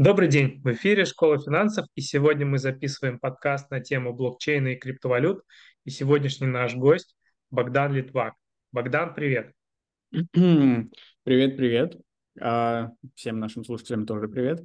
Добрый 0.00 0.28
день, 0.28 0.62
в 0.62 0.72
эфире 0.72 1.04
Школа 1.04 1.38
финансов, 1.38 1.84
и 1.94 2.00
сегодня 2.00 2.46
мы 2.46 2.56
записываем 2.56 3.18
подкаст 3.18 3.70
на 3.70 3.80
тему 3.80 4.14
блокчейна 4.14 4.68
и 4.68 4.76
криптовалют. 4.76 5.42
И 5.84 5.90
сегодняшний 5.90 6.46
наш 6.46 6.74
гость 6.74 7.14
Богдан 7.50 7.92
Литвак. 7.92 8.32
Богдан, 8.72 9.12
привет. 9.12 9.52
Привет, 10.10 11.56
привет. 11.58 12.00
А, 12.40 12.92
всем 13.14 13.40
нашим 13.40 13.62
слушателям 13.62 14.06
тоже 14.06 14.28
привет. 14.28 14.62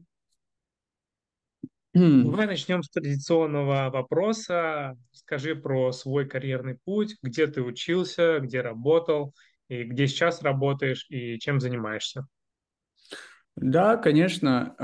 Давай 1.93 2.47
начнем 2.47 2.81
с 2.81 2.89
традиционного 2.89 3.89
вопроса. 3.89 4.95
Скажи 5.11 5.53
про 5.53 5.91
свой 5.91 6.29
карьерный 6.29 6.77
путь, 6.85 7.17
где 7.21 7.47
ты 7.47 7.61
учился, 7.61 8.39
где 8.39 8.61
работал, 8.61 9.33
и 9.67 9.83
где 9.83 10.07
сейчас 10.07 10.41
работаешь, 10.41 11.05
и 11.09 11.37
чем 11.39 11.59
занимаешься. 11.59 12.25
Да, 13.55 13.95
конечно. 13.95 14.75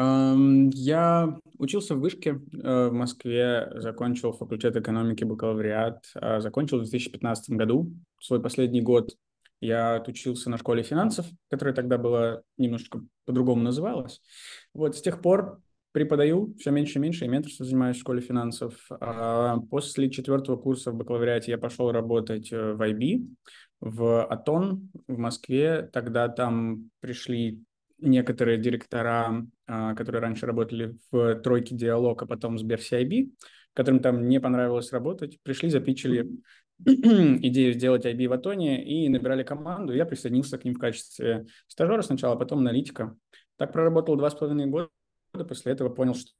Я 0.73 1.38
учился 1.57 1.95
в 1.95 1.99
Вышке 1.99 2.31
э, 2.31 2.88
в 2.88 2.93
Москве, 2.93 3.70
закончил 3.75 4.31
факультет 4.31 4.75
экономики, 4.77 5.25
бакалавриат, 5.25 6.05
э, 6.16 6.39
закончил 6.39 6.77
в 6.77 6.81
2015 6.81 7.52
году. 7.52 7.93
Свой 8.20 8.41
последний 8.41 8.81
год 8.81 9.12
я 9.59 9.95
отучился 9.95 10.49
на 10.49 10.57
школе 10.57 10.84
финансов, 10.84 11.27
которая 11.49 11.76
тогда 11.76 11.98
была 11.98 12.41
немножко 12.57 13.02
по-другому 13.26 13.62
называлась. 13.62 14.21
Вот 14.73 14.98
с 14.98 15.01
тех 15.01 15.21
пор 15.21 15.62
преподаю 15.91 16.55
все 16.57 16.71
меньше 16.71 16.98
и 16.98 17.01
меньше, 17.01 17.26
и 17.26 17.27
менторство 17.27 17.65
занимаюсь 17.65 17.98
в 17.98 17.99
школе 17.99 18.21
финансов. 18.21 18.73
А 18.90 19.57
после 19.70 20.09
четвертого 20.09 20.55
курса 20.55 20.91
в 20.91 20.95
бакалавриате 20.95 21.51
я 21.51 21.57
пошел 21.57 21.91
работать 21.91 22.51
э, 22.51 22.73
в 22.73 22.81
IB, 22.81 23.27
в 23.82 24.26
Атон 24.26 24.90
в 25.07 25.17
Москве. 25.17 25.90
Тогда 25.93 26.29
там 26.29 26.90
пришли 27.01 27.62
некоторые 28.02 28.57
директора, 28.57 29.46
а, 29.68 29.96
которые 29.96 30.21
раньше 30.21 30.46
работали 30.46 30.98
в 31.12 31.35
тройке 31.35 31.76
Диалог, 31.76 32.21
а 32.21 32.26
потом 32.26 32.55
в 32.55 32.60
Сбер 32.60 32.80
CIB, 32.80 33.32
которым 33.74 34.02
там 34.02 34.27
не 34.27 34.40
понравилось 34.40 34.91
работать, 34.91 35.40
пришли, 35.44 35.70
запичили 35.70 36.29
идею 36.85 37.74
сделать 37.74 38.05
IB 38.05 38.27
в 38.27 38.34
Атоне 38.34 38.84
и 38.84 39.07
набирали 39.07 39.44
команду. 39.44 39.94
Я 39.94 40.05
присоединился 40.05 40.57
к 40.57 40.66
ним 40.66 40.74
в 40.74 40.79
качестве 40.79 41.46
стажера 41.68 42.02
сначала, 42.02 42.34
а 42.35 42.38
потом 42.38 42.60
аналитика. 42.60 43.16
Так 43.57 43.72
проработал 43.72 44.16
два 44.16 44.29
с 44.29 44.35
половиной 44.35 44.66
года. 44.66 44.90
После 45.48 45.72
этого 45.72 45.90
понял, 45.90 46.16
что 46.16 46.32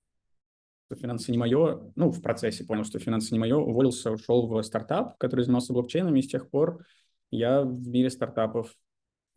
финансы 0.95 1.32
не 1.32 1.38
мое, 1.38 1.92
ну, 1.95 2.12
в 2.12 2.22
процессе 2.22 2.66
понял, 2.66 2.84
что 2.84 3.00
финансы 3.00 3.34
не 3.34 3.39
мое, 3.39 3.56
уволился, 3.56 4.12
ушел 4.12 4.48
в 4.48 4.62
стартап, 4.64 5.17
который 5.17 5.45
занимался 5.45 5.73
блокчейнами, 5.73 6.20
и 6.20 6.23
с 6.23 6.28
тех 6.28 6.50
пор 6.50 6.86
я 7.30 7.62
в 7.62 7.88
мире 7.88 8.09
стартапов 8.09 8.76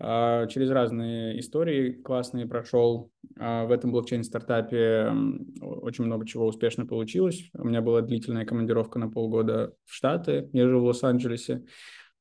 через 0.01 0.71
разные 0.71 1.39
истории 1.39 1.93
классные 1.93 2.47
прошел. 2.47 3.11
А, 3.39 3.65
в 3.65 3.71
этом 3.71 3.93
блокчейн-стартапе 3.93 5.13
очень 5.61 6.05
много 6.05 6.27
чего 6.27 6.47
успешно 6.47 6.85
получилось. 6.85 7.51
У 7.55 7.65
меня 7.65 7.81
была 7.81 8.03
длительная 8.03 8.45
командировка 8.45 8.99
на 8.99 9.09
полгода 9.09 9.73
в 9.85 9.95
Штаты. 9.95 10.49
Я 10.53 10.69
жил 10.69 10.81
в 10.81 10.85
Лос-Анджелесе. 10.85 11.65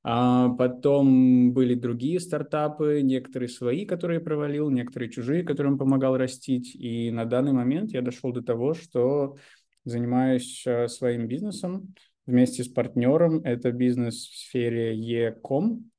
А 0.06 0.50
потом 0.50 1.54
были 1.54 1.76
другие 1.76 2.20
стартапы, 2.20 3.02
некоторые 3.02 3.48
свои, 3.48 3.86
которые 3.86 4.20
провалил, 4.20 4.70
некоторые 4.70 5.10
чужие, 5.10 5.44
которым 5.44 5.78
помогал 5.78 6.18
растить. 6.18 6.76
И 6.76 7.10
на 7.10 7.24
данный 7.24 7.54
момент 7.54 7.92
я 7.92 8.02
дошел 8.02 8.34
до 8.34 8.44
того, 8.44 8.74
что 8.74 9.38
занимаюсь 9.86 10.64
а, 10.68 10.88
своим 10.88 11.28
бизнесом 11.28 11.96
вместе 12.26 12.64
с 12.64 12.68
партнером. 12.68 13.40
Это 13.44 13.72
бизнес 13.72 14.28
в 14.28 14.38
сфере 14.38 14.96
e-com, 14.96 15.80
а, 15.80 15.93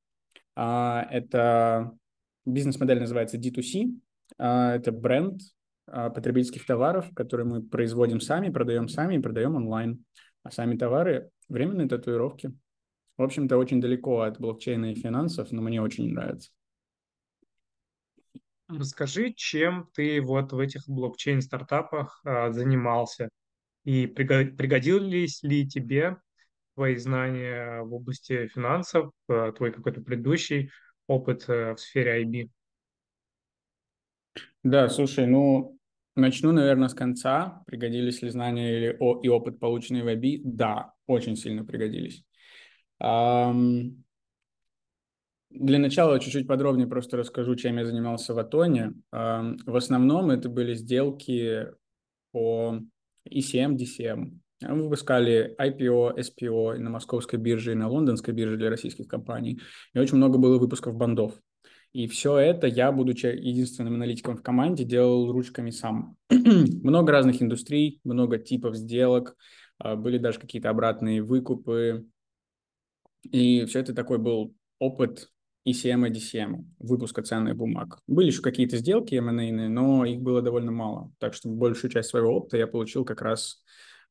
это 0.57 1.97
бизнес-модель 2.47 3.01
называется 3.01 3.39
D2C. 3.39 3.99
А, 4.39 4.75
это 4.75 4.93
бренд 4.93 5.41
а, 5.87 6.11
потребительских 6.11 6.67
товаров, 6.67 7.07
которые 7.15 7.47
мы 7.47 7.63
производим 7.63 8.21
сами, 8.21 8.51
продаем 8.51 8.89
сами 8.89 9.17
и 9.17 9.21
продаем 9.21 9.57
онлайн. 9.57 10.05
А 10.43 10.51
сами 10.51 10.77
товары– 10.77 11.31
временные 11.49 11.89
татуировки. 11.89 12.55
В 13.17 13.23
общем-то, 13.23 13.57
очень 13.57 13.81
далеко 13.81 14.21
от 14.21 14.39
блокчейна 14.39 14.93
и 14.93 14.95
финансов, 14.95 15.53
но 15.53 15.63
мне 15.63 15.81
очень 15.81 16.13
нравится. 16.13 16.51
Расскажи, 18.69 19.33
чем 19.35 19.89
ты 19.95 20.21
вот 20.21 20.53
в 20.53 20.59
этих 20.59 20.89
блокчейн-стартапах 20.89 22.21
а, 22.25 22.51
занимался 22.53 23.29
и 23.85 24.07
пригодились 24.07 25.43
ли 25.43 25.69
тебе 25.69 26.17
твои 26.75 26.97
знания 26.97 27.83
в 27.83 27.95
области 27.95 28.49
финансов, 28.49 29.13
э, 29.29 29.53
твой 29.57 29.73
какой-то 29.73 30.01
предыдущий 30.01 30.71
опыт 31.07 31.45
э, 31.49 31.75
в 31.75 31.81
сфере 31.81 32.25
IB? 32.25 32.51
Да, 34.63 34.89
слушай, 34.89 35.27
ну, 35.27 35.79
начну, 36.17 36.53
наверное, 36.53 36.89
с 36.89 36.95
конца. 36.95 37.63
Пригодились 37.67 38.23
ли 38.23 38.31
знания 38.31 38.77
или, 38.77 38.97
о, 38.99 39.21
и 39.23 39.29
опыт, 39.29 39.59
полученный 39.59 40.03
в 40.03 40.09
IB? 40.09 40.41
Да, 40.45 40.93
очень 41.07 41.37
сильно 41.37 41.65
пригодились. 41.65 42.25
Um, 43.03 44.03
для 45.51 45.79
начала 45.79 46.19
чуть-чуть 46.19 46.47
подробнее 46.47 46.87
просто 46.87 47.17
расскажу, 47.17 47.55
чем 47.57 47.79
я 47.79 47.85
занимался 47.85 48.35
в 48.35 48.39
Атоне. 48.39 48.95
Um, 49.13 49.59
в 49.67 49.77
основном 49.77 50.31
это 50.31 50.49
были 50.49 50.75
сделки 50.75 51.69
по 52.33 52.81
ECM, 53.29 53.77
DCM. 53.77 54.39
Мы 54.69 54.85
выпускали 54.85 55.55
IPO, 55.59 56.17
SPO 56.19 56.79
на 56.79 56.91
московской 56.91 57.39
бирже 57.39 57.73
и 57.73 57.75
на 57.75 57.89
лондонской 57.89 58.35
бирже 58.35 58.57
для 58.57 58.71
российских 58.71 59.09
компаний. 59.09 59.61
И 59.93 59.99
очень 59.99 60.17
много 60.17 60.39
было 60.39 60.59
выпусков 60.59 60.95
бандов. 60.95 61.35
И 61.93 62.09
все 62.09 62.39
это 62.39 62.67
я, 62.67 62.91
будучи 62.91 63.27
единственным 63.27 63.95
аналитиком 63.95 64.37
в 64.37 64.43
команде, 64.43 64.85
делал 64.85 65.31
ручками 65.31 65.71
сам. 65.71 66.17
много 66.31 67.13
разных 67.13 67.41
индустрий, 67.41 68.01
много 68.03 68.39
типов 68.39 68.75
сделок, 68.75 69.37
а, 69.79 69.95
были 69.95 70.19
даже 70.19 70.41
какие-то 70.41 70.71
обратные 70.71 71.23
выкупы. 71.23 72.07
И 73.31 73.65
все 73.67 73.79
это 73.79 73.95
такой 73.95 74.19
был 74.19 74.55
опыт 74.81 75.31
ECM 75.67 76.09
и 76.09 76.11
DCM, 76.11 76.65
выпуска 76.79 77.23
ценных 77.23 77.57
бумаг. 77.57 77.99
Были 78.07 78.27
еще 78.27 78.43
какие-то 78.43 78.77
сделки 78.77 79.15
M&A, 79.15 79.69
но 79.69 80.05
их 80.05 80.21
было 80.21 80.43
довольно 80.43 80.73
мало. 80.73 81.13
Так 81.19 81.33
что 81.33 81.49
большую 81.49 81.91
часть 81.91 82.11
своего 82.11 82.35
опыта 82.35 82.57
я 82.57 82.67
получил 82.67 83.05
как 83.05 83.23
раз 83.23 83.63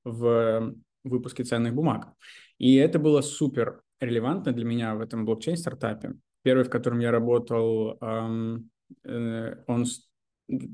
в 0.03 0.75
выпуске 1.03 1.43
ценных 1.43 1.73
бумаг. 1.73 2.13
И 2.57 2.75
это 2.75 2.99
было 2.99 3.21
супер 3.21 3.81
релевантно 3.99 4.51
для 4.51 4.65
меня 4.65 4.95
в 4.95 5.01
этом 5.01 5.25
блокчейн-стартапе. 5.25 6.15
Первый, 6.43 6.63
в 6.65 6.69
котором 6.69 6.99
я 6.99 7.11
работал, 7.11 7.97
эм, 8.01 8.69
э, 9.05 9.55
он 9.67 9.85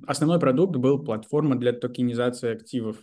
основной 0.08 0.40
продукт 0.40 0.76
был 0.76 1.04
платформа 1.04 1.56
для 1.56 1.74
токенизации 1.74 2.52
активов. 2.52 2.98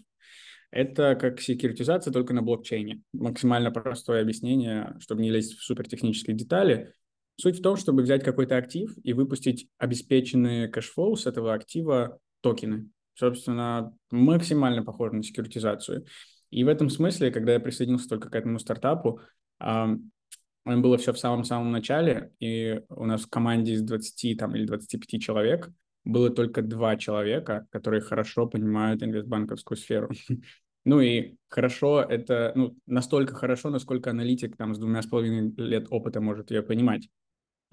Это 0.71 1.15
как 1.15 1.41
секьюритизация 1.41 2.13
только 2.13 2.35
на 2.35 2.43
блокчейне. 2.43 3.03
Максимально 3.13 3.71
простое 3.71 4.21
объяснение, 4.23 4.97
чтобы 4.99 5.23
не 5.23 5.31
лезть 5.31 5.57
в 5.57 5.63
супертехнические 5.63 6.37
детали. 6.37 6.93
Суть 7.41 7.59
в 7.59 7.63
том, 7.63 7.77
чтобы 7.77 8.03
взять 8.03 8.25
какой-то 8.25 8.57
актив 8.57 8.93
и 9.03 9.13
выпустить 9.13 9.69
обеспеченные 9.79 10.69
cash 10.69 10.93
flow 10.93 11.17
с 11.17 11.27
этого 11.27 11.55
актива 11.55 12.19
токены 12.41 12.91
собственно, 13.17 13.93
максимально 14.11 14.85
похоже 14.85 15.17
на 15.17 15.23
секьюритизацию. 15.23 16.07
И 16.51 16.63
в 16.63 16.69
этом 16.69 16.91
смысле, 16.91 17.33
когда 17.33 17.55
я 17.55 17.61
присоединился 17.61 18.09
только 18.09 18.31
к 18.31 18.35
этому 18.35 18.59
стартапу, 18.59 19.21
было 19.59 20.99
все 20.99 21.13
в 21.13 21.19
самом-самом 21.19 21.73
начале, 21.73 22.33
и 22.41 22.83
у 22.89 23.05
нас 23.05 23.23
в 23.23 23.31
команде 23.31 23.73
из 23.73 23.83
20 23.83 24.39
там, 24.39 24.55
или 24.55 24.65
25 24.67 25.21
человек 25.21 25.71
было 26.05 26.31
только 26.31 26.63
два 26.63 26.97
человека, 26.97 27.67
которые 27.71 28.01
хорошо 28.01 28.47
понимают 28.47 29.03
инвестбанковскую 29.03 29.77
сферу. 29.77 30.11
Ну 30.89 31.01
и 31.01 31.35
хорошо, 31.49 32.01
это 32.01 32.53
ну, 32.55 32.77
настолько 32.87 33.35
хорошо, 33.35 33.71
насколько 33.71 34.11
аналитик 34.11 34.57
там 34.57 34.73
с 34.73 34.79
двумя 34.79 35.03
с 35.03 35.07
половиной 35.07 35.53
лет 35.57 35.89
опыта 35.91 36.21
может 36.21 36.53
ее 36.53 36.63
понимать. 36.63 37.09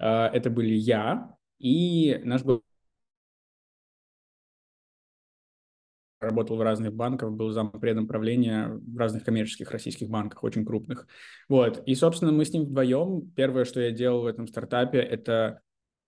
А, 0.00 0.28
это 0.30 0.50
были 0.50 0.74
я 0.74 1.36
и 1.60 2.20
наш 2.24 2.42
был 2.42 2.64
работал 6.24 6.56
в 6.56 6.62
разных 6.62 6.94
банках, 6.94 7.32
был 7.32 7.50
зампредом 7.50 8.06
правления 8.06 8.68
в 8.68 8.96
разных 8.96 9.24
коммерческих 9.24 9.70
российских 9.70 10.08
банках, 10.08 10.42
очень 10.42 10.64
крупных. 10.64 11.06
Вот. 11.48 11.82
И, 11.86 11.94
собственно, 11.94 12.32
мы 12.32 12.44
с 12.44 12.52
ним 12.52 12.64
вдвоем, 12.64 13.30
первое, 13.36 13.64
что 13.64 13.80
я 13.80 13.90
делал 13.90 14.22
в 14.22 14.26
этом 14.26 14.46
стартапе, 14.46 14.98
это 14.98 15.60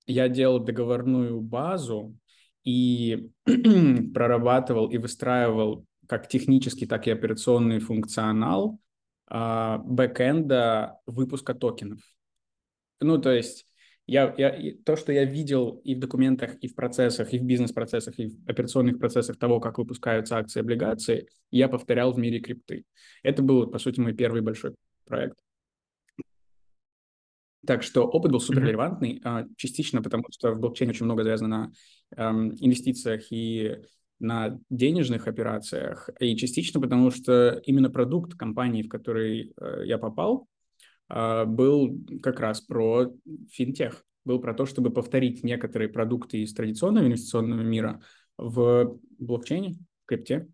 я 0.06 0.28
делал 0.28 0.60
договорную 0.60 1.40
базу 1.40 2.16
и 2.64 3.30
прорабатывал 4.14 4.90
и 4.90 4.98
выстраивал 4.98 5.86
как 6.08 6.28
технический, 6.28 6.86
так 6.86 7.06
и 7.06 7.10
операционный 7.10 7.80
функционал 7.80 8.78
а, 9.28 9.78
бэкэнда 9.78 11.00
выпуска 11.06 11.54
токенов. 11.54 12.00
Ну, 13.00 13.18
то 13.18 13.32
есть 13.32 13.66
я, 14.06 14.32
я, 14.38 14.74
то, 14.84 14.96
что 14.96 15.12
я 15.12 15.24
видел 15.24 15.80
и 15.84 15.94
в 15.94 15.98
документах, 15.98 16.54
и 16.60 16.68
в 16.68 16.74
процессах, 16.74 17.32
и 17.32 17.38
в 17.38 17.44
бизнес-процессах, 17.44 18.18
и 18.18 18.28
в 18.28 18.48
операционных 18.48 18.98
процессах 18.98 19.36
того, 19.36 19.58
как 19.58 19.78
выпускаются 19.78 20.36
акции 20.36 20.60
и 20.60 20.62
облигации, 20.62 21.28
я 21.50 21.68
повторял 21.68 22.12
в 22.12 22.18
мире 22.18 22.38
крипты. 22.40 22.84
Это 23.22 23.42
был, 23.42 23.66
по 23.66 23.78
сути, 23.78 23.98
мой 23.98 24.14
первый 24.14 24.42
большой 24.42 24.74
проект. 25.06 25.38
Так 27.66 27.82
что 27.82 28.06
опыт 28.06 28.30
был 28.30 28.38
супер 28.38 28.64
релевантный, 28.64 29.18
mm-hmm. 29.18 29.54
частично 29.56 30.00
потому, 30.00 30.24
что 30.30 30.52
в 30.52 30.60
блокчейне 30.60 30.92
очень 30.92 31.04
много 31.04 31.24
завязано 31.24 31.48
на 31.48 31.72
эм, 32.16 32.52
инвестициях 32.60 33.32
и 33.32 33.78
на 34.20 34.58
денежных 34.70 35.26
операциях, 35.26 36.08
и 36.20 36.36
частично 36.36 36.80
потому, 36.80 37.10
что 37.10 37.60
именно 37.64 37.90
продукт 37.90 38.34
компании, 38.34 38.82
в 38.82 38.88
который 38.88 39.52
э, 39.60 39.82
я 39.84 39.98
попал, 39.98 40.46
был 41.08 41.98
как 42.22 42.40
раз 42.40 42.60
про 42.60 43.12
финтех, 43.50 44.04
был 44.24 44.40
про 44.40 44.54
то, 44.54 44.66
чтобы 44.66 44.90
повторить 44.90 45.44
некоторые 45.44 45.88
продукты 45.88 46.38
из 46.38 46.52
традиционного 46.52 47.06
инвестиционного 47.06 47.62
мира 47.62 48.02
в 48.36 48.98
блокчейне, 49.18 49.74
в 50.04 50.06
крипте. 50.06 50.48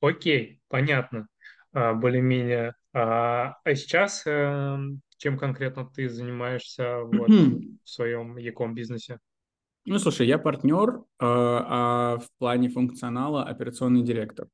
Окей, 0.00 0.60
понятно, 0.68 1.28
а, 1.72 1.94
более-менее. 1.94 2.74
А, 2.92 3.56
а 3.64 3.74
сейчас 3.74 4.22
э, 4.26 4.78
чем 5.16 5.38
конкретно 5.38 5.88
ты 5.88 6.08
занимаешься 6.08 7.00
вот 7.00 7.28
в 7.28 7.88
своем 7.88 8.36
яком 8.36 8.74
бизнесе? 8.74 9.18
Ну, 9.84 9.98
слушай, 9.98 10.26
я 10.26 10.38
партнер, 10.38 11.02
а, 11.18 12.14
а 12.14 12.18
в 12.18 12.28
плане 12.38 12.68
функционала 12.68 13.44
операционный 13.44 14.02
директор. 14.02 14.48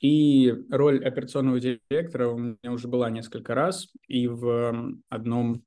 И 0.00 0.54
роль 0.70 1.04
операционного 1.04 1.60
директора 1.60 2.28
у 2.28 2.38
меня 2.38 2.72
уже 2.72 2.88
была 2.88 3.10
несколько 3.10 3.54
раз, 3.54 3.88
и 4.06 4.26
в 4.28 4.98
одном 5.08 5.62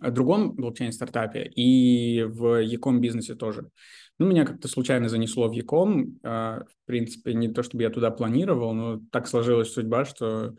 другом 0.00 0.54
блокчейн-стартапе, 0.56 1.44
и 1.44 2.24
в 2.24 2.60
Яком 2.60 3.00
бизнесе 3.00 3.34
тоже. 3.34 3.70
Ну, 4.18 4.26
меня 4.26 4.44
как-то 4.44 4.66
случайно 4.66 5.08
занесло 5.08 5.48
в 5.48 5.52
Яком. 5.52 6.18
В 6.22 6.66
принципе, 6.86 7.34
не 7.34 7.48
то, 7.48 7.62
чтобы 7.62 7.84
я 7.84 7.90
туда 7.90 8.10
планировал, 8.10 8.72
но 8.72 9.00
так 9.12 9.28
сложилась 9.28 9.72
судьба, 9.72 10.04
что 10.04 10.56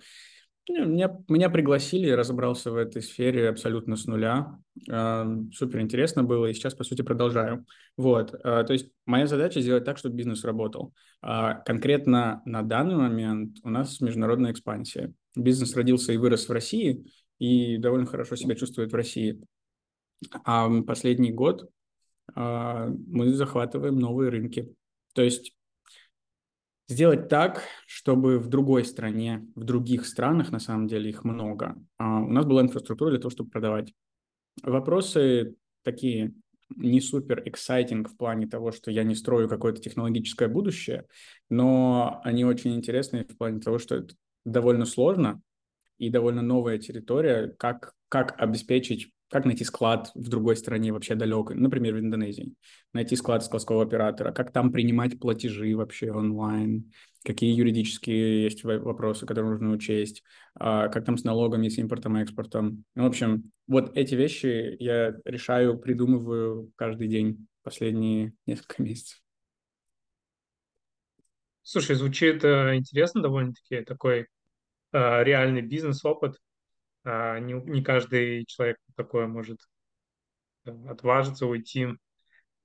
меня, 0.70 1.18
меня 1.28 1.50
пригласили, 1.50 2.08
я 2.08 2.16
разобрался 2.16 2.72
в 2.72 2.76
этой 2.76 3.02
сфере 3.02 3.50
абсолютно 3.50 3.96
с 3.96 4.06
нуля. 4.06 4.60
Супер 5.54 5.80
интересно 5.80 6.24
было, 6.24 6.48
и 6.48 6.54
сейчас, 6.54 6.76
по 6.76 6.84
сути, 6.84 7.02
продолжаю. 7.02 7.66
Вот, 7.96 8.32
то 8.32 8.68
есть 8.70 8.90
моя 9.06 9.28
задача 9.28 9.62
сделать 9.62 9.86
так, 9.86 9.98
чтобы 9.98 10.16
бизнес 10.16 10.44
работал. 10.44 10.94
Конкретно 11.22 12.42
на 12.46 12.62
данный 12.62 12.96
момент 12.96 13.58
у 13.64 13.70
нас 13.70 14.00
международная 14.02 14.52
экспансия. 14.52 15.14
Бизнес 15.36 15.76
родился 15.76 16.14
и 16.14 16.18
вырос 16.18 16.48
в 16.48 16.52
России, 16.52 17.06
и 17.40 17.78
довольно 17.78 18.06
хорошо 18.06 18.36
себя 18.36 18.56
чувствует 18.56 18.92
в 18.92 18.96
России. 18.96 19.42
А 20.44 20.70
последний 20.82 21.32
год 21.32 21.70
мы 22.36 23.34
захватываем 23.34 23.98
новые 23.98 24.30
рынки. 24.30 24.74
То 25.14 25.22
есть 25.22 25.54
сделать 26.88 27.28
так, 27.28 27.64
чтобы 27.86 28.40
в 28.40 28.48
другой 28.48 28.86
стране, 28.86 29.46
в 29.56 29.64
других 29.64 30.06
странах, 30.06 30.52
на 30.52 30.60
самом 30.60 30.88
деле 30.88 31.10
их 31.10 31.24
много, 31.24 31.76
а 31.98 32.22
у 32.22 32.32
нас 32.32 32.46
была 32.46 32.62
инфраструктура 32.62 33.12
для 33.12 33.20
того, 33.20 33.30
чтобы 33.30 33.50
продавать. 33.50 33.94
Вопросы 34.64 35.56
такие 35.84 36.34
не 36.76 37.00
супер 37.02 37.44
exciting 37.46 38.08
в 38.08 38.18
плане 38.18 38.48
того, 38.48 38.72
что 38.72 38.92
я 38.92 39.04
не 39.04 39.16
строю 39.16 39.48
какое-то 39.48 39.82
технологическое 39.82 40.48
будущее, 40.48 41.06
но 41.50 42.22
они 42.24 42.46
очень 42.46 42.76
интересные 42.76 43.26
в 43.26 43.38
плане 43.38 43.60
того, 43.60 43.80
что 43.80 43.96
это 43.96 44.16
довольно 44.46 44.86
сложно 44.86 45.42
и 45.98 46.10
довольно 46.10 46.42
новая 46.42 46.78
территория, 46.78 47.54
как, 47.58 47.94
как 48.10 48.40
обеспечить 48.40 49.12
как 49.30 49.46
найти 49.46 49.64
склад 49.64 50.12
в 50.16 50.30
другой 50.30 50.56
стране 50.56 50.92
вообще 50.92 51.16
далекой, 51.16 51.56
например, 51.56 51.96
в 51.96 52.00
Индонезии, 52.00 52.54
найти 52.94 53.16
склад 53.16 53.44
складского 53.44 53.84
оператора, 53.84 54.32
как 54.32 54.52
там 54.52 54.72
принимать 54.72 55.20
платежи 55.20 55.76
вообще 55.76 56.12
онлайн, 56.12 56.92
какие 57.24 57.54
юридические 57.54 58.44
есть 58.44 58.64
вопросы, 58.64 59.26
которые 59.26 59.52
нужно 59.52 59.72
учесть, 59.72 60.24
а, 60.56 60.88
как 60.88 61.06
там 61.06 61.18
с 61.18 61.24
налогами, 61.24 61.68
с 61.68 61.78
импортом 61.78 62.18
и 62.18 62.22
экспортом. 62.22 62.86
Ну, 62.96 63.04
в 63.04 63.08
общем, 63.08 63.52
вот 63.68 63.98
эти 63.98 64.16
вещи 64.16 64.78
я 64.80 65.14
решаю, 65.26 65.78
придумываю 65.78 66.72
каждый 66.76 67.08
день 67.08 67.48
последние 67.64 68.34
несколько 68.46 68.82
месяцев. 68.82 69.20
Слушай, 71.64 71.98
звучит 71.98 72.46
э, 72.46 72.78
интересно 72.78 73.22
довольно-таки, 73.22 73.82
такой 73.82 74.28
э, 74.94 75.24
реальный 75.24 75.62
бизнес-опыт. 75.62 76.38
А, 77.04 77.40
не, 77.40 77.54
не 77.54 77.84
каждый 77.84 78.46
человек 78.46 78.78
такое 78.96 79.28
может 79.28 79.60
отважиться 80.88 81.46
уйти 81.46 81.88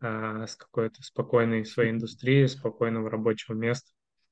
а, 0.01 0.47
с 0.47 0.57
какой-то 0.57 1.03
спокойной 1.03 1.65
своей 1.65 1.91
индустрии, 1.91 2.47
спокойного 2.47 3.11
рабочего 3.11 3.55
места 3.55 3.91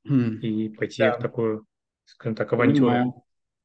mm. 0.08 0.40
и 0.40 0.68
пойти 0.68 1.02
да. 1.02 1.16
в 1.16 1.20
такую, 1.20 1.66
скажем 2.04 2.34
так, 2.34 2.52
авантюру. 2.52 2.88
Понимаю. 2.88 3.14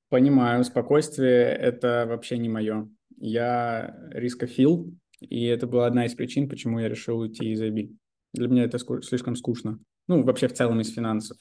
Понимаю, 0.09 0.63
спокойствие– 0.63 1.45
это 1.59 2.05
вообще 2.07 2.37
не 2.37 2.47
мое. 2.47 2.87
Я 3.17 3.97
рискофил, 4.11 4.93
и 5.19 5.45
это 5.45 5.65
была 5.65 5.87
одна 5.87 6.05
из 6.05 6.13
причин, 6.13 6.47
почему 6.47 6.79
я 6.79 6.87
решил 6.87 7.19
уйти 7.19 7.51
из 7.51 7.61
IB. 7.61 7.95
Для 8.33 8.47
меня 8.47 8.65
это 8.65 8.77
слишком 9.01 9.35
скучно. 9.35 9.79
Ну, 10.07 10.23
вообще 10.23 10.47
в 10.47 10.53
целом 10.53 10.79
из 10.79 10.93
финансов. 10.93 11.37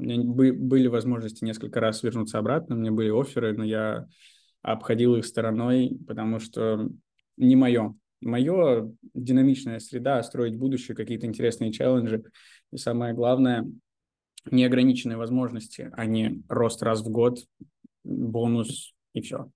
У 0.00 0.02
меня 0.02 0.22
были 0.22 0.86
возможности 0.86 1.44
несколько 1.44 1.78
раз 1.78 2.02
вернуться 2.02 2.38
обратно, 2.38 2.74
у 2.74 2.78
меня 2.78 2.90
были 2.90 3.10
оферы, 3.10 3.54
но 3.54 3.64
я 3.64 4.06
обходил 4.62 5.14
их 5.16 5.26
стороной, 5.26 5.98
потому 6.06 6.38
что 6.38 6.88
не 7.36 7.54
мое. 7.54 7.94
Мое 8.22 8.94
динамичная 9.12 9.78
среда, 9.78 10.22
строить 10.22 10.56
будущее, 10.56 10.96
какие-то 10.96 11.26
интересные 11.26 11.70
челленджи. 11.70 12.24
И 12.72 12.78
самое 12.78 13.12
главное, 13.12 13.66
неограниченные 14.50 15.18
возможности, 15.18 15.90
а 15.92 16.06
не 16.06 16.42
рост 16.48 16.82
раз 16.82 17.02
в 17.02 17.10
год, 17.10 17.40
бонус 18.02 18.94
и 19.12 19.20
все. 19.20 19.50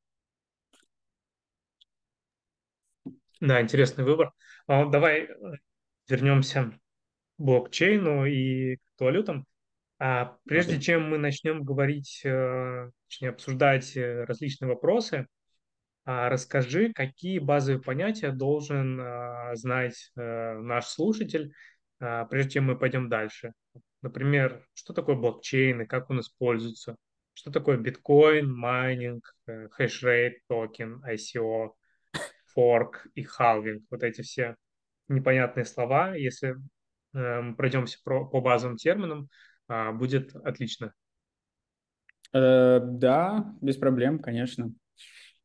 Да, 3.41 3.63
интересный 3.63 4.05
выбор. 4.05 4.35
А 4.67 4.85
давай 4.85 5.21
э, 5.21 5.29
вернемся 6.07 6.65
к 6.65 7.43
блокчейну 7.43 8.27
и 8.27 8.77
к 8.77 9.01
валютам. 9.01 9.47
А 9.99 10.37
прежде 10.45 10.81
чем 10.81 11.09
мы 11.09 11.19
начнем 11.19 11.63
говорить, 11.63 12.21
э, 12.25 12.91
точнее 13.09 13.29
обсуждать 13.31 13.97
э, 13.97 14.25
различные 14.25 14.69
вопросы, 14.69 15.27
а 16.05 16.29
расскажи, 16.29 16.93
какие 16.93 17.39
базовые 17.39 17.81
понятия 17.81 18.31
должен 18.31 19.01
а, 19.01 19.55
знать 19.55 20.11
э, 20.17 20.59
наш 20.59 20.87
слушатель, 20.87 21.55
а, 21.99 22.27
прежде 22.27 22.53
чем 22.53 22.65
мы 22.65 22.79
пойдем 22.79 23.09
дальше. 23.09 23.55
Например, 24.03 24.67
что 24.75 24.93
такое 24.93 25.17
блокчейн 25.17 25.81
и 25.83 25.87
как 25.87 26.11
он 26.11 26.21
используется? 26.21 26.97
Что 27.33 27.51
такое 27.51 27.79
биткоин, 27.79 28.53
майнинг, 28.53 29.35
хешрейт, 29.47 30.47
токен, 30.47 31.03
ICO, 31.07 31.71
форк 32.53 33.07
и 33.15 33.23
халвинг? 33.23 33.85
Вот 33.91 34.03
эти 34.03 34.21
все 34.21 34.57
непонятные 35.09 35.65
слова. 35.65 36.15
Если 36.15 36.55
мы 37.13 37.57
пройдемся 37.57 37.99
по 38.05 38.41
базовым 38.41 38.77
терминам, 38.77 39.31
будет 39.69 40.35
отлично. 40.37 40.93
Э, 42.33 42.81
да, 42.83 43.55
без 43.61 43.77
проблем, 43.77 44.19
конечно. 44.19 44.73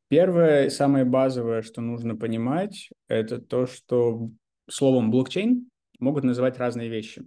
Первое, 0.09 0.69
самое 0.69 1.05
базовое, 1.05 1.61
что 1.61 1.81
нужно 1.81 2.15
понимать, 2.15 2.89
это 3.07 3.39
то, 3.39 3.67
что 3.67 4.31
словом 4.67 5.11
блокчейн 5.11 5.69
могут 5.99 6.23
называть 6.23 6.57
разные 6.57 6.89
вещи. 6.89 7.23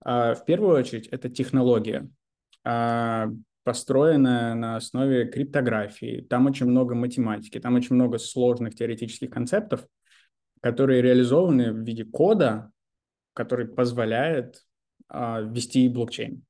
А, 0.00 0.34
в 0.34 0.46
первую 0.46 0.78
очередь, 0.78 1.08
это 1.08 1.28
технология, 1.28 2.08
а, 2.64 3.28
построенная 3.64 4.54
на 4.54 4.76
основе 4.76 5.26
криптографии. 5.26 6.22
Там 6.22 6.46
очень 6.46 6.66
много 6.66 6.94
математики, 6.94 7.60
там 7.60 7.74
очень 7.74 7.96
много 7.96 8.16
сложных 8.16 8.74
теоретических 8.74 9.28
концептов, 9.28 9.86
которые 10.62 11.02
реализованы 11.02 11.70
в 11.72 11.84
виде 11.84 12.04
кода, 12.04 12.70
который 13.34 13.66
позволяет 13.68 14.56
а, 14.56 14.65
ввести 15.10 15.88
блокчейн. 15.88 16.44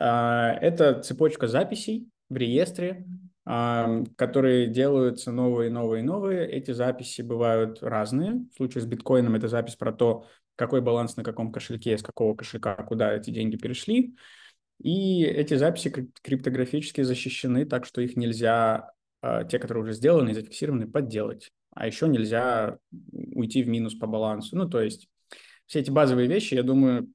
А, 0.00 0.54
это 0.54 1.00
цепочка 1.02 1.46
записей 1.46 2.08
в 2.28 2.36
реестре, 2.36 3.06
а, 3.44 4.02
которые 4.16 4.66
делаются 4.68 5.30
новые, 5.30 5.70
новые, 5.70 6.02
новые. 6.02 6.48
Эти 6.48 6.72
записи 6.72 7.20
бывают 7.22 7.82
разные. 7.82 8.46
В 8.52 8.56
случае 8.56 8.82
с 8.82 8.86
биткоином 8.86 9.34
это 9.34 9.48
запись 9.48 9.76
про 9.76 9.92
то, 9.92 10.26
какой 10.56 10.80
баланс 10.80 11.16
на 11.16 11.24
каком 11.24 11.52
кошельке, 11.52 11.98
с 11.98 12.02
какого 12.02 12.34
кошелька, 12.34 12.74
куда 12.76 13.14
эти 13.14 13.30
деньги 13.30 13.56
перешли. 13.56 14.16
И 14.82 15.22
эти 15.22 15.54
записи 15.54 16.10
криптографически 16.22 17.02
защищены, 17.02 17.66
так 17.66 17.84
что 17.84 18.00
их 18.00 18.16
нельзя, 18.16 18.92
те, 19.50 19.58
которые 19.58 19.84
уже 19.84 19.92
сделаны 19.92 20.30
и 20.30 20.34
зафиксированы, 20.34 20.86
подделать. 20.86 21.50
А 21.74 21.86
еще 21.86 22.08
нельзя 22.08 22.78
уйти 23.12 23.62
в 23.62 23.68
минус 23.68 23.94
по 23.94 24.06
балансу. 24.06 24.56
Ну, 24.56 24.68
то 24.68 24.80
есть 24.80 25.08
все 25.66 25.80
эти 25.80 25.90
базовые 25.90 26.28
вещи, 26.28 26.54
я 26.54 26.62
думаю, 26.62 27.12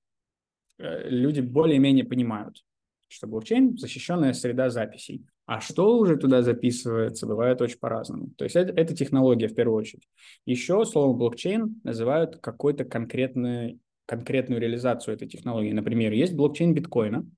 люди 0.78 1.42
более-менее 1.42 2.06
понимают, 2.06 2.64
что 3.08 3.28
блокчейн– 3.28 3.78
защищенная 3.78 4.34
среда 4.34 4.70
записей. 4.70 5.26
А 5.46 5.62
что 5.62 5.98
уже 5.98 6.18
туда 6.18 6.42
записывается, 6.42 7.28
бывает 7.28 7.62
очень 7.62 7.78
по-разному. 7.78 8.32
То 8.36 8.46
есть 8.46 8.56
это, 8.56 8.74
это 8.74 8.96
технология 8.96 9.48
в 9.48 9.54
первую 9.54 9.78
очередь. 9.78 10.08
Еще 10.46 10.84
слово 10.86 11.16
блокчейн 11.16 11.82
называют 11.84 12.38
какой-то 12.38 12.84
конкретный, 12.84 13.80
конкретную 14.08 14.60
реализацию 14.60 15.14
этой 15.14 15.28
технологии. 15.28 15.72
Например, 15.72 16.12
есть 16.12 16.34
блокчейн 16.34 16.74
биткоина, 16.74 17.30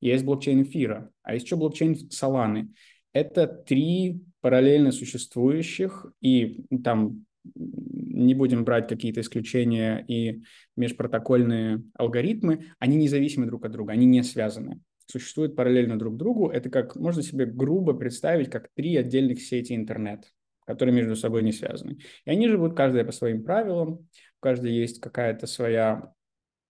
есть 0.00 0.24
блокчейн 0.24 0.62
эфира, 0.62 1.10
а 1.22 1.34
есть 1.34 1.46
еще 1.46 1.56
блокчейн 1.56 2.10
Соланы. 2.10 2.72
Это 3.12 3.46
три 3.46 4.20
параллельно 4.40 4.90
существующих 4.90 6.06
и 6.20 6.64
там 6.82 7.24
не 7.54 8.34
будем 8.34 8.64
брать 8.64 8.88
какие-то 8.88 9.20
исключения 9.20 10.04
и 10.06 10.42
межпротокольные 10.76 11.82
алгоритмы, 11.94 12.72
они 12.78 12.96
независимы 12.96 13.46
друг 13.46 13.64
от 13.64 13.72
друга, 13.72 13.92
они 13.92 14.06
не 14.06 14.22
связаны. 14.22 14.80
Существуют 15.06 15.56
параллельно 15.56 15.98
друг 15.98 16.16
другу. 16.16 16.48
Это 16.48 16.70
как 16.70 16.96
можно 16.96 17.22
себе 17.22 17.44
грубо 17.44 17.94
представить, 17.94 18.50
как 18.50 18.68
три 18.74 18.96
отдельных 18.96 19.42
сети 19.42 19.74
интернет, 19.74 20.32
которые 20.66 20.94
между 20.94 21.16
собой 21.16 21.42
не 21.42 21.52
связаны. 21.52 21.98
И 22.24 22.30
они 22.30 22.48
живут 22.48 22.76
каждая 22.76 23.04
по 23.04 23.12
своим 23.12 23.42
правилам, 23.44 23.92
у 23.92 24.40
каждой 24.40 24.72
есть 24.72 25.00
какая-то 25.00 25.46
своя 25.46 26.12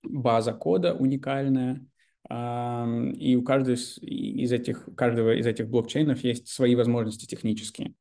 база 0.02 0.52
кода 0.52 0.94
уникальная, 0.94 1.86
и 2.30 3.36
у 3.36 3.42
каждого 3.42 3.74
из 3.74 4.52
этих, 4.52 4.88
каждого 4.96 5.34
из 5.34 5.46
этих 5.46 5.68
блокчейнов 5.68 6.24
есть 6.24 6.48
свои 6.48 6.74
возможности 6.74 7.26
технические. 7.26 7.94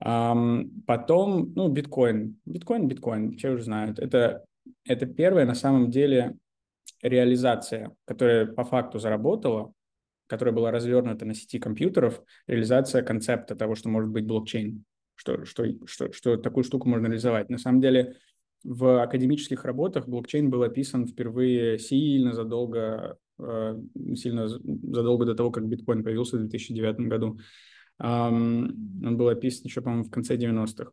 Потом, 0.00 1.52
ну, 1.54 1.68
биткоин. 1.68 2.40
Биткоин, 2.46 2.88
биткоин, 2.88 3.36
все 3.36 3.50
уже 3.50 3.64
знают. 3.64 3.98
Это, 3.98 4.44
это 4.86 5.06
первая 5.06 5.44
на 5.44 5.54
самом 5.54 5.90
деле 5.90 6.36
реализация, 7.02 7.94
которая 8.06 8.46
по 8.46 8.64
факту 8.64 8.98
заработала, 8.98 9.72
которая 10.26 10.54
была 10.54 10.70
развернута 10.70 11.26
на 11.26 11.34
сети 11.34 11.58
компьютеров, 11.58 12.22
реализация 12.46 13.02
концепта 13.02 13.56
того, 13.56 13.74
что 13.74 13.88
может 13.88 14.10
быть 14.10 14.26
блокчейн, 14.26 14.84
что, 15.16 15.44
что, 15.44 15.66
что, 15.86 16.12
что 16.12 16.36
такую 16.36 16.64
штуку 16.64 16.88
можно 16.88 17.06
реализовать. 17.06 17.50
На 17.50 17.58
самом 17.58 17.80
деле 17.80 18.16
в 18.62 19.02
академических 19.02 19.64
работах 19.64 20.08
блокчейн 20.08 20.48
был 20.48 20.62
описан 20.62 21.06
впервые 21.06 21.78
сильно 21.78 22.32
задолго, 22.32 23.18
э, 23.38 23.80
сильно 24.14 24.48
задолго 24.48 25.26
до 25.26 25.34
того, 25.34 25.50
как 25.50 25.66
биткоин 25.66 26.04
появился 26.04 26.36
в 26.36 26.40
2009 26.40 27.08
году. 27.08 27.38
Он 28.00 29.16
был 29.16 29.28
описан 29.28 29.66
еще, 29.66 29.80
по-моему, 29.82 30.04
в 30.04 30.10
конце 30.10 30.36
90-х. 30.36 30.90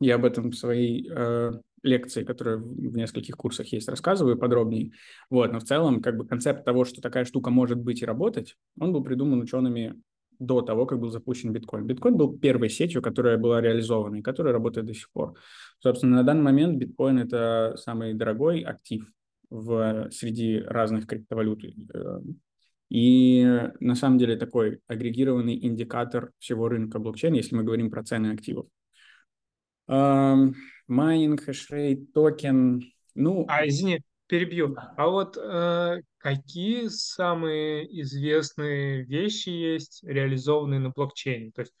Я 0.00 0.14
об 0.14 0.24
этом 0.24 0.50
в 0.50 0.56
своей 0.56 1.10
э, 1.10 1.52
лекции, 1.82 2.24
которая 2.24 2.56
в 2.56 2.96
нескольких 2.96 3.36
курсах 3.36 3.66
есть, 3.68 3.88
рассказываю 3.88 4.38
подробнее. 4.38 4.92
Вот, 5.28 5.52
но 5.52 5.60
в 5.60 5.64
целом, 5.64 6.00
как 6.00 6.16
бы 6.16 6.26
концепт 6.26 6.64
того, 6.64 6.84
что 6.84 7.00
такая 7.00 7.24
штука 7.24 7.50
может 7.50 7.78
быть 7.78 8.02
и 8.02 8.06
работать, 8.06 8.56
он 8.78 8.92
был 8.92 9.02
придуман 9.02 9.40
учеными 9.40 10.00
до 10.38 10.62
того, 10.62 10.86
как 10.86 11.00
был 11.00 11.10
запущен 11.10 11.52
биткоин. 11.52 11.86
Биткоин 11.86 12.16
был 12.16 12.38
первой 12.38 12.70
сетью, 12.70 13.02
которая 13.02 13.36
была 13.36 13.60
реализована 13.60 14.16
и 14.16 14.22
которая 14.22 14.54
работает 14.54 14.86
до 14.86 14.94
сих 14.94 15.10
пор. 15.10 15.34
Собственно, 15.80 16.16
на 16.16 16.22
данный 16.22 16.42
момент 16.42 16.78
биткоин– 16.78 17.18
это 17.18 17.74
самый 17.76 18.14
дорогой 18.14 18.62
актив 18.62 19.06
в, 19.50 20.08
среди 20.10 20.60
разных 20.60 21.06
криптовалют. 21.06 21.62
Э, 22.90 22.94
и 22.94 23.44
на 23.80 23.94
самом 23.94 24.18
деле 24.18 24.36
такой 24.36 24.80
агрегированный 24.86 25.58
индикатор 25.64 26.32
всего 26.38 26.68
рынка 26.68 26.98
блокчейна, 26.98 27.36
если 27.36 27.54
мы 27.54 27.62
говорим 27.62 27.90
про 27.90 28.02
цены 28.02 28.32
активов. 28.32 28.66
Майнинг, 29.86 31.44
хешрейт, 31.44 32.12
токен. 32.12 32.82
Ну, 33.14 33.44
а, 33.48 33.66
извини, 33.66 34.02
перебью. 34.26 34.76
А 34.96 35.08
вот 35.08 35.36
э, 35.36 36.02
какие 36.18 36.88
самые 36.88 38.00
известные 38.00 39.04
вещи 39.04 39.50
есть, 39.50 40.02
реализованные 40.04 40.80
на 40.80 40.90
блокчейне? 40.90 41.50
То 41.52 41.62
есть 41.62 41.74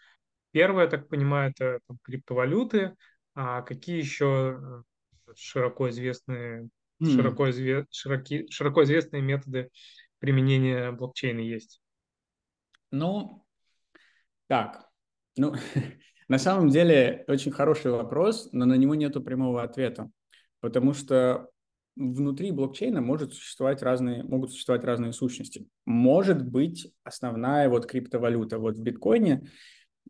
первое, 0.50 0.84
я 0.84 0.90
так 0.90 1.08
понимаю, 1.08 1.50
это 1.50 1.80
там, 1.86 1.98
криптовалюты, 2.02 2.94
а 3.34 3.62
какие 3.62 3.98
еще 3.98 4.58
э, 4.60 5.32
широко 5.36 5.88
известные, 5.90 6.68
mm. 7.00 7.06
широко, 7.06 7.50
изве, 7.50 7.86
широки, 7.90 8.46
широко 8.50 8.84
известные 8.84 9.22
методы 9.22 9.70
применения 10.20 10.92
блокчейна 10.92 11.40
есть? 11.40 11.80
Ну, 12.90 13.44
так, 14.46 14.88
ну, 15.36 15.54
на 16.28 16.38
самом 16.38 16.70
деле 16.70 17.24
очень 17.26 17.52
хороший 17.52 17.90
вопрос, 17.90 18.48
но 18.52 18.64
на 18.64 18.74
него 18.74 18.94
нет 18.94 19.22
прямого 19.24 19.62
ответа, 19.62 20.10
потому 20.60 20.94
что 20.94 21.48
внутри 21.96 22.52
блокчейна 22.52 23.00
может 23.00 23.34
существовать 23.34 23.82
разные, 23.82 24.22
могут 24.22 24.52
существовать 24.52 24.84
разные 24.84 25.12
сущности. 25.12 25.68
Может 25.84 26.48
быть 26.48 26.92
основная 27.02 27.68
вот 27.68 27.86
криптовалюта. 27.86 28.58
Вот 28.58 28.78
в 28.78 28.82
биткоине 28.82 29.48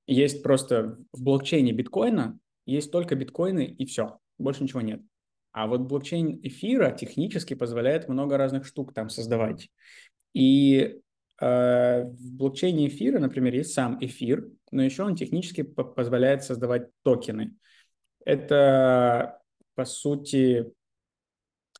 есть 0.06 0.42
просто 0.42 0.98
в 1.12 1.22
блокчейне 1.22 1.72
биткоина 1.72 2.38
есть 2.66 2.92
только 2.92 3.16
биткоины 3.16 3.64
и 3.64 3.84
все, 3.86 4.18
больше 4.38 4.62
ничего 4.62 4.80
нет. 4.80 5.02
А 5.52 5.66
вот 5.66 5.80
блокчейн 5.82 6.40
эфира 6.42 6.90
технически 6.92 7.54
позволяет 7.54 8.08
много 8.08 8.36
разных 8.36 8.66
штук 8.66 8.94
там 8.94 9.08
создавать. 9.08 9.70
И 10.32 11.00
э, 11.40 12.04
в 12.04 12.32
блокчейне 12.34 12.88
эфира, 12.88 13.18
например, 13.18 13.54
есть 13.54 13.72
сам 13.72 13.98
эфир, 14.00 14.48
но 14.70 14.82
еще 14.82 15.02
он 15.02 15.16
технически 15.16 15.62
по 15.62 15.82
позволяет 15.82 16.44
создавать 16.44 16.88
токены. 17.02 17.56
Это, 18.24 19.40
по 19.74 19.84
сути, 19.84 20.72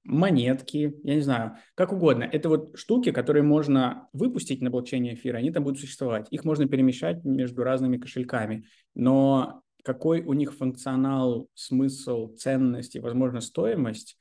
монетки, 0.04 0.98
я 1.04 1.14
не 1.14 1.20
знаю, 1.20 1.56
как 1.74 1.92
угодно. 1.92 2.24
Это 2.24 2.48
вот 2.48 2.76
штуки, 2.76 3.12
которые 3.12 3.42
можно 3.42 4.08
выпустить 4.12 4.62
на 4.62 4.70
блокчейне 4.70 5.14
эфира, 5.14 5.38
они 5.38 5.50
там 5.52 5.64
будут 5.64 5.78
существовать. 5.78 6.26
Их 6.30 6.44
можно 6.44 6.66
перемещать 6.66 7.24
между 7.24 7.62
разными 7.62 7.98
кошельками. 7.98 8.64
Но 8.94 9.62
какой 9.82 10.22
у 10.22 10.32
них 10.32 10.54
функционал, 10.54 11.48
смысл, 11.54 12.34
ценность 12.36 12.96
и, 12.96 13.00
возможно, 13.00 13.40
стоимость 13.40 14.16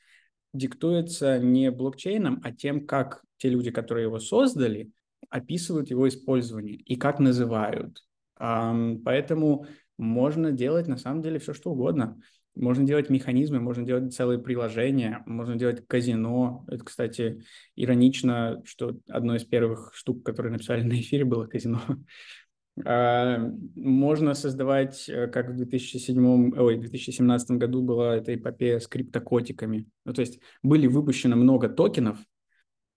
диктуется 0.53 1.39
не 1.39 1.71
блокчейном, 1.71 2.41
а 2.43 2.51
тем, 2.51 2.85
как 2.85 3.23
те 3.37 3.49
люди, 3.49 3.71
которые 3.71 4.05
его 4.05 4.19
создали, 4.19 4.91
описывают 5.29 5.89
его 5.89 6.07
использование 6.07 6.75
и 6.75 6.95
как 6.95 7.19
называют. 7.19 8.03
Поэтому 8.35 9.67
можно 9.97 10.51
делать 10.51 10.87
на 10.87 10.97
самом 10.97 11.21
деле 11.21 11.39
все, 11.39 11.53
что 11.53 11.71
угодно. 11.71 12.19
Можно 12.55 12.85
делать 12.85 13.09
механизмы, 13.09 13.59
можно 13.59 13.85
делать 13.85 14.13
целые 14.13 14.39
приложения, 14.39 15.23
можно 15.25 15.55
делать 15.55 15.85
казино. 15.87 16.65
Это, 16.67 16.83
кстати, 16.83 17.43
иронично, 17.75 18.61
что 18.65 18.97
одной 19.07 19.37
из 19.37 19.45
первых 19.45 19.91
штук, 19.93 20.25
которые 20.25 20.51
написали 20.53 20.81
на 20.81 20.93
эфире, 20.93 21.25
было 21.25 21.45
казино. 21.45 21.81
А, 22.86 23.51
можно 23.75 24.33
создавать, 24.33 25.09
э, 25.09 25.27
как 25.27 25.50
в 25.50 25.55
2007, 25.55 26.53
ой, 26.57 26.77
2017 26.77 27.51
году 27.51 27.81
была 27.81 28.15
эта 28.15 28.36
эпопея 28.36 28.79
с 28.79 28.88
криптокотиками. 28.88 29.88
Ну, 30.05 30.13
то 30.13 30.21
есть 30.21 30.39
были 30.63 30.88
выпущено 30.88 31.36
много 31.36 31.69
токенов, 31.69 32.19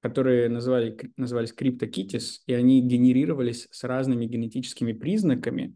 которые 0.01 0.49
называли, 0.49 0.97
назывались 1.17 1.55
CryptoKitties, 1.57 2.41
и 2.47 2.55
они 2.55 2.81
генерировались 2.81 3.69
с 3.71 3.85
разными 3.85 4.27
генетическими 4.27 4.93
признаками 4.93 5.75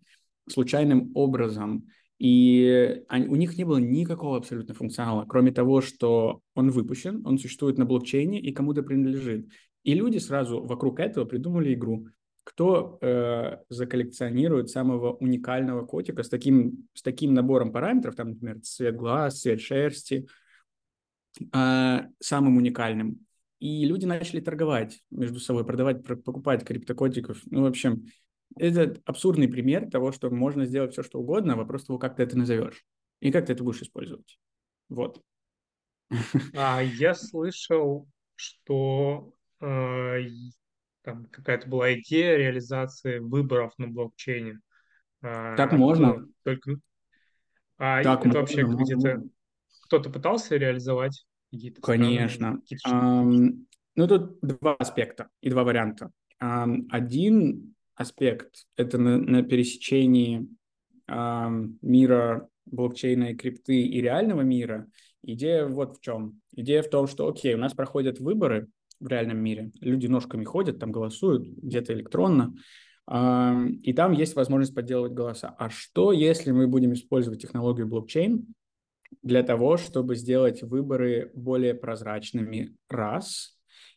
случайным 0.49 1.13
образом. 1.15 1.87
И 2.19 3.03
они, 3.09 3.29
у 3.29 3.37
них 3.37 3.57
не 3.59 3.65
было 3.65 3.77
никакого 3.77 4.39
абсолютно 4.39 4.75
функционала, 4.75 5.27
кроме 5.27 5.53
того, 5.53 5.81
что 5.81 6.41
он 6.55 6.71
выпущен, 6.71 7.27
он 7.27 7.39
существует 7.39 7.77
на 7.77 7.85
блокчейне 7.85 8.41
и 8.41 8.53
кому-то 8.53 8.83
принадлежит. 8.83 9.49
И 9.83 9.95
люди 9.95 10.19
сразу 10.19 10.63
вокруг 10.65 10.99
этого 10.99 11.25
придумали 11.27 11.75
игру 11.75 12.09
кто 12.47 12.99
э, 13.01 13.59
заколлекционирует 13.71 14.71
самого 14.71 15.15
уникального 15.15 15.85
котика 15.85 16.23
с 16.23 16.29
таким, 16.29 16.89
с 16.95 17.03
таким 17.03 17.35
набором 17.35 17.73
параметров, 17.73 18.15
там, 18.15 18.31
например, 18.31 18.61
цвет 18.61 18.95
глаз, 18.95 19.41
цвет 19.41 19.61
шерсти, 19.61 20.29
э, 21.53 21.99
самым 22.21 22.57
уникальным. 22.57 23.27
И 23.59 23.85
люди 23.85 24.05
начали 24.05 24.39
торговать 24.39 25.03
между 25.11 25.41
собой, 25.41 25.67
продавать, 25.67 26.05
покупать 26.05 26.65
криптокотиков. 26.65 27.41
Ну, 27.47 27.63
в 27.63 27.67
общем, 27.67 28.07
это 28.57 28.95
абсурдный 29.05 29.49
пример 29.49 29.91
того, 29.91 30.13
что 30.13 30.31
можно 30.31 30.67
сделать 30.67 30.93
все, 30.93 31.03
что 31.03 31.19
угодно, 31.19 31.57
вопрос 31.57 31.87
того, 31.87 31.99
как 31.99 32.15
ты 32.15 32.23
это 32.23 32.39
назовешь 32.39 32.85
и 33.19 33.33
как 33.33 33.47
ты 33.47 33.55
это 33.55 33.65
будешь 33.65 33.83
использовать. 33.83 34.39
Вот. 34.89 35.21
А 36.55 36.81
я 36.81 37.13
слышал, 37.17 38.07
что 38.37 39.33
э, 39.61 40.21
там 41.07 41.27
какая-то 41.27 41.69
была 41.69 41.95
идея 41.95 42.37
реализации 42.37 43.21
выборов 43.21 43.73
на 43.79 43.87
блокчейне. 43.87 44.59
А, 45.23 45.55
так 45.55 45.73
а, 45.73 45.77
можно. 45.77 46.27
Только... 46.43 46.81
А 47.79 48.03
так 48.03 48.21
это 48.21 48.29
можно, 48.29 48.41
вообще 48.41 48.63
где-то 48.65 49.23
кто-то 49.83 50.11
пытался 50.11 50.57
реализовать 50.57 51.25
какие-то 51.53 51.81
Конечно. 51.81 52.61
Ну, 52.85 54.09
тут 54.09 54.41
два 54.43 54.75
аспекта 54.75 55.29
и 55.41 55.49
два 55.49 55.63
варианта. 55.63 56.11
Один 56.39 57.75
аспект– 57.95 58.67
это 58.77 58.99
на, 58.99 59.17
на 59.17 59.43
пересечении 59.43 60.47
um, 61.09 61.79
мира 61.81 62.49
блокчейна 62.67 63.31
и 63.31 63.35
крипты 63.35 63.81
и 63.81 64.01
реального 64.03 64.43
мира. 64.43 64.87
Идея 65.23 65.67
вот 65.67 65.97
в 65.97 66.01
чем. 66.01 66.41
Идея 66.53 66.83
в 66.83 66.91
том, 66.91 67.07
что, 67.07 67.27
окей, 67.27 67.55
у 67.55 67.59
нас 67.59 67.73
проходят 67.73 68.19
выборы, 68.19 68.69
в 69.01 69.07
реальном 69.07 69.39
мире. 69.39 69.73
Люди 69.81 70.07
ножками 70.07 70.45
ходят, 70.45 70.79
там 70.79 70.93
голосуют, 70.93 71.47
где-то 71.47 71.93
электронно, 71.93 72.55
и 73.09 73.93
там 73.93 74.13
есть 74.13 74.35
возможность 74.35 74.75
подделывать 74.75 75.13
голоса. 75.13 75.55
А 75.59 75.71
что, 75.71 76.11
если 76.11 76.51
мы 76.51 76.67
будем 76.67 76.93
использовать 76.93 77.41
технологию 77.41 77.87
блокчейн 77.87 78.47
для 79.23 79.45
того, 79.45 79.77
чтобы 79.77 80.17
сделать 80.17 80.63
выборы 80.63 81.31
более 81.35 81.75
прозрачными, 81.75 82.75
раз, 82.89 83.57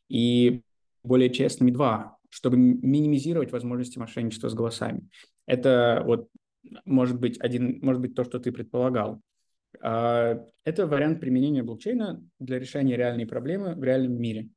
и 0.09 0.61
более 1.03 1.29
честными, 1.29 1.71
два, 1.71 2.17
чтобы 2.29 2.57
минимизировать 2.57 3.51
возможности 3.51 3.97
мошенничества 3.97 4.49
с 4.49 4.53
голосами. 4.53 5.07
Это 5.45 6.03
вот 6.05 6.27
может 6.85 7.19
быть 7.19 7.39
один, 7.39 7.79
может 7.81 8.01
быть 8.01 8.15
то, 8.15 8.23
что 8.23 8.39
ты 8.39 8.51
предполагал. 8.51 9.21
А, 9.81 10.45
это 10.65 10.87
вариант 10.87 11.19
применения 11.21 11.63
блокчейна 11.63 12.23
для 12.39 12.59
решения 12.59 12.97
реальной 12.97 13.25
проблемы 13.25 13.75
в 13.75 13.83
реальном 13.83 14.19
мире. 14.19 14.49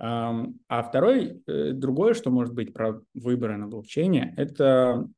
А 0.00 0.82
второй, 0.82 1.42
э, 1.46 1.72
другое, 1.72 2.14
что 2.14 2.30
может 2.30 2.54
быть 2.54 2.72
про 2.72 3.00
выборы 3.14 3.56
на 3.56 3.66
блокчейне, 3.66 4.32
это 4.36 5.08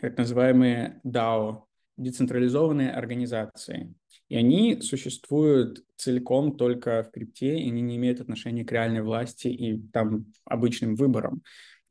так 0.00 0.16
называемые 0.16 1.00
DAO, 1.04 1.64
децентрализованные 1.98 2.90
организации. 2.90 3.94
И 4.28 4.36
они 4.36 4.80
существуют 4.80 5.84
целиком 5.96 6.56
только 6.56 7.02
в 7.02 7.10
крипте, 7.10 7.58
и 7.58 7.68
они 7.68 7.82
не 7.82 7.96
имеют 7.96 8.20
отношения 8.20 8.64
к 8.64 8.72
реальной 8.72 9.02
власти 9.02 9.48
и 9.48 9.78
там 9.92 10.32
обычным 10.46 10.96
выборам. 10.96 11.42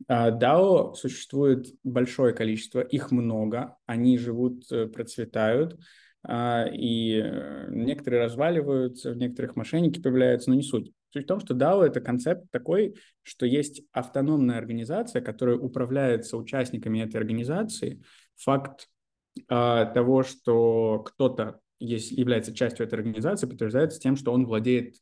А 0.08 0.32
DAO 0.32 0.96
существует 0.96 1.68
большое 1.84 2.34
количество, 2.34 2.82
их 2.82 3.12
много, 3.12 3.78
они 3.86 4.18
живут, 4.18 4.70
э, 4.72 4.88
процветают, 4.88 5.80
а, 6.24 6.66
и 6.66 7.22
э, 7.24 7.68
некоторые 7.70 8.24
разваливаются, 8.24 9.12
в 9.12 9.18
некоторых 9.18 9.56
мошенники 9.56 10.02
появляются, 10.02 10.50
но 10.50 10.56
не 10.56 10.64
суть. 10.64 10.92
Суть 11.14 11.26
в 11.26 11.28
том, 11.28 11.40
что 11.40 11.54
DAO— 11.54 11.84
это 11.86 12.02
концепт 12.02 12.50
такой, 12.50 12.96
что 13.22 13.46
есть 13.46 13.84
автономная 13.92 14.58
организация, 14.58 15.22
которая 15.22 15.58
управляется 15.58 16.38
участниками 16.38 17.04
этой 17.04 17.18
организации. 17.18 18.02
Факт 18.38 18.90
э, 19.38 19.92
того, 19.94 20.24
что 20.24 21.04
кто-то 21.06 21.60
является 21.80 22.56
частью 22.56 22.88
этой 22.88 22.96
организации, 22.96 23.46
подтверждается 23.46 24.00
тем, 24.00 24.16
что 24.16 24.34
он 24.34 24.48
владеет 24.48 24.96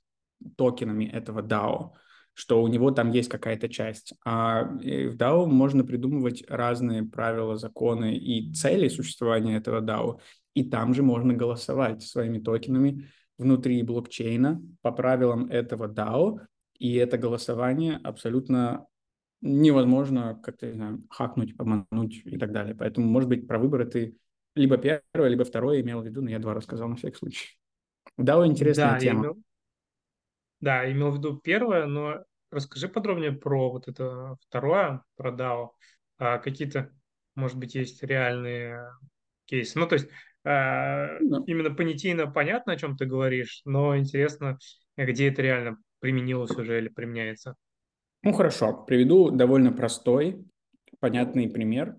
токенами 0.57 1.05
этого 1.05 1.41
DAO, 1.41 1.91
что 2.33 2.61
у 2.61 2.67
него 2.67 2.91
там 2.91 3.11
есть 3.11 3.29
какая-то 3.29 3.69
часть. 3.69 4.13
А 4.25 4.63
в 4.63 5.15
DAO 5.15 5.45
можно 5.45 5.85
придумывать 5.85 6.43
разные 6.49 7.03
правила, 7.03 7.55
законы 7.55 8.17
и 8.17 8.51
цели 8.53 8.89
существования 8.89 9.55
этого 9.55 9.79
DAO, 9.79 10.19
и 10.55 10.69
там 10.69 10.93
же 10.93 11.03
можно 11.03 11.33
голосовать 11.33 12.03
своими 12.03 12.39
токенами 12.39 13.07
внутри 13.37 13.81
блокчейна 13.83 14.61
по 14.81 14.91
правилам 14.91 15.45
этого 15.45 15.87
DAO, 15.87 16.39
и 16.77 16.95
это 16.95 17.17
голосование 17.17 17.99
абсолютно 18.03 18.87
невозможно 19.41 20.39
как-то, 20.43 20.67
не 20.67 20.73
знаю, 20.73 21.03
хакнуть, 21.09 21.53
обмануть 21.57 22.21
и 22.25 22.37
так 22.37 22.51
далее. 22.51 22.75
Поэтому, 22.75 23.07
может 23.07 23.29
быть, 23.29 23.47
про 23.47 23.59
выборы 23.59 23.85
ты 23.85 24.15
либо 24.55 24.77
первое, 24.77 25.29
либо 25.29 25.43
второе 25.43 25.81
имел 25.81 26.01
в 26.01 26.05
виду, 26.05 26.21
но 26.21 26.29
я 26.29 26.39
два 26.39 26.53
рассказал 26.53 26.89
на 26.89 26.95
всякий 26.95 27.17
случай. 27.17 27.57
DAO 28.19 28.45
интересная 28.45 28.91
да, 28.91 28.99
тема. 28.99 29.21
имел, 29.21 29.37
да, 30.59 30.91
имел 30.91 31.11
в 31.11 31.17
виду 31.17 31.37
первое, 31.37 31.85
но 31.85 32.23
расскажи 32.51 32.87
подробнее 32.87 33.31
про 33.31 33.71
вот 33.71 33.87
это 33.87 34.35
второе, 34.41 35.03
про 35.15 35.31
DAO. 35.31 35.69
А 36.17 36.37
какие-то, 36.37 36.91
может 37.35 37.57
быть, 37.57 37.75
есть 37.75 38.03
реальные 38.03 38.91
кейсы. 39.45 39.79
Ну, 39.79 39.87
то 39.87 39.93
есть 39.93 40.09
э, 40.43 41.19
Ну, 41.19 41.43
именно 41.45 41.71
понятийно 41.71 42.27
понятно, 42.27 42.73
о 42.73 42.77
чем 42.77 42.97
ты 42.97 43.05
говоришь, 43.05 43.61
но 43.65 43.97
интересно, 43.97 44.57
где 44.97 45.29
это 45.29 45.41
реально 45.41 45.77
применилось 45.99 46.51
уже 46.51 46.79
или 46.79 46.89
применяется. 46.89 47.55
Ну, 48.23 48.33
хорошо. 48.33 48.83
Приведу 48.85 49.31
довольно 49.31 49.71
простой, 49.71 50.43
понятный 50.99 51.49
пример, 51.49 51.97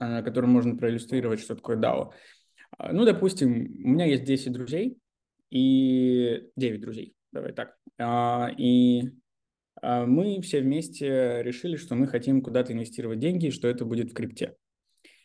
э, 0.00 0.22
которым 0.22 0.50
можно 0.50 0.76
проиллюстрировать, 0.76 1.40
что 1.40 1.54
такое 1.54 1.76
DAO. 1.76 2.12
А, 2.78 2.92
Ну, 2.92 3.04
допустим, 3.04 3.52
у 3.84 3.88
меня 3.88 4.06
есть 4.06 4.24
10 4.24 4.52
друзей 4.52 4.98
и 5.50 6.48
9 6.56 6.80
друзей, 6.80 7.14
давай 7.32 7.52
так. 7.52 7.76
А, 7.98 8.50
И 8.56 9.12
а, 9.82 10.06
мы 10.06 10.40
все 10.40 10.60
вместе 10.60 11.42
решили, 11.42 11.76
что 11.76 11.94
мы 11.94 12.06
хотим 12.06 12.42
куда-то 12.42 12.72
инвестировать 12.72 13.18
деньги, 13.18 13.46
и 13.46 13.50
что 13.52 13.68
это 13.68 13.84
будет 13.84 14.10
в 14.10 14.14
крипте. 14.14 14.56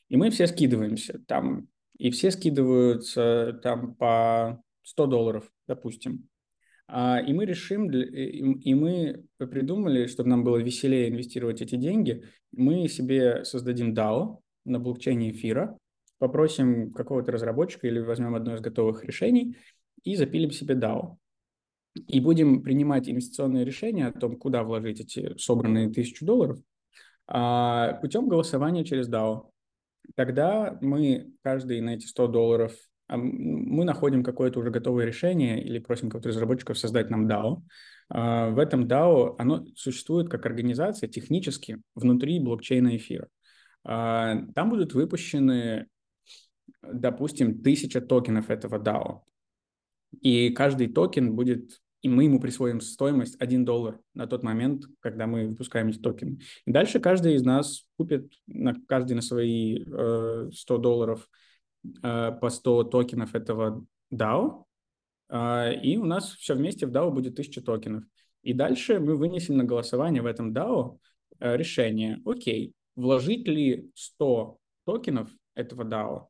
И 0.10 0.18
мы 0.18 0.30
все 0.30 0.46
скидываемся 0.46 1.20
там, 1.26 1.68
и 2.02 2.10
все 2.10 2.32
скидываются 2.32 3.60
там 3.62 3.94
по 3.94 4.60
100 4.82 5.06
долларов, 5.06 5.52
допустим. 5.68 6.28
А, 6.88 7.20
И 7.22 7.32
мы 7.32 7.46
решим, 7.46 7.92
и 7.92 8.74
мы 8.74 9.24
придумали, 9.38 10.08
чтобы 10.08 10.30
нам 10.30 10.44
было 10.44 10.58
веселее 10.58 11.10
инвестировать 11.10 11.62
эти 11.62 11.76
деньги, 11.76 12.24
мы 12.52 12.88
себе 12.88 13.46
создадим 13.46 13.94
DAO 13.94 14.40
на 14.66 14.80
блокчейне 14.80 15.30
эфира, 15.30 15.78
попросим 16.18 16.92
какого-то 16.92 17.34
разработчика 17.34 17.86
или 17.86 18.00
возьмем 18.00 18.34
одно 18.34 18.56
из 18.56 18.62
готовых 18.62 19.06
решений 19.06 19.56
и 20.04 20.16
запилим 20.16 20.50
себе 20.50 20.74
DAO. 20.74 21.18
И 22.08 22.20
будем 22.20 22.64
принимать 22.64 23.10
инвестиционные 23.10 23.64
решения 23.64 24.08
о 24.08 24.20
том, 24.20 24.38
куда 24.38 24.64
вложить 24.64 25.02
эти 25.02 25.38
собранные 25.38 25.92
тысячу 25.92 26.26
долларов, 26.26 26.58
а, 27.28 27.94
путем 28.02 28.28
голосования 28.28 28.84
через 28.84 29.08
DAO. 29.08 29.52
Тогда 30.16 30.78
мы 30.82 31.34
каждый 31.42 31.82
на 31.82 31.96
эти 31.96 32.06
100 32.06 32.28
долларов 32.28 32.74
а, 33.12 33.18
мы 33.18 33.84
находим 33.84 34.24
какое-то 34.24 34.60
уже 34.60 34.72
готовое 34.72 35.06
решение 35.06 35.62
или 35.62 35.80
просим 35.80 36.10
кого-то 36.10 36.30
разработчиков 36.30 36.78
создать 36.80 37.10
нам 37.10 37.28
DAO. 37.28 37.62
А, 38.10 38.50
В 38.50 38.58
этом 38.58 38.86
DAO 38.86 39.36
оно 39.38 39.66
существует 39.76 40.30
как 40.30 40.46
организация 40.46 41.10
технически 41.10 41.82
внутри 41.94 42.40
блокчейна 42.40 42.96
эфира. 42.96 43.28
А, 43.84 44.38
Там 44.56 44.70
будут 44.70 44.94
выпущены, 44.94 45.88
допустим, 46.82 47.62
тысяча 47.62 48.00
токенов 48.00 48.50
этого 48.50 48.82
DAO. 48.82 49.24
И 50.22 50.50
каждый 50.52 50.88
токен 50.88 51.36
будет, 51.36 51.82
и 52.02 52.10
мы 52.10 52.24
ему 52.24 52.40
присвоим 52.40 52.82
стоимость 52.82 53.36
1 53.40 53.64
доллар 53.66 54.00
на 54.14 54.28
тот 54.28 54.44
момент, 54.44 54.86
когда 55.00 55.28
мы 55.28 55.48
выпускаем 55.48 55.90
эти 55.90 56.00
токены. 56.00 56.40
И 56.66 56.72
дальше 56.72 57.00
каждый 57.00 57.36
из 57.36 57.44
нас 57.44 57.86
купит, 57.98 58.34
на, 58.48 58.76
каждый 58.88 59.14
на 59.14 59.22
свои 59.22 59.84
э, 59.86 60.50
100 60.54 60.78
долларов 60.78 61.30
э, 62.02 62.32
по 62.40 62.50
100 62.50 62.86
токенов 62.86 63.36
этого 63.36 63.86
DAO, 64.12 64.66
э, 65.30 65.76
и 65.82 65.98
у 65.98 66.06
нас 66.06 66.32
все 66.32 66.56
вместе 66.56 66.88
в 66.88 66.92
DAO 66.92 67.12
будет 67.12 67.34
1000 67.34 67.62
токенов. 67.62 68.04
И 68.42 68.54
дальше 68.54 69.00
мы 69.00 69.16
вынесем 69.16 69.58
на 69.58 69.64
голосование 69.64 70.22
в 70.22 70.26
этом 70.26 70.54
DAO 70.54 70.98
э, 71.40 71.56
решение, 71.56 72.20
окей, 72.26 72.74
вложить 72.96 73.48
ли 73.48 73.92
100 73.96 74.58
токенов 74.86 75.30
этого 75.56 75.84
DAO 75.84 76.28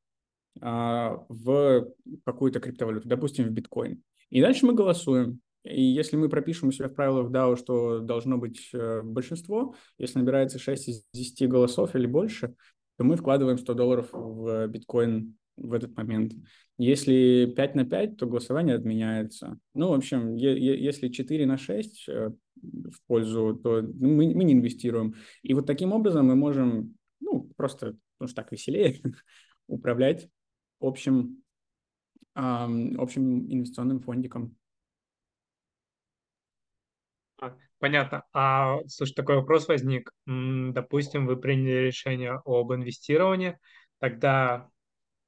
а, 0.59 1.23
в 1.29 1.87
какую-то 2.25 2.59
криптовалюту, 2.59 3.07
допустим, 3.07 3.45
в 3.45 3.51
биткоин. 3.51 4.03
И 4.29 4.41
дальше 4.41 4.65
мы 4.65 4.73
голосуем. 4.73 5.39
И 5.63 5.81
если 5.81 6.17
мы 6.17 6.27
пропишем 6.27 6.69
у 6.69 6.71
себя 6.71 6.87
в 6.87 6.95
правилах 6.95 7.31
DAO, 7.31 7.55
что 7.55 7.99
должно 7.99 8.37
быть 8.37 8.69
э, 8.73 9.01
большинство, 9.03 9.75
если 9.97 10.19
набирается 10.19 10.57
6 10.57 10.89
из 10.89 11.05
10 11.13 11.47
голосов 11.47 11.95
или 11.95 12.07
больше, 12.07 12.55
то 12.97 13.03
мы 13.03 13.15
вкладываем 13.15 13.57
100 13.57 13.73
долларов 13.75 14.09
в 14.11 14.67
биткоин 14.67 15.35
в 15.57 15.73
этот 15.73 15.95
момент. 15.95 16.33
Если 16.77 17.45
5 17.55 17.75
на 17.75 17.85
5, 17.85 18.17
то 18.17 18.25
голосование 18.25 18.75
отменяется. 18.75 19.59
Ну, 19.73 19.89
в 19.89 19.93
общем, 19.93 20.35
е- 20.35 20.57
е- 20.57 20.83
если 20.83 21.09
4 21.09 21.45
на 21.45 21.57
6 21.57 22.07
э, 22.09 22.31
в 22.55 23.01
пользу, 23.07 23.59
то 23.61 23.81
мы, 23.81 24.33
мы 24.33 24.43
не 24.43 24.53
инвестируем. 24.53 25.15
И 25.43 25.53
вот 25.53 25.67
таким 25.67 25.93
образом 25.93 26.27
мы 26.27 26.35
можем, 26.35 26.95
ну, 27.19 27.49
просто, 27.55 27.97
потому 28.17 28.27
что 28.27 28.35
так 28.35 28.51
веселее, 28.51 28.99
управлять 29.67 30.27
общим, 30.79 31.43
ам, 32.33 32.99
общим 32.99 33.45
инвестиционным 33.51 33.99
фондиком. 33.99 34.55
А, 37.41 37.55
Понятно. 37.81 38.23
А, 38.31 38.77
слушай, 38.87 39.15
такой 39.15 39.37
вопрос 39.37 39.67
возник. 39.67 40.11
М, 40.27 40.71
Допустим, 40.71 41.25
вы 41.25 41.35
приняли 41.35 41.87
решение 41.87 42.39
об 42.45 42.71
инвестировании, 42.71 43.57
тогда, 43.97 44.69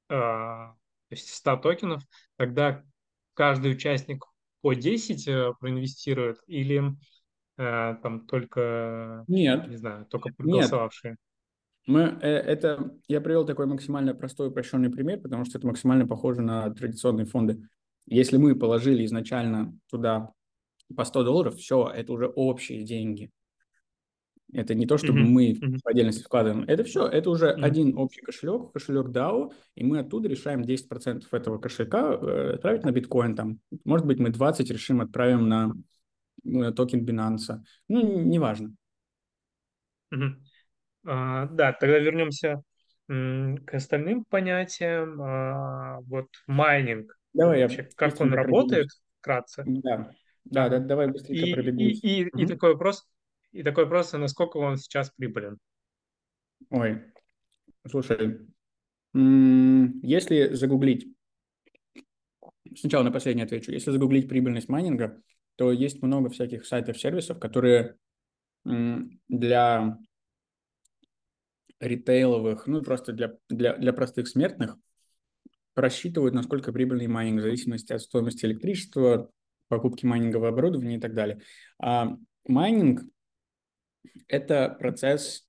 э, 0.08 0.12
то 0.14 0.76
есть 1.10 1.34
100 1.34 1.56
токенов, 1.56 2.04
тогда 2.36 2.84
каждый 3.34 3.72
участник 3.72 4.24
по 4.60 4.72
10 4.72 5.26
э, 5.26 5.52
проинвестирует 5.58 6.38
или 6.46 6.94
э, 7.58 7.96
там 8.00 8.24
только, 8.24 9.24
Нет, 9.26 9.66
не 9.66 9.76
знаю, 9.76 10.06
только 10.06 10.28
проголосовавшие? 10.28 11.16
Мы, 11.88 12.02
э, 12.22 12.28
это, 12.28 12.92
я 13.08 13.20
привел 13.20 13.44
такой 13.44 13.66
максимально 13.66 14.14
простой 14.14 14.46
упрощенный 14.50 14.90
пример, 14.90 15.18
потому 15.18 15.44
что 15.44 15.58
это 15.58 15.66
максимально 15.66 16.06
похоже 16.06 16.42
на 16.42 16.70
традиционные 16.70 17.26
фонды. 17.26 17.66
Если 18.06 18.36
мы 18.36 18.54
положили 18.54 19.04
изначально 19.04 19.76
туда 19.90 20.30
по 20.96 21.04
100 21.04 21.24
долларов, 21.24 21.56
все, 21.56 21.88
это 21.88 22.12
уже 22.12 22.26
общие 22.26 22.84
деньги. 22.84 23.30
Это 24.52 24.74
не 24.74 24.86
то, 24.86 24.98
чтобы 24.98 25.18
Мгм, 25.18 25.32
мы 25.32 25.54
мгм, 25.60 25.78
в 25.84 25.88
отдельности 25.88 26.22
вкладываем. 26.22 26.64
Это 26.68 26.84
все, 26.84 27.06
это 27.06 27.28
уже 27.28 27.50
мгм. 27.50 27.64
один 27.64 27.98
общий 27.98 28.20
кошелек, 28.20 28.72
кошелек 28.72 29.08
DAO, 29.08 29.52
и 29.74 29.84
мы 29.84 29.98
оттуда 29.98 30.28
решаем 30.28 30.62
10% 30.62 31.32
этого 31.34 31.58
кошелька 31.58 32.12
э, 32.14 32.54
отправить 32.54 32.84
на 32.84 32.92
биткоин. 32.92 33.34
Там. 33.34 33.58
Может 33.84 34.06
быть, 34.06 34.18
мы 34.20 34.30
20 34.30 34.70
решим 34.70 35.00
отправим 35.00 35.48
на 35.48 35.72
э, 36.44 36.72
токен 36.72 37.04
Binance. 37.04 37.58
Ну, 37.88 38.22
неважно. 38.22 38.74
Мгм. 40.10 40.44
А, 41.06 41.46
да, 41.46 41.72
тогда 41.72 41.98
вернемся 41.98 42.62
к 43.08 43.74
остальным 43.74 44.24
понятиям. 44.24 45.20
А, 45.20 46.00
вот 46.02 46.28
майнинг, 46.46 47.18
Давай 47.34 47.58
я 47.58 47.64
вообще, 47.66 47.88
как 47.96 48.20
он 48.20 48.32
работает, 48.32 48.88
вкратце. 49.20 49.64
Да, 49.66 50.10
да, 50.44 50.68
да, 50.68 50.78
давай 50.78 51.08
быстренько 51.08 51.46
и, 51.46 51.50
и, 51.50 51.54
пробегусь. 51.54 52.02
и, 52.02 52.22
и 52.22 52.30
Мгм. 52.32 52.46
такой 52.46 52.72
вопрос, 52.72 53.06
и 53.52 53.62
такой 53.62 53.84
вопрос, 53.84 54.14
а 54.14 54.18
насколько 54.18 54.58
он 54.58 54.76
сейчас 54.76 55.10
прибылен? 55.10 55.58
Ой, 56.70 57.02
слушай, 57.88 58.40
если 59.12 60.54
загуглить 60.54 61.14
сначала 62.76 63.04
на 63.04 63.12
последнее 63.12 63.44
отвечу. 63.44 63.72
Если 63.72 63.90
загуглить 63.90 64.28
прибыльность 64.28 64.68
майнинга, 64.68 65.22
то 65.56 65.72
есть 65.72 66.02
много 66.02 66.30
всяких 66.30 66.66
сайтов-сервисов, 66.66 67.38
которые 67.38 67.96
для 68.64 69.98
ритейловых, 71.80 72.66
ну 72.66 72.82
просто 72.82 73.12
для, 73.12 73.36
для, 73.48 73.76
для 73.76 73.92
простых 73.92 74.26
смертных 74.28 74.76
просчитывают, 75.74 76.34
насколько 76.34 76.72
прибыльный 76.72 77.08
майнинг 77.08 77.40
в 77.40 77.42
зависимости 77.42 77.92
от 77.92 78.00
стоимости 78.00 78.46
электричества, 78.46 79.30
покупки 79.68 80.06
майнингового 80.06 80.48
оборудования 80.48 80.96
и 80.96 81.00
так 81.00 81.14
далее. 81.14 81.40
А 81.78 82.16
майнинг– 82.46 83.02
это 84.28 84.76
процесс, 84.78 85.46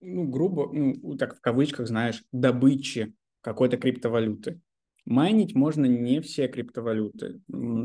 ну, 0.00 0.26
грубо, 0.28 0.70
ну, 0.72 1.16
так 1.16 1.36
в 1.36 1.40
кавычках, 1.40 1.88
знаешь, 1.88 2.24
добычи 2.32 3.14
какой-то 3.40 3.76
криптовалюты. 3.76 4.60
Майнить 5.04 5.54
можно 5.54 5.86
не 5.86 6.20
все 6.20 6.48
криптовалюты. 6.48 7.40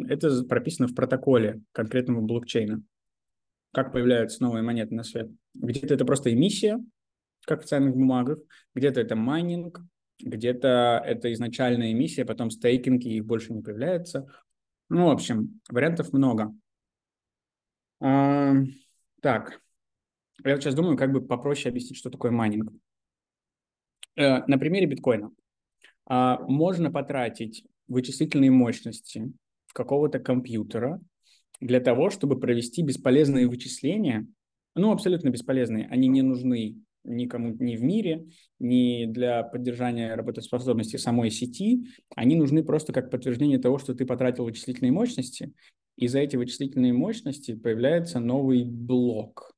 Это 0.10 0.43
прописано 0.43 0.89
в 0.89 0.95
протоколе 0.95 1.62
конкретного 1.71 2.19
блокчейна. 2.19 2.84
Как 3.71 3.93
появляются 3.93 4.43
новые 4.43 4.62
монеты 4.62 4.93
на 4.93 5.04
свет. 5.04 5.32
Где-то 5.54 5.93
это 5.93 6.06
просто 6.06 6.34
эмиссия, 6.34 6.84
как 7.45 7.63
в 7.63 7.65
ценных 7.65 7.95
бумагах, 7.95 8.39
где-то 8.76 8.99
это 8.99 9.15
майнинг, 9.15 9.80
где-то 10.19 11.02
это 11.06 11.32
изначальная 11.34 11.91
эмиссия, 11.91 12.26
потом 12.26 12.52
стейкинг, 12.52 13.04
и 13.04 13.17
их 13.17 13.26
больше 13.26 13.54
не 13.54 13.62
появляется. 13.62 14.28
Ну, 14.93 15.08
в 15.08 15.10
общем, 15.10 15.60
вариантов 15.69 16.13
много. 16.13 16.53
А, 17.99 18.53
так, 19.23 19.60
я 20.43 20.56
сейчас 20.58 20.75
думаю, 20.75 20.97
как 20.97 21.12
бы 21.12 21.25
попроще 21.25 21.71
объяснить, 21.71 21.97
что 21.97 22.12
такое 22.12 22.29
майнинг. 22.29 22.71
Э, 24.15 24.45
на 24.45 24.60
примере 24.60 24.86
биткоина. 24.86 25.32
А, 26.06 26.38
можно 26.41 26.91
потратить 26.91 27.65
вычислительные 27.88 28.51
мощности 28.51 29.34
какого-то 29.73 30.19
компьютера 30.19 31.01
для 31.60 31.79
того, 31.79 32.12
чтобы 32.12 32.39
провести 32.39 32.84
бесполезные 32.84 33.47
вычисления, 33.47 34.27
ну, 34.75 34.91
абсолютно 34.91 35.29
бесполезные, 35.29 35.88
они 35.88 36.08
не 36.08 36.21
нужны 36.21 36.77
никому 37.04 37.56
ни 37.60 37.76
в 37.76 37.84
мире, 37.84 38.28
ни 38.60 39.06
для 39.06 39.44
поддержания 39.44 40.16
работоспособности 40.16 40.98
самой 40.98 41.32
сети. 41.32 41.86
Они 42.16 42.36
нужны 42.36 42.63
просто 42.63 42.94
как 42.94 43.10
подтверждение 43.10 43.60
того, 43.60 43.78
что 43.78 43.94
ты 43.94 44.06
потратил 44.06 44.46
вычислительные 44.46 44.92
мощности, 44.92 45.54
и 45.96 46.08
за 46.08 46.20
эти 46.20 46.36
вычислительные 46.36 46.94
мощности 46.94 47.56
появляется 47.56 48.20
новый 48.20 48.63
блок. 48.63 49.54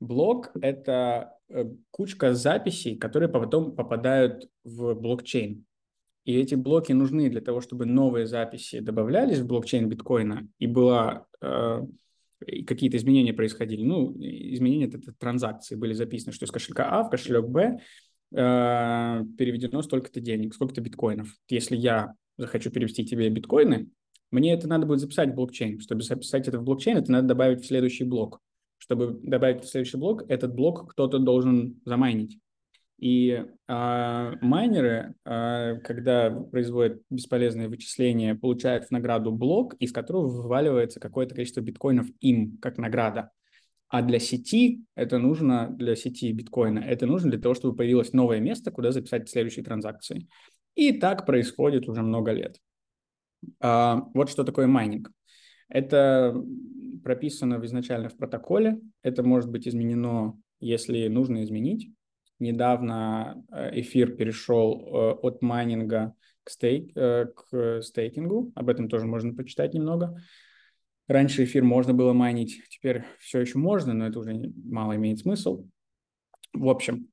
Блок— 0.00 0.50
это 0.60 1.38
э, 1.48 1.64
кучка 1.90 2.34
записей, 2.34 2.96
которые 2.96 3.28
потом 3.28 3.74
попадают 3.74 4.48
в 4.64 4.94
блокчейн. 4.94 5.64
И 6.24 6.36
эти 6.36 6.54
блоки 6.54 6.92
нужны 6.92 7.28
для 7.30 7.40
того, 7.40 7.60
чтобы 7.60 7.86
новые 7.86 8.26
записи 8.26 8.80
добавлялись 8.80 9.38
в 9.38 9.46
блокчейн 9.46 9.88
биткоина 9.88 10.48
и 10.58 10.66
была 10.66 11.26
э, 11.40 11.82
какие-то 12.66 12.96
изменения 12.96 13.32
происходили. 13.32 13.82
Ну, 13.82 14.14
изменения 14.18 14.86
это, 14.86 15.12
транзакции 15.12 15.74
были 15.74 15.92
записаны, 15.92 16.32
что 16.32 16.46
из 16.46 16.50
кошелька 16.50 16.88
А 16.90 17.04
в 17.04 17.10
кошелек 17.10 17.46
Б 17.46 17.78
э, 18.32 19.22
переведено 19.38 19.82
столько-то 19.82 20.20
денег, 20.20 20.54
сколько-то 20.54 20.80
биткоинов. 20.80 21.28
Если 21.48 21.76
я 21.76 22.14
захочу 22.36 22.70
перевести 22.70 23.04
тебе 23.04 23.28
биткоины, 23.28 23.88
мне 24.30 24.52
это 24.52 24.66
надо 24.68 24.86
будет 24.86 25.00
записать 25.00 25.30
в 25.30 25.34
блокчейн. 25.34 25.80
Чтобы 25.80 26.02
записать 26.02 26.48
это 26.48 26.58
в 26.58 26.64
блокчейн, 26.64 26.96
это 26.96 27.12
надо 27.12 27.28
добавить 27.28 27.62
в 27.62 27.66
следующий 27.66 28.04
блок. 28.04 28.40
Чтобы 28.78 29.18
добавить 29.22 29.62
в 29.62 29.68
следующий 29.68 29.96
блок, 29.96 30.24
этот 30.28 30.54
блок 30.54 30.90
кто-то 30.90 31.18
должен 31.18 31.80
замайнить. 31.84 32.38
И 32.98 33.30
э, 33.30 34.32
майнеры, 34.40 35.14
э, 35.24 35.78
когда 35.84 36.30
производят 36.30 37.02
бесполезные 37.10 37.68
вычисления, 37.68 38.34
получают 38.34 38.86
в 38.86 38.90
награду 38.92 39.32
блок, 39.32 39.74
из 39.74 39.92
которого 39.92 40.28
вываливается 40.28 41.00
какое-то 41.00 41.34
количество 41.34 41.60
биткоинов 41.60 42.06
им 42.20 42.58
как 42.58 42.78
награда. 42.78 43.30
А 43.88 44.02
для 44.02 44.18
сети 44.18 44.84
это 44.94 45.18
нужно, 45.18 45.68
для 45.70 45.96
сети 45.96 46.32
биткоина, 46.32 46.78
это 46.78 47.06
нужно 47.06 47.30
для 47.30 47.40
того, 47.40 47.54
чтобы 47.54 47.76
появилось 47.76 48.12
новое 48.12 48.40
место, 48.40 48.70
куда 48.70 48.90
записать 48.92 49.28
следующие 49.28 49.64
транзакции. 49.64 50.28
И 50.74 50.92
так 50.92 51.26
происходит 51.26 51.88
уже 51.88 52.02
много 52.02 52.32
лет. 52.32 52.58
А, 53.60 54.08
вот 54.14 54.30
что 54.30 54.44
такое 54.44 54.66
майнинг. 54.66 55.10
Это 55.68 56.34
прописано 57.02 57.64
изначально 57.64 58.08
в 58.08 58.16
протоколе. 58.16 58.80
Это 59.02 59.22
может 59.22 59.50
быть 59.50 59.68
изменено, 59.68 60.40
если 60.60 61.06
нужно 61.08 61.44
изменить. 61.44 61.90
Недавно 62.40 63.44
э, 63.52 63.80
эфир 63.80 64.12
перешел 64.16 64.80
э, 64.80 65.10
от 65.22 65.42
майнинга 65.42 66.14
к, 66.42 66.50
стейк, 66.50 66.90
э, 66.96 67.26
к 67.26 67.82
стейкингу. 67.82 68.52
Об 68.54 68.68
этом 68.68 68.88
тоже 68.88 69.06
можно 69.06 69.34
почитать 69.34 69.74
немного. 69.74 70.20
Раньше 71.06 71.44
эфир 71.44 71.64
можно 71.64 71.92
было 71.92 72.12
майнить, 72.14 72.62
теперь 72.70 73.04
все 73.18 73.40
еще 73.40 73.58
можно, 73.58 73.92
но 73.92 74.06
это 74.06 74.18
уже 74.18 74.52
мало 74.64 74.96
имеет 74.96 75.18
смысл. 75.18 75.66
В 76.54 76.68
общем, 76.68 77.08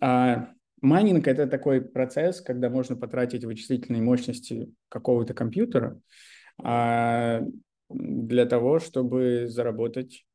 а, 0.00 0.50
майнинг– 0.82 1.26
это 1.28 1.46
такой 1.46 1.80
процесс, 1.80 2.42
когда 2.42 2.68
можно 2.68 2.96
потратить 2.96 3.44
вычислительные 3.44 4.02
мощности 4.02 4.70
какого-то 4.90 5.32
компьютера 5.32 5.98
а, 6.62 7.42
для 7.88 8.44
того, 8.44 8.78
чтобы 8.78 9.46
заработать 9.48 10.26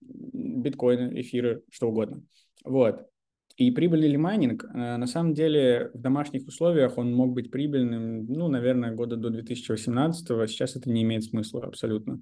биткоины, 0.00 1.20
эфиры, 1.20 1.62
что 1.70 1.88
угодно. 1.88 2.22
Вот. 2.64 3.11
И 3.56 3.70
прибыльный 3.70 4.08
ли 4.08 4.16
майнинг? 4.16 4.64
Э, 4.64 4.96
на 4.96 5.06
самом 5.06 5.34
деле 5.34 5.90
в 5.94 6.00
домашних 6.00 6.46
условиях 6.46 6.98
он 6.98 7.12
мог 7.14 7.32
быть 7.32 7.50
прибыльным, 7.50 8.26
ну, 8.26 8.48
наверное, 8.48 8.94
года 8.94 9.16
до 9.16 9.30
2018 9.30 10.30
-го. 10.30 10.46
Сейчас 10.46 10.76
это 10.76 10.90
не 10.90 11.02
имеет 11.02 11.24
смысла 11.24 11.64
абсолютно. 11.64 12.20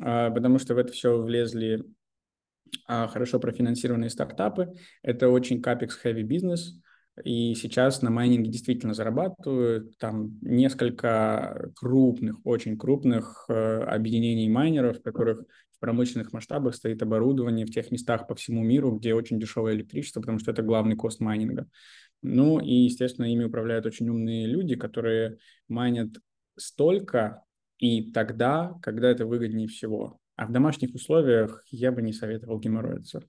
А, 0.00 0.30
потому 0.30 0.58
что 0.58 0.74
в 0.74 0.78
это 0.78 0.92
все 0.92 1.20
влезли 1.20 1.84
а, 2.86 3.08
хорошо 3.08 3.40
профинансированные 3.40 4.10
стартапы. 4.10 4.72
Это 5.02 5.28
очень 5.28 5.60
капекс-heavy 5.60 6.22
бизнес. 6.22 6.78
И 7.24 7.54
сейчас 7.54 8.02
на 8.02 8.10
майнинге 8.10 8.50
действительно 8.50 8.94
зарабатывают. 8.94 9.98
Там 9.98 10.38
несколько 10.42 11.70
крупных, 11.76 12.36
очень 12.44 12.78
крупных 12.78 13.44
э, 13.48 13.82
объединений 13.82 14.48
майнеров, 14.48 15.02
которых 15.02 15.42
промышленных 15.80 16.32
масштабах 16.32 16.74
стоит 16.74 17.02
оборудование 17.02 17.66
в 17.66 17.70
тех 17.70 17.90
местах 17.90 18.28
по 18.28 18.34
всему 18.34 18.62
миру, 18.62 18.92
где 18.92 19.14
очень 19.14 19.40
дешевое 19.40 19.74
электричество, 19.74 20.20
потому 20.20 20.38
что 20.38 20.52
это 20.52 20.62
главный 20.62 20.96
кост 20.96 21.20
майнинга. 21.20 21.66
Ну 22.22 22.60
и, 22.60 22.72
естественно, 22.72 23.24
ими 23.26 23.44
управляют 23.44 23.86
очень 23.86 24.08
умные 24.08 24.46
люди, 24.46 24.76
которые 24.76 25.38
майнят 25.68 26.10
столько 26.56 27.42
и 27.78 28.12
тогда, 28.12 28.74
когда 28.82 29.10
это 29.10 29.26
выгоднее 29.26 29.68
всего. 29.68 30.20
А 30.36 30.46
в 30.46 30.52
домашних 30.52 30.94
условиях 30.94 31.64
я 31.70 31.92
бы 31.92 32.02
не 32.02 32.12
советовал 32.12 32.60
геморроиться. 32.60 33.22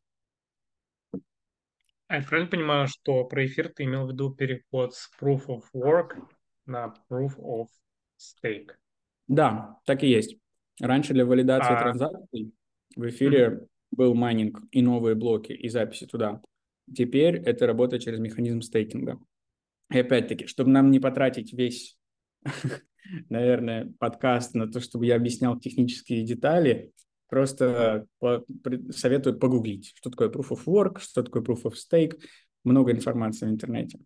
А 2.07 2.17
я 2.17 2.21
правильно 2.23 2.51
понимаю, 2.51 2.87
что 2.89 3.23
про 3.23 3.45
эфир 3.45 3.69
ты 3.69 3.85
имел 3.85 4.05
в 4.05 4.11
виду 4.11 4.33
переход 4.33 4.93
с 4.93 5.09
Proof 5.21 5.45
of 5.47 5.63
Work 5.73 6.17
на 6.65 6.93
Proof 7.09 7.37
of 7.37 7.67
Stake? 8.19 8.71
Да, 9.27 9.77
так 9.85 10.03
и 10.03 10.09
есть. 10.09 10.40
Раньше 10.81 11.13
для 11.13 11.25
валидации 11.25 11.73
а... 11.73 11.79
транзакций 11.79 12.53
в 12.95 13.07
эфире 13.07 13.47
mm-hmm. 13.47 13.67
был 13.91 14.15
майнинг 14.15 14.63
и 14.71 14.81
новые 14.81 15.15
блоки, 15.15 15.53
и 15.53 15.69
записи 15.69 16.07
туда. 16.07 16.41
Теперь 16.93 17.35
это 17.35 17.67
работает 17.67 18.01
через 18.01 18.19
механизм 18.19 18.61
стейкинга. 18.61 19.19
И 19.91 19.99
опять-таки, 19.99 20.47
чтобы 20.47 20.71
нам 20.71 20.89
не 20.89 20.99
потратить 20.99 21.53
весь, 21.53 21.99
наверное, 23.29 23.93
подкаст 23.99 24.55
на 24.55 24.67
то, 24.71 24.79
чтобы 24.79 25.05
я 25.05 25.15
объяснял 25.15 25.59
технические 25.59 26.23
детали, 26.23 26.91
просто 27.29 28.07
по, 28.19 28.43
советую 28.89 29.37
погуглить, 29.37 29.93
что 29.95 30.09
такое 30.09 30.29
Proof 30.29 30.49
of 30.49 30.65
Work, 30.65 30.99
что 30.99 31.21
такое 31.21 31.43
Proof 31.43 31.63
of 31.63 31.73
Stake. 31.73 32.19
Много 32.63 32.91
информации 32.91 33.45
в 33.45 33.49
интернете. 33.49 33.99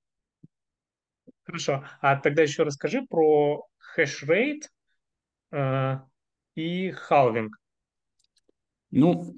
Хорошо. 1.44 1.86
А 2.02 2.18
тогда 2.18 2.42
еще 2.42 2.64
расскажи 2.64 3.06
про 3.08 3.66
хеш-рейт, 3.96 4.70
э, 5.52 5.98
и 6.56 6.92
халвинг. 6.92 7.58
Ну, 8.92 9.36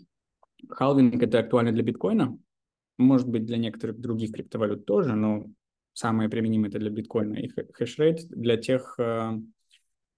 халвинг 0.69 1.21
это 1.21 1.39
актуально 1.39 1.71
для 1.71 1.83
биткоина, 1.83 2.37
может 2.97 3.27
быть 3.27 3.45
для 3.45 3.57
некоторых 3.57 3.99
других 3.99 4.31
криптовалют 4.31 4.85
тоже, 4.85 5.15
но 5.15 5.45
самое 5.93 6.29
применимое 6.29 6.69
это 6.69 6.79
для 6.79 6.89
биткоина 6.89 7.35
и 7.35 7.51
хешрейт 7.73 8.27
для 8.29 8.57
тех 8.57 8.95
э, 8.99 9.39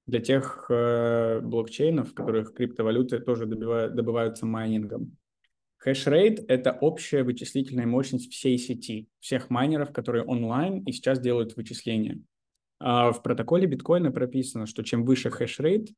для 0.06 0.20
тех 0.20 0.66
э, 0.70 1.40
блокчейнов, 1.42 2.12
в 2.12 2.14
которых 2.14 2.54
криптовалюты 2.54 3.20
тоже 3.20 3.46
добивают, 3.46 3.96
добываются 3.96 4.46
майнингом. 4.46 5.16
Хешрейт– 5.78 6.44
это 6.50 6.74
общая 6.74 7.24
вычислительная 7.24 7.86
мощность 7.86 8.32
всей 8.32 8.58
сети, 8.58 9.08
всех 9.20 9.50
майнеров, 9.50 9.94
которые 9.94 10.26
онлайн 10.26 10.84
и 10.84 10.92
сейчас 10.92 11.20
делают 11.20 11.56
вычисления. 11.56 12.20
А 12.80 13.12
в 13.12 13.22
протоколе 13.22 13.68
биткоина 13.68 14.12
прописано, 14.12 14.66
что 14.66 14.84
чем 14.84 15.06
выше 15.06 15.30
хешрейт, 15.30 15.90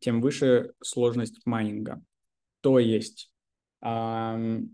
тем 0.00 0.20
выше 0.20 0.72
сложность 0.82 1.40
майнинга. 1.44 2.02
То 2.60 2.78
есть, 2.78 3.30
чем 3.82 4.70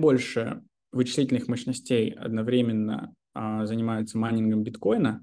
больше 0.00 0.62
вычислительных 0.92 1.48
мощностей 1.48 2.10
одновременно 2.10 3.14
а, 3.34 3.66
занимаются 3.66 4.18
майнингом 4.18 4.62
биткоина, 4.62 5.20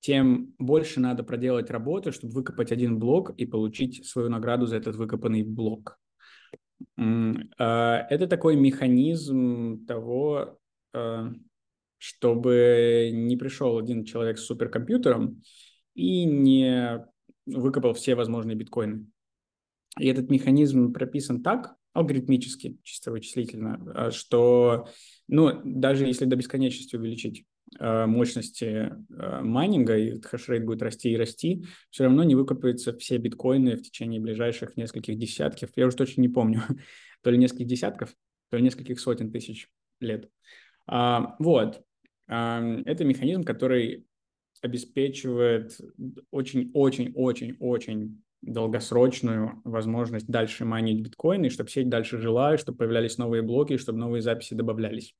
тем 0.00 0.54
больше 0.58 1.00
надо 1.00 1.24
проделать 1.24 1.70
работы, 1.70 2.12
чтобы 2.12 2.34
выкопать 2.34 2.70
один 2.70 2.98
блок 2.98 3.30
и 3.36 3.46
получить 3.46 4.06
свою 4.06 4.28
награду 4.28 4.66
за 4.66 4.76
этот 4.76 4.96
выкопанный 4.96 5.42
блок. 5.42 5.98
А, 6.96 8.06
это 8.10 8.26
такой 8.26 8.56
механизм 8.56 9.84
того, 9.86 10.58
а, 10.92 11.32
чтобы 11.98 13.10
не 13.12 13.36
пришел 13.36 13.78
один 13.78 14.04
человек 14.04 14.38
с 14.38 14.44
суперкомпьютером 14.44 15.42
и 15.94 16.24
не 16.24 17.04
выкопал 17.46 17.94
все 17.94 18.14
возможные 18.14 18.56
биткоины. 18.56 19.06
И 19.98 20.06
этот 20.06 20.30
механизм 20.30 20.92
прописан 20.92 21.42
так, 21.42 21.76
алгоритмически, 21.92 22.78
чисто 22.82 23.10
вычислительно, 23.10 23.80
а, 23.94 24.10
что 24.10 24.88
ну, 25.28 25.60
даже 25.64 26.06
если 26.06 26.26
до 26.26 26.36
бесконечности 26.36 26.96
увеличить 26.96 27.46
Э, 27.80 28.06
мощности 28.06 28.92
э, 29.10 29.40
майнинга, 29.42 29.98
и 29.98 30.20
хешрейт 30.20 30.64
будет 30.64 30.82
расти 30.82 31.10
и 31.10 31.16
расти, 31.16 31.64
все 31.90 32.04
равно 32.04 32.22
не 32.22 32.36
выкопаются 32.36 32.96
все 32.96 33.18
биткоины 33.18 33.76
в 33.76 33.82
течение 33.82 34.20
ближайших 34.20 34.76
нескольких 34.76 35.18
десятков, 35.18 35.70
я 35.74 35.86
уже 35.86 35.96
точно 35.96 36.20
не 36.20 36.28
помню, 36.28 36.62
то 37.22 37.30
ли 37.30 37.38
нескольких 37.38 37.66
десятков, 37.66 38.14
то 38.50 38.56
ли 38.56 38.62
нескольких 38.62 39.00
сотен 39.00 39.32
тысяч 39.32 39.68
лет. 40.00 40.30
А, 40.86 41.34
вот. 41.40 41.82
А, 42.28 42.62
это 42.84 43.04
механизм, 43.04 43.42
который 43.42 44.06
обеспечивает 44.66 45.80
очень-очень-очень-очень 46.30 48.22
долгосрочную 48.42 49.60
возможность 49.64 50.28
дальше 50.28 50.64
майнить 50.64 51.02
биткоины, 51.02 51.50
чтобы 51.50 51.70
сеть 51.70 51.88
дальше 51.88 52.18
жила, 52.18 52.56
чтобы 52.58 52.78
появлялись 52.78 53.18
новые 53.18 53.42
блоки, 53.42 53.76
чтобы 53.76 53.98
новые 53.98 54.22
записи 54.22 54.54
добавлялись. 54.54 55.14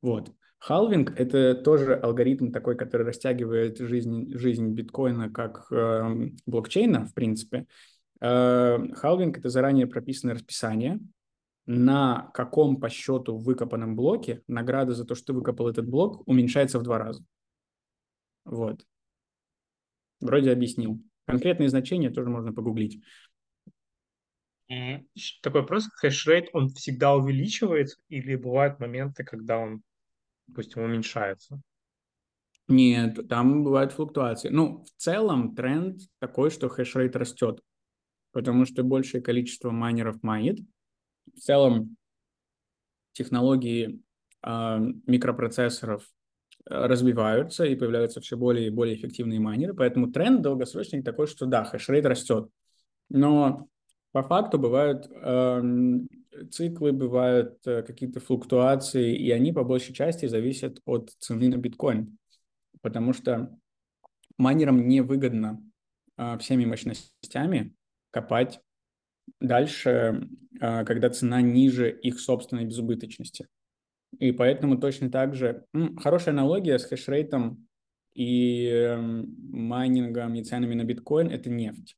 Вот. 0.00 0.32
Халвинг– 0.58 1.12
это 1.18 1.54
тоже 1.54 1.94
алгоритм 1.94 2.52
такой, 2.52 2.76
который 2.76 3.04
растягивает 3.04 3.78
жизнь, 3.78 4.32
жизнь 4.38 4.68
биткоина 4.68 5.28
как 5.28 5.66
э, 5.72 6.30
блокчейна, 6.46 7.04
в 7.06 7.14
принципе. 7.14 7.66
Э, 8.20 8.78
халвинг– 8.94 9.38
это 9.38 9.48
заранее 9.48 9.88
прописанное 9.88 10.36
расписание, 10.36 11.00
на 11.66 12.30
каком 12.32 12.76
по 12.76 12.88
счету 12.88 13.36
выкопанном 13.36 13.96
блоке 13.96 14.42
награда 14.46 14.94
за 14.94 15.04
то, 15.04 15.16
что 15.16 15.26
ты 15.26 15.32
выкопал 15.32 15.68
этот 15.68 15.88
блок, 15.88 16.22
уменьшается 16.26 16.78
в 16.78 16.84
два 16.84 16.98
раза. 16.98 17.24
Вот. 18.44 18.86
Вроде 20.20 20.52
объяснил. 20.52 21.02
Конкретные 21.26 21.68
значения 21.68 22.10
тоже 22.10 22.30
можно 22.30 22.52
погуглить. 22.52 23.02
Такой 25.42 25.60
вопрос, 25.60 25.86
хешрейт, 26.00 26.48
он 26.52 26.68
всегда 26.68 27.14
увеличивается 27.14 28.00
или 28.08 28.36
бывают 28.36 28.80
моменты, 28.80 29.22
когда 29.22 29.58
он 29.58 29.82
допустим, 30.52 30.82
уменьшается? 30.82 31.60
Нет, 32.68 33.28
там 33.28 33.64
бывают 33.64 33.92
флуктуации. 33.92 34.48
Ну, 34.48 34.84
в 34.84 34.90
целом 35.02 35.54
тренд 35.54 36.00
такой, 36.20 36.50
что 36.50 36.68
хешрейт 36.68 37.16
растет, 37.16 37.60
потому 38.32 38.66
что 38.66 38.82
большее 38.82 39.22
количество 39.22 39.70
майнеров 39.70 40.22
майнит. 40.22 40.60
В 41.34 41.38
целом 41.38 41.96
технологии 43.12 44.00
э, 44.42 44.78
микропроцессоров 45.06 46.08
развиваются 46.66 47.64
и 47.64 47.74
появляются 47.74 48.20
все 48.20 48.36
более 48.36 48.68
и 48.68 48.70
более 48.70 48.96
эффективные 48.96 49.40
майнеры, 49.40 49.74
поэтому 49.74 50.10
тренд 50.10 50.42
долгосрочный 50.42 51.02
такой, 51.02 51.26
что 51.26 51.46
да, 51.46 51.64
хешрейт 51.64 52.06
растет. 52.06 52.48
Но 53.08 53.68
по 54.12 54.22
факту 54.22 54.58
бывают 54.58 55.08
э, 55.10 55.62
циклы, 56.50 56.92
бывают 56.92 57.58
э, 57.66 57.82
какие-то 57.82 58.20
флуктуации, 58.20 59.16
и 59.16 59.30
они 59.30 59.52
по 59.52 59.64
большей 59.64 59.94
части 59.94 60.26
зависят 60.26 60.80
от 60.84 61.10
цены 61.18 61.48
на 61.48 61.56
биткоин, 61.56 62.18
потому 62.80 63.12
что 63.12 63.56
майнерам 64.38 64.88
невыгодно 64.88 65.62
э, 66.16 66.38
всеми 66.38 66.64
мощностями 66.64 67.74
копать 68.10 68.60
дальше, 69.40 70.28
э, 70.60 70.84
когда 70.84 71.10
цена 71.10 71.40
ниже 71.40 71.90
их 71.90 72.20
собственной 72.20 72.64
безубыточности. 72.64 73.48
И 74.22 74.30
поэтому 74.30 74.78
точно 74.78 75.10
так 75.10 75.34
же 75.34 75.64
хорошая 75.96 76.32
аналогия 76.32 76.78
с 76.78 76.84
хешрейтом 76.84 77.66
и 78.14 78.68
эм, 78.68 79.34
майнингом 79.50 80.36
и 80.36 80.44
ценами 80.44 80.74
на 80.74 80.84
биткоин– 80.84 81.28
это 81.30 81.50
нефть. 81.50 81.96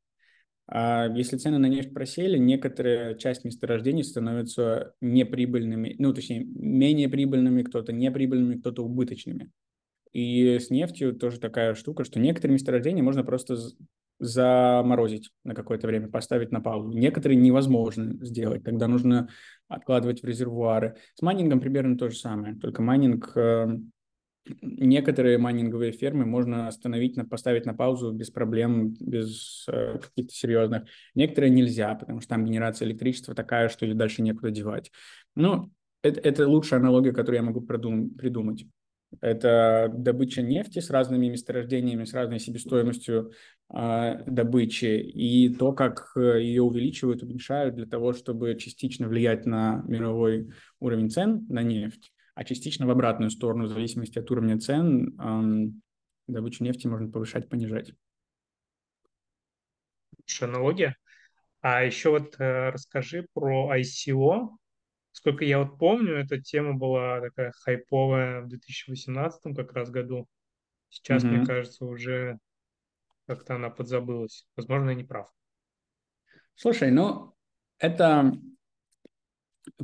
А 0.66 1.06
если 1.14 1.36
цены 1.36 1.58
на 1.58 1.66
нефть 1.66 1.92
просели, 1.92 2.38
некоторая 2.38 3.14
часть 3.16 3.44
месторождений 3.44 4.02
становятся 4.02 4.94
неприбыльными, 5.02 5.96
ну, 5.98 6.14
точнее, 6.14 6.44
менее 6.44 7.10
прибыльными, 7.10 7.62
кто-то 7.62 7.92
неприбыльными, 7.92 8.58
кто-то 8.58 8.82
убыточными. 8.82 9.50
И 10.14 10.58
с 10.58 10.70
нефтью 10.70 11.14
тоже 11.14 11.38
такая 11.38 11.74
штука, 11.74 12.04
что 12.04 12.20
некоторые 12.20 12.54
месторождения 12.54 13.02
можно 13.02 13.22
просто 13.22 13.58
заморозить 14.24 15.30
на 15.44 15.54
какое-то 15.54 15.86
время, 15.86 16.08
поставить 16.08 16.52
на 16.52 16.60
паузу. 16.60 16.96
Некоторые 16.96 17.38
невозможно 17.38 18.24
сделать, 18.24 18.64
тогда 18.64 18.88
нужно 18.88 19.28
откладывать 19.68 20.22
в 20.22 20.26
резервуары. 20.26 20.96
С 21.14 21.22
майнингом 21.22 21.60
примерно 21.60 21.96
то 21.96 22.08
же 22.08 22.16
самое, 22.16 22.54
только 22.56 22.82
майнинг 22.82 23.32
эм, 23.36 23.92
некоторые 24.60 25.38
майнинговые 25.38 25.92
фермы 25.92 26.26
можно 26.26 26.68
остановить, 26.68 27.16
поставить 27.28 27.66
на 27.66 27.74
паузу 27.74 28.12
без 28.12 28.30
проблем, 28.30 28.94
без 29.00 29.64
э, 29.68 29.98
каких-то 29.98 30.34
серьезных. 30.34 30.84
Некоторые 31.14 31.50
нельзя, 31.50 31.94
потому 31.94 32.20
что 32.20 32.30
там 32.30 32.44
генерация 32.44 32.86
электричества 32.86 33.34
такая, 33.34 33.68
что 33.68 33.86
ее 33.86 33.94
дальше 33.94 34.22
некуда 34.22 34.50
девать. 34.50 34.90
Ну, 35.34 35.70
это, 36.02 36.20
это 36.20 36.46
лучшая 36.46 36.80
аналогия, 36.80 37.12
которую 37.12 37.36
я 37.36 37.42
могу 37.42 37.60
продум- 37.60 38.14
придумать. 38.16 38.66
Это 39.20 39.90
добыча 39.92 40.42
нефти 40.42 40.78
с 40.78 40.90
разными 40.90 41.28
месторождениями, 41.28 42.04
с 42.04 42.14
разной 42.14 42.38
себестоимостью 42.38 43.32
э, 43.74 44.24
добычи, 44.26 45.00
и 45.00 45.54
то, 45.54 45.72
как 45.72 46.12
э, 46.16 46.42
ее 46.42 46.62
увеличивают, 46.62 47.22
уменьшают 47.22 47.74
для 47.74 47.86
того, 47.86 48.12
чтобы 48.12 48.56
частично 48.56 49.08
влиять 49.08 49.46
на 49.46 49.82
мировой 49.86 50.50
уровень 50.80 51.10
цен 51.10 51.46
на 51.48 51.62
нефть 51.62 52.12
а 52.34 52.44
частично 52.44 52.86
в 52.86 52.90
обратную 52.90 53.30
сторону, 53.30 53.64
в 53.64 53.68
зависимости 53.68 54.18
от 54.18 54.30
уровня 54.30 54.58
цен, 54.58 55.16
эм, 55.20 55.82
добычу 56.26 56.64
нефти 56.64 56.86
можно 56.86 57.10
повышать, 57.10 57.48
понижать. 57.48 57.92
Аналогия. 60.40 60.96
А 61.60 61.84
еще 61.84 62.10
вот 62.10 62.34
э, 62.38 62.70
расскажи 62.70 63.26
про 63.32 63.70
ICO. 63.78 64.56
Сколько 65.14 65.44
я 65.44 65.60
вот 65.60 65.78
помню, 65.78 66.16
эта 66.16 66.42
тема 66.42 66.74
была 66.74 67.20
такая 67.20 67.52
хайповая 67.52 68.42
в 68.42 68.48
2018 68.48 69.54
как 69.54 69.72
раз 69.72 69.88
году. 69.88 70.26
Сейчас, 70.88 71.22
mm-hmm. 71.22 71.28
мне 71.28 71.46
кажется, 71.46 71.84
уже 71.84 72.40
как-то 73.28 73.54
она 73.54 73.70
подзабылась. 73.70 74.44
Возможно, 74.56 74.90
я 74.90 74.96
не 74.96 75.04
прав. 75.04 75.32
Слушай, 76.56 76.90
ну, 76.90 77.32
это 77.78 78.32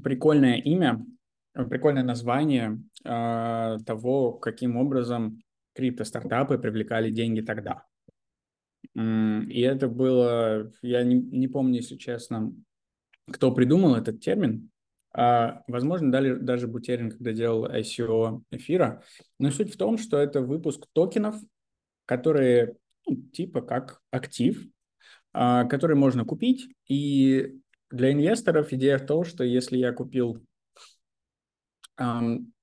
прикольное 0.03 0.57
имя, 0.57 1.07
прикольное 1.53 2.03
название 2.03 2.83
э, 3.05 3.79
того, 3.87 4.33
каким 4.33 4.77
образом 4.77 5.41
крипто-стартапы 5.75 6.59
привлекали 6.59 7.13
деньги 7.13 7.41
тогда. 7.41 7.87
И 8.97 9.61
это 9.61 9.87
было, 9.87 10.73
я 10.83 11.05
не, 11.05 11.15
не 11.15 11.47
помню, 11.47 11.77
если 11.77 11.97
честно, 11.97 12.53
кто 13.31 13.55
придумал 13.55 13.95
этот 13.95 14.21
термин. 14.21 14.73
А, 15.13 15.63
возможно, 15.67 16.11
даже 16.13 16.67
Бутерин, 16.69 17.11
когда 17.11 17.33
делал 17.33 17.67
ICO 17.67 18.43
эфира. 18.51 19.03
Но 19.39 19.51
суть 19.51 19.75
в 19.75 19.77
том, 19.77 19.99
что 19.99 20.19
это 20.19 20.41
выпуск 20.41 20.87
токенов, 20.93 21.37
которые 22.07 22.77
ну, 23.07 23.17
типа 23.17 23.61
как 23.63 24.01
актив, 24.11 24.65
а, 25.33 25.65
который 25.65 25.97
можно 25.97 26.25
купить. 26.25 26.69
И 26.87 27.59
для 27.91 28.13
инвесторов 28.13 28.73
идея 28.73 28.99
в 28.99 29.07
том, 29.07 29.25
что 29.25 29.45
если 29.45 29.79
я 29.79 29.93
купил 29.93 30.45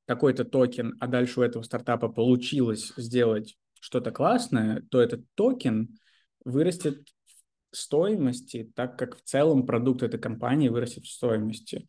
такой-то 0.06 0.46
токен, 0.46 0.96
а 1.00 1.06
дальше 1.06 1.40
у 1.40 1.44
этого 1.44 1.62
стартапа 1.62 2.10
получилось 2.10 2.92
сделать 2.98 3.56
что-то 3.80 4.10
классное, 4.10 4.82
то 4.90 5.00
этот 5.00 5.26
токен 5.36 6.00
вырастет 6.44 7.08
в 7.72 7.78
стоимости, 7.78 8.72
так 8.76 8.98
как 8.98 9.18
в 9.18 9.22
целом 9.22 9.66
продукт 9.66 10.02
этой 10.02 10.20
компании 10.20 10.70
вырастет 10.70 11.04
в 11.04 11.12
стоимости. 11.12 11.88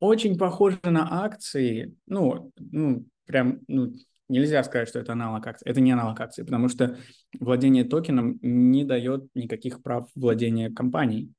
Очень 0.00 0.38
похоже 0.38 0.78
на 0.84 1.24
акции, 1.24 1.94
ну, 2.06 2.52
ну 2.56 3.04
прям, 3.26 3.60
ну, 3.66 3.94
нельзя 4.28 4.62
сказать, 4.62 4.88
что 4.88 5.00
это 5.00 5.12
аналог 5.12 5.46
акции. 5.46 5.68
Это 5.68 5.80
не 5.80 5.92
аналог 5.92 6.20
акции, 6.20 6.42
потому 6.42 6.68
что 6.68 6.96
владение 7.40 7.84
токеном 7.84 8.38
не 8.42 8.84
дает 8.84 9.26
никаких 9.34 9.82
прав 9.82 10.08
владения 10.14 10.70
компанией. 10.70 11.32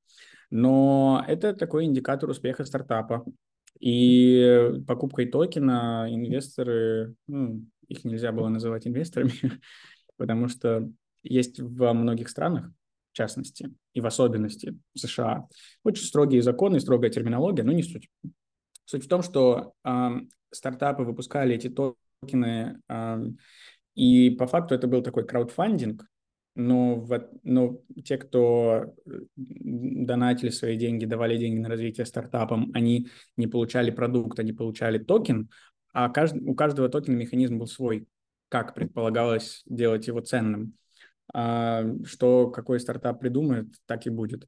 Но 0.50 1.24
это 1.28 1.54
такой 1.54 1.86
индикатор 1.86 2.30
успеха 2.30 2.66
стартапа. 2.66 3.24
И 3.80 4.74
покупкой 4.88 5.28
токена 5.28 6.08
инвесторы, 6.10 7.16
ну, 7.28 7.66
их 7.88 8.04
нельзя 8.04 8.32
было 8.32 8.50
называть 8.50 8.88
инвесторами, 8.88 9.32
потому 10.18 10.50
что 10.50 10.90
есть 11.24 11.60
во 11.62 11.94
многих 11.94 12.30
странах, 12.30 12.72
в 13.12 13.16
частности, 13.16 13.74
и 13.94 14.02
в 14.02 14.06
особенности 14.06 14.78
США, 14.98 15.48
очень 15.84 16.04
строгие 16.04 16.42
законы, 16.42 16.80
строгая 16.80 17.10
терминология, 17.10 17.64
но 17.64 17.72
не 17.72 17.84
суть. 17.84 18.10
Суть 18.90 19.06
в 19.06 19.08
том, 19.08 19.22
что 19.22 19.74
э, 19.86 20.10
стартапы 20.50 21.04
выпускали 21.04 21.54
эти 21.54 21.70
токены 21.70 22.82
э, 22.90 23.18
И 23.94 24.32
по 24.32 24.48
факту 24.48 24.74
это 24.74 24.88
был 24.88 25.04
такой 25.04 25.28
краудфандинг, 25.28 26.08
но, 26.56 26.96
в, 26.96 27.30
но 27.44 27.82
те, 28.04 28.18
кто 28.18 28.96
донатили 29.36 30.50
свои 30.50 30.76
деньги, 30.76 31.06
давали 31.06 31.38
деньги 31.38 31.60
на 31.60 31.70
развитие 31.70 32.08
стартапам, 32.08 32.72
они 32.74 33.10
не 33.38 33.46
получали 33.46 33.92
продукт, 33.92 34.40
они 34.40 34.54
получали 34.54 34.98
токен, 34.98 35.52
а 35.94 36.10
кажд, 36.10 36.34
у 36.42 36.56
каждого 36.56 36.90
токена 36.90 37.16
механизм 37.16 37.60
был 37.60 37.68
свой, 37.68 38.08
как 38.50 38.74
предполагалось 38.74 39.62
делать 39.68 40.08
его 40.08 40.22
ценным. 40.22 40.74
А, 41.32 41.84
что 42.06 42.50
какой 42.50 42.80
стартап 42.80 43.20
придумает, 43.20 43.68
так 43.86 44.08
и 44.08 44.10
будет. 44.10 44.48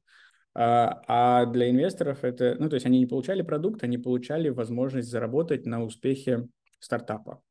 А, 0.54 1.02
а 1.06 1.46
для 1.46 1.70
инвесторов 1.70 2.24
это, 2.24 2.56
ну, 2.58 2.68
то 2.68 2.74
есть 2.74 2.86
они 2.86 2.98
не 2.98 3.06
получали 3.06 3.42
продукт, 3.42 3.82
они 3.82 3.98
получали 3.98 4.48
возможность 4.50 5.08
заработать 5.08 5.66
на 5.66 5.82
успехе 5.82 6.48
стартапа. 6.78 7.42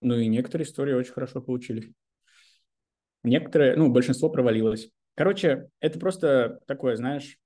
Ну 0.00 0.16
и 0.16 0.28
некоторые 0.28 0.66
истории 0.66 0.94
очень 0.94 1.12
хорошо 1.12 1.40
получились. 1.40 1.90
Некоторые, 3.24 3.76
ну, 3.76 3.90
большинство 3.90 4.30
провалилось. 4.30 4.90
Короче, 5.14 5.68
это 5.80 5.98
просто 5.98 6.60
такое, 6.66 6.96
знаешь, 6.96 7.38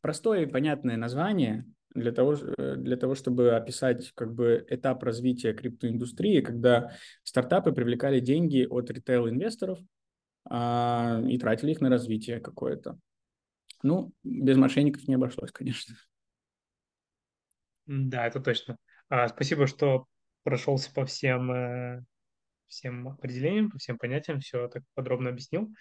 простое 0.00 0.42
и 0.42 0.50
понятное 0.50 0.96
название 0.96 1.64
для 1.94 2.12
того, 2.12 2.34
э, 2.34 2.74
для 2.76 2.96
того, 2.96 3.14
чтобы 3.14 3.54
описать 3.54 4.12
как 4.14 4.34
бы 4.34 4.66
этап 4.68 5.02
развития 5.02 5.54
криптоиндустрии, 5.54 6.40
когда 6.40 6.92
стартапы 7.22 7.72
привлекали 7.72 8.20
деньги 8.20 8.66
от 8.68 8.90
ритейл-инвесторов 8.90 9.78
а, 10.44 11.22
и 11.26 11.38
тратили 11.38 11.70
их 11.70 11.80
на 11.80 11.88
развитие 11.88 12.40
какое-то. 12.40 12.98
Ну, 13.86 14.12
без 14.24 14.56
мошенников 14.56 15.06
не 15.06 15.14
обошлось, 15.14 15.52
конечно. 15.52 15.94
Да, 17.86 18.26
это 18.26 18.40
точно. 18.40 18.78
А, 19.08 19.28
спасибо, 19.28 19.68
что 19.68 20.06
прошелся 20.42 20.92
по 20.92 21.06
всем, 21.06 21.52
э, 21.52 22.02
всем 22.66 23.06
определениям, 23.06 23.70
по 23.70 23.78
всем 23.78 23.96
понятиям, 23.96 24.40
все 24.40 24.66
так 24.66 24.82
подробно 24.94 25.30
объяснил. 25.30 25.72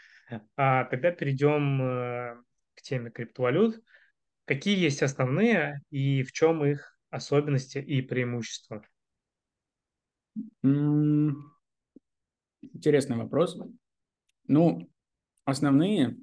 А, 0.56 0.86
тогда 0.86 1.10
перейдем 1.10 1.82
э, 1.82 2.36
к 2.76 2.84
теме 2.84 3.10
криптовалют. 3.10 3.82
Какие 4.46 4.78
есть 4.78 5.02
основные 5.02 5.82
и 5.90 6.22
в 6.22 6.32
чем 6.32 6.64
их 6.64 6.96
особенности 7.10 7.80
и 7.80 8.04
преимущества? 8.04 8.86
Интересный 12.62 13.18
вопрос. 13.18 13.58
Ну, 14.48 14.88
основные, 15.46 16.18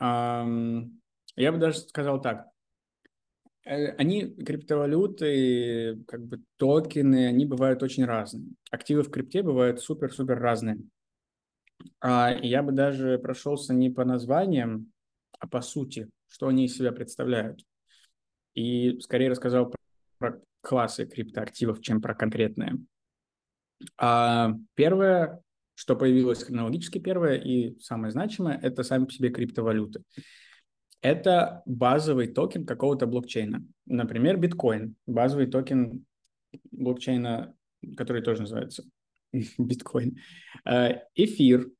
эм, 0.00 0.97
я 1.38 1.52
бы 1.52 1.58
даже 1.58 1.78
сказал 1.78 2.20
так. 2.20 2.48
Э, 3.64 3.92
они, 3.96 4.34
криптовалюты, 4.34 6.02
как 6.06 6.24
бы 6.24 6.42
токены, 6.56 7.26
они 7.26 7.46
бывают 7.46 7.82
очень 7.82 8.04
разные. 8.04 8.52
Активы 8.70 9.02
в 9.02 9.10
крипте 9.10 9.42
бывают 9.42 9.80
супер-супер 9.80 10.38
разные. 10.38 10.78
А 12.00 12.30
я 12.42 12.62
бы 12.62 12.72
даже 12.72 13.18
прошелся 13.18 13.74
не 13.74 13.90
по 13.90 14.04
названиям, 14.04 14.90
а 15.38 15.46
по 15.46 15.60
сути, 15.60 16.08
что 16.26 16.48
они 16.48 16.64
из 16.64 16.76
себя 16.76 16.92
представляют. 16.92 17.62
И 18.54 18.98
скорее 19.00 19.30
рассказал 19.30 19.72
про 20.18 20.40
классы 20.60 21.06
криптоактивов, 21.06 21.80
чем 21.80 22.00
про 22.00 22.14
конкретные. 22.14 22.78
А 23.96 24.54
первое, 24.74 25.40
что 25.74 25.94
появилось 25.94 26.42
хронологически 26.42 26.98
первое 26.98 27.36
и 27.36 27.78
самое 27.80 28.10
значимое, 28.10 28.58
это 28.60 28.82
сами 28.82 29.04
по 29.04 29.12
себе 29.12 29.30
криптовалюты. 29.30 30.02
Это 31.00 31.62
базовый 31.64 32.26
токен 32.26 32.66
какого-то 32.66 33.06
блокчейна. 33.06 33.64
Например, 33.86 34.36
биткоин. 34.36 34.96
Базовый 35.06 35.46
токен 35.46 36.04
блокчейна, 36.72 37.54
который 37.96 38.22
тоже 38.22 38.42
называется 38.42 38.84
биткоин. 39.58 40.16
Э, 40.64 41.02
эфир. 41.14 41.70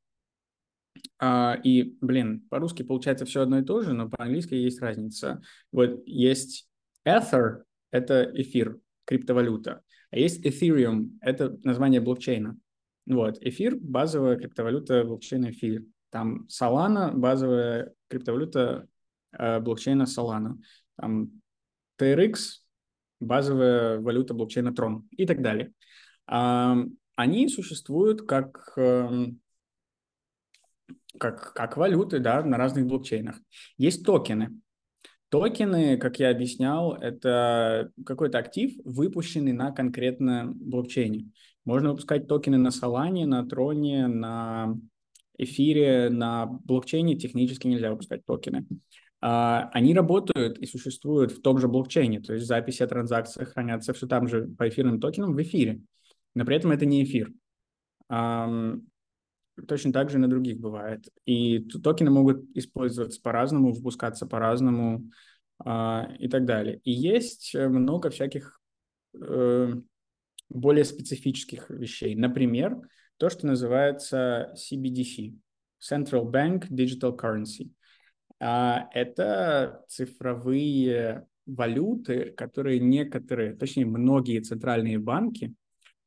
А, 1.20 1.58
и, 1.62 1.96
блин, 2.00 2.46
по-русски 2.48 2.82
получается 2.82 3.24
все 3.24 3.42
одно 3.42 3.58
и 3.58 3.64
то 3.64 3.82
же, 3.82 3.92
но 3.92 4.08
по-английски 4.08 4.54
есть 4.54 4.80
разница. 4.80 5.42
Вот 5.72 6.02
есть 6.06 6.68
Ether— 7.06 7.62
это 7.90 8.30
эфир, 8.34 8.78
криптовалюта. 9.04 9.82
А 10.10 10.18
есть 10.18 10.44
Ethereum— 10.44 11.10
это 11.20 11.58
название 11.64 12.00
блокчейна. 12.00 12.56
Вот, 13.06 13.38
эфир– 13.40 13.76
базовая 13.80 14.36
криптовалюта 14.36 15.04
блокчейна 15.04 15.50
эфир. 15.50 15.84
Там 16.10 16.46
Solana– 16.48 17.12
базовая 17.14 17.94
криптовалюта 18.08 18.86
блокчейна 19.32 20.04
Solana. 20.04 20.54
Там 20.96 21.30
TRX– 21.98 22.36
базовая 23.20 24.00
валюта 24.00 24.34
блокчейна 24.34 24.68
Tron 24.68 25.02
и 25.10 25.26
так 25.26 25.42
далее. 25.42 25.72
Э, 26.30 26.74
они 27.16 27.48
существуют 27.48 28.22
как, 28.22 28.72
э, 28.76 29.26
как, 31.18 31.52
как 31.52 31.76
валюты 31.76 32.20
да, 32.20 32.42
на 32.42 32.56
разных 32.56 32.86
блокчейнах. 32.86 33.36
Есть 33.76 34.04
токены. 34.04 34.60
Токены, 35.30 35.98
как 35.98 36.18
я 36.18 36.30
объяснял, 36.30 36.94
это 36.94 37.92
какой-то 38.06 38.38
актив, 38.38 38.74
выпущенный 38.84 39.52
на 39.52 39.72
конкретном 39.72 40.54
блокчейне. 40.54 41.30
Можно 41.66 41.90
выпускать 41.90 42.28
токены 42.28 42.56
на 42.56 42.68
Solana, 42.68 43.26
на 43.26 43.46
Троне, 43.46 44.06
на 44.06 44.74
эфире, 45.36 46.08
на 46.08 46.46
блокчейне 46.46 47.14
технически 47.16 47.66
нельзя 47.66 47.90
выпускать 47.90 48.24
токены. 48.24 48.66
А, 49.20 49.70
они 49.72 49.94
работают 49.94 50.58
и 50.58 50.66
существуют 50.66 51.32
в 51.32 51.42
том 51.42 51.58
же 51.58 51.68
блокчейне, 51.68 52.20
то 52.20 52.34
есть 52.34 52.46
записи 52.46 52.82
о 52.82 52.86
транзакциях 52.86 53.52
хранятся 53.52 53.92
все 53.92 54.06
там 54.06 54.28
же 54.28 54.48
по 54.48 54.68
эфирным 54.68 55.00
токенам 55.00 55.34
в 55.34 55.42
эфире, 55.42 55.82
но 56.34 56.44
при 56.44 56.56
этом 56.56 56.70
это 56.70 56.86
не 56.86 57.04
эфир. 57.04 57.32
Точно 59.66 59.92
так 59.92 60.08
же 60.08 60.18
на 60.18 60.28
других 60.28 60.60
бывает. 60.60 61.08
И 61.24 61.58
токены 61.58 62.10
могут 62.10 62.44
использоваться 62.54 63.20
по-разному, 63.20 63.72
выпускаться 63.72 64.24
по-разному 64.24 65.10
а, 65.58 66.08
и 66.18 66.28
так 66.28 66.44
далее. 66.44 66.80
И 66.84 66.92
есть 66.92 67.56
много 67.56 68.10
всяких 68.10 68.60
э, 69.20 69.72
более 70.48 70.84
специфических 70.84 71.70
вещей. 71.70 72.14
Например, 72.14 72.78
то, 73.16 73.28
что 73.28 73.46
называется 73.46 74.54
CBDC, 74.54 75.34
Central 75.80 76.30
Bank 76.30 76.68
Digital 76.70 77.16
Currency. 77.16 77.70
А, 78.40 78.88
это 78.92 79.84
цифровые 79.88 81.26
валюты, 81.46 82.32
которые 82.36 82.78
некоторые, 82.78 83.54
точнее 83.54 83.86
многие 83.86 84.40
центральные 84.40 84.98
банки 84.98 85.54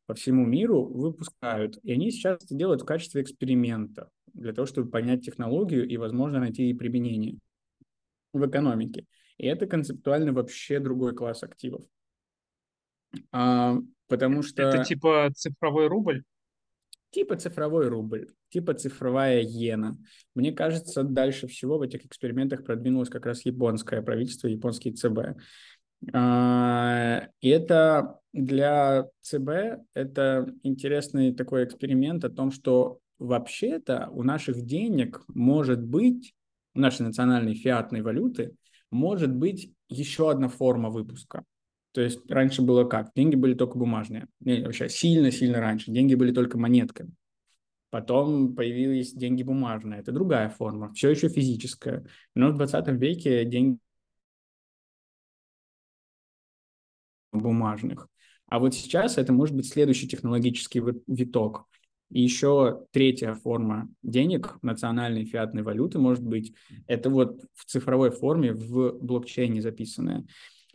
по 0.06 0.14
всему 0.14 0.46
миру 0.46 0.84
выпускают. 0.86 1.78
И 1.84 1.92
они 1.92 2.12
сейчас 2.12 2.44
это 2.44 2.56
делают 2.56 2.82
в 2.82 2.86
качестве 2.86 3.22
эксперимента 3.22 4.10
для 4.34 4.54
того, 4.54 4.66
чтобы 4.66 4.90
понять 4.90 5.26
технологию 5.26 5.88
и, 5.88 5.98
возможно, 5.98 6.40
найти 6.40 6.64
ей 6.64 6.76
применение 6.76 7.38
в 8.34 8.48
экономике. 8.48 9.06
И 9.38 9.46
это 9.48 9.66
концептуально 9.66 10.34
вообще 10.34 10.80
другой 10.80 11.16
класс 11.16 11.44
активов. 11.44 11.84
А, 13.32 13.78
Потому 14.12 14.44
что... 14.44 14.62
Это 14.62 14.84
типа 14.84 15.32
цифровой 15.34 15.88
рубль? 15.88 16.24
Типа 17.12 17.36
цифровой 17.36 17.90
рубль, 17.90 18.30
типа 18.50 18.74
цифровая 18.74 19.42
иена. 19.42 19.98
Мне 20.34 20.54
кажется, 20.54 21.04
дальше 21.04 21.48
всего 21.48 21.78
в 21.78 21.82
этих 21.82 22.06
экспериментах 22.06 22.64
продвинулось 22.64 23.10
как 23.10 23.26
раз 23.26 23.46
японское 23.46 24.02
правительство, 24.02 24.48
японский 24.48 24.94
ЦБ. 24.94 25.38
А, 26.14 27.28
и 27.42 27.50
это 27.50 28.20
для 28.34 29.08
ЦБ 29.22 29.84
это 29.94 30.54
интересный 30.64 31.34
такой 31.34 31.66
эксперимент 31.66 32.24
о 32.24 32.30
том, 32.30 32.50
что 32.50 33.00
вообще-то 33.20 34.10
у 34.12 34.24
наших 34.24 34.62
денег 34.62 35.22
может 35.28 35.84
быть, 35.84 36.34
у 36.74 36.80
нашей 36.80 37.04
национальной 37.04 37.56
фиатной 37.56 38.02
валюты, 38.02 38.56
может 38.90 39.34
быть 39.34 39.74
еще 39.90 40.32
одна 40.32 40.48
форма 40.48 40.90
выпуска. 40.90 41.44
То 41.92 42.02
есть 42.02 42.30
раньше 42.30 42.62
было 42.62 42.86
как? 42.86 43.12
Деньги 43.16 43.36
были 43.36 43.54
только 43.54 43.78
бумажные. 43.78 44.28
Не, 44.40 44.64
вообще 44.64 44.90
сильно-сильно 44.90 45.60
раньше. 45.60 45.92
Деньги 45.92 46.16
были 46.16 46.32
только 46.32 46.58
монетками. 46.58 47.14
Потом 47.90 48.56
появились 48.56 49.14
деньги 49.14 49.44
бумажные. 49.44 50.00
Это 50.00 50.14
другая 50.14 50.50
форма, 50.50 50.94
все 50.94 51.10
еще 51.10 51.28
физическая. 51.28 52.06
Но 52.36 52.52
в 52.52 52.56
20 52.56 52.88
веке 53.00 53.44
деньги 53.44 53.78
бумажных. 57.34 58.08
А 58.48 58.60
вот 58.60 58.74
сейчас 58.74 59.18
это 59.18 59.34
может 59.34 59.56
быть 59.56 59.68
следующий 59.68 60.08
технологический 60.08 60.82
виток. 61.08 61.68
И 62.10 62.22
еще 62.22 62.86
третья 62.92 63.34
форма 63.34 63.90
денег, 64.04 64.58
национальной 64.62 65.24
фиатной 65.24 65.64
валюты, 65.64 65.98
может 65.98 66.24
быть, 66.24 66.54
это 66.88 67.10
вот 67.10 67.42
в 67.54 67.66
цифровой 67.66 68.12
форме, 68.12 68.54
в 68.54 69.00
блокчейне 69.00 69.62
записанная. 69.62 70.26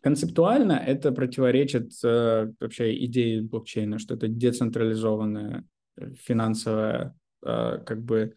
Концептуально 0.07 0.75
это 0.75 1.11
противоречит 1.11 1.93
э, 2.05 2.53
вообще 2.61 3.05
идее 3.07 3.43
блокчейна, 3.43 3.99
что 3.99 4.15
это 4.15 4.29
децентрализованная 4.29 5.65
э, 5.97 6.13
финансовая 6.15 7.17
э, 7.45 7.79
как 7.85 8.05
бы 8.05 8.37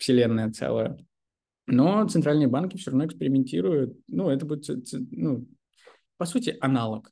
вселенная 0.00 0.50
целая. 0.50 0.96
Но 1.66 2.08
центральные 2.08 2.48
банки 2.48 2.78
все 2.78 2.90
равно 2.90 3.04
экспериментируют. 3.04 3.98
Ну, 4.08 4.30
это 4.30 4.46
будет, 4.46 4.64
ну, 5.10 5.46
по 6.16 6.24
сути, 6.24 6.56
аналог. 6.62 7.10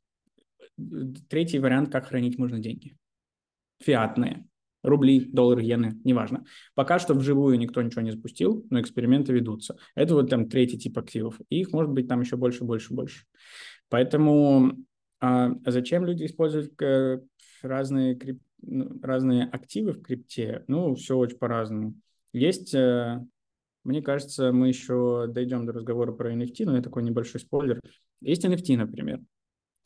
Третий 1.29 1.59
вариант, 1.59 1.93
как 1.93 2.07
хранить 2.07 2.39
можно 2.39 2.61
деньги. 2.61 2.97
Фиатные. 3.83 4.47
рубли, 4.83 5.21
доллары, 5.21 5.65
иены, 5.65 6.01
неважно. 6.03 6.47
Пока 6.75 6.99
что 6.99 7.13
вживую 7.13 7.59
никто 7.59 7.83
ничего 7.83 8.01
не 8.01 8.13
запустил, 8.13 8.67
но 8.71 8.81
эксперименты 8.81 9.35
ведутся. 9.35 9.77
Это 9.95 10.15
вот 10.15 10.31
там 10.31 10.49
третий 10.49 10.79
тип 10.79 10.97
активов. 10.97 11.39
И 11.51 11.61
их 11.61 11.73
может 11.73 11.91
быть 11.91 12.09
там 12.09 12.23
еще 12.23 12.37
больше, 12.37 12.65
больше, 12.65 12.95
больше. 12.95 13.27
Поэтому 13.93 14.73
а 15.21 15.51
зачем 15.67 16.07
люди 16.07 16.25
используют 16.25 16.81
э, 16.81 17.21
разные, 17.61 18.15
крип... 18.15 18.41
Ну, 18.63 18.99
разные 19.03 19.45
активы 19.45 19.93
в 19.93 20.01
крипте? 20.01 20.65
Ну, 20.67 20.95
все 20.95 21.15
очень 21.15 21.37
по-разному. 21.37 21.95
Есть, 22.33 22.75
э, 22.75 23.21
мне 23.85 24.01
кажется, 24.01 24.51
мы 24.51 24.69
еще 24.69 25.27
дойдем 25.29 25.67
до 25.67 25.75
разговора 25.75 26.13
про 26.13 26.33
NFT, 26.33 26.65
но 26.65 26.73
это 26.73 26.85
такой 26.85 27.03
небольшой 27.03 27.43
спойлер. 27.43 27.81
Есть 28.23 28.47
NFT, 28.47 28.79
например. 28.79 29.21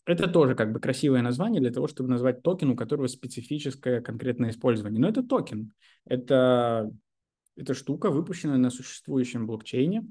Это 0.04 0.30
тоже 0.30 0.54
как 0.54 0.72
бы 0.72 0.78
красивое 0.78 1.20
название 1.20 1.60
для 1.60 1.72
того, 1.72 1.88
чтобы 1.88 2.08
назвать 2.08 2.44
токен, 2.44 2.70
у 2.70 2.76
которого 2.76 3.08
специфическое 3.08 4.00
конкретное 4.00 4.50
использование. 4.50 5.00
Но 5.00 5.08
это 5.08 5.24
токен. 5.24 5.72
Это, 6.04 6.92
это 7.56 7.74
штука, 7.74 8.10
выпущенная 8.10 8.56
на 8.56 8.70
существующем 8.70 9.48
блокчейне, 9.48 10.06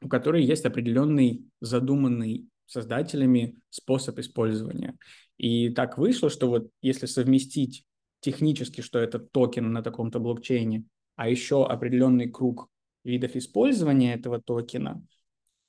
у 0.00 0.08
которой 0.08 0.42
есть 0.42 0.64
определенный 0.64 1.44
задуманный 1.60 2.48
создателями 2.70 3.56
способ 3.68 4.18
использования. 4.18 4.96
И 5.36 5.70
так 5.70 5.98
вышло, 5.98 6.30
что 6.30 6.48
вот 6.48 6.70
если 6.82 7.06
совместить 7.06 7.84
технически, 8.20 8.80
что 8.80 8.98
это 8.98 9.18
токен 9.18 9.72
на 9.72 9.82
таком-то 9.82 10.20
блокчейне, 10.20 10.84
а 11.16 11.28
еще 11.28 11.66
определенный 11.66 12.30
круг 12.30 12.68
видов 13.04 13.36
использования 13.36 14.14
этого 14.14 14.40
токена– 14.40 15.02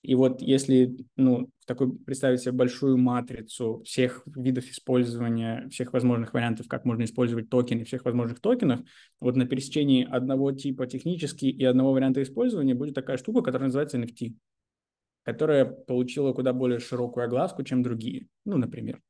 и 0.01 0.15
вот 0.15 0.41
если 0.41 0.97
ну, 1.15 1.49
такой 1.67 1.95
представить 1.95 2.41
себе 2.41 2.53
большую 2.53 2.97
матрицу 2.97 3.83
всех 3.85 4.23
видов 4.25 4.65
использования, 4.65 5.67
всех 5.69 5.93
возможных 5.93 6.33
вариантов, 6.33 6.67
как 6.67 6.85
можно 6.85 7.03
использовать 7.03 7.49
токены, 7.49 7.85
всех 7.85 8.03
возможных 8.05 8.39
токенов, 8.39 8.81
вот 9.19 9.35
на 9.35 9.45
пересечении 9.45 10.07
одного 10.09 10.51
типа 10.53 10.87
технически 10.87 11.45
и 11.45 11.63
одного 11.63 11.91
варианта 11.91 12.23
использования 12.23 12.73
будет 12.73 12.95
такая 12.95 13.17
штука, 13.17 13.41
которая 13.41 13.67
называется 13.67 13.99
NFT, 13.99 14.33
которая 15.23 15.65
получила 15.65 16.33
куда 16.33 16.53
более 16.53 16.79
широкую 16.79 17.25
огласку, 17.25 17.63
чем 17.63 17.83
другие, 17.83 18.27
ну, 18.45 18.57
например. 18.57 19.01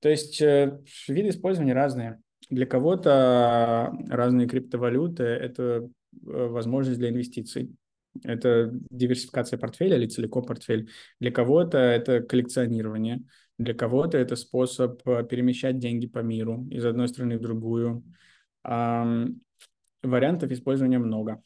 То 0.00 0.08
есть 0.08 0.40
э, 0.42 0.80
виды 1.08 1.30
использования 1.30 1.72
разные. 1.72 2.20
Для 2.50 2.66
кого-то 2.66 3.92
разные 4.08 4.46
криптовалюты– 4.46 5.22
это 5.24 5.62
э, 5.62 5.86
возможность 6.12 6.98
для 6.98 7.08
инвестиций 7.08 7.74
это 8.22 8.70
диверсификация 8.90 9.58
портфеля 9.58 9.96
или 9.96 10.06
целиком 10.06 10.44
портфель. 10.44 10.88
Для 11.18 11.32
кого-то 11.32 11.78
это 11.78 12.20
коллекционирование, 12.20 13.24
для 13.58 13.74
кого-то 13.74 14.18
это 14.18 14.36
способ 14.36 15.00
э, 15.08 15.24
перемещать 15.24 15.78
деньги 15.78 16.06
по 16.06 16.20
миру 16.20 16.66
из 16.70 16.84
одной 16.84 17.08
страны 17.08 17.38
в 17.38 17.40
другую. 17.40 18.04
Вариантов 18.62 20.50
использования 20.50 20.98
много. 20.98 21.42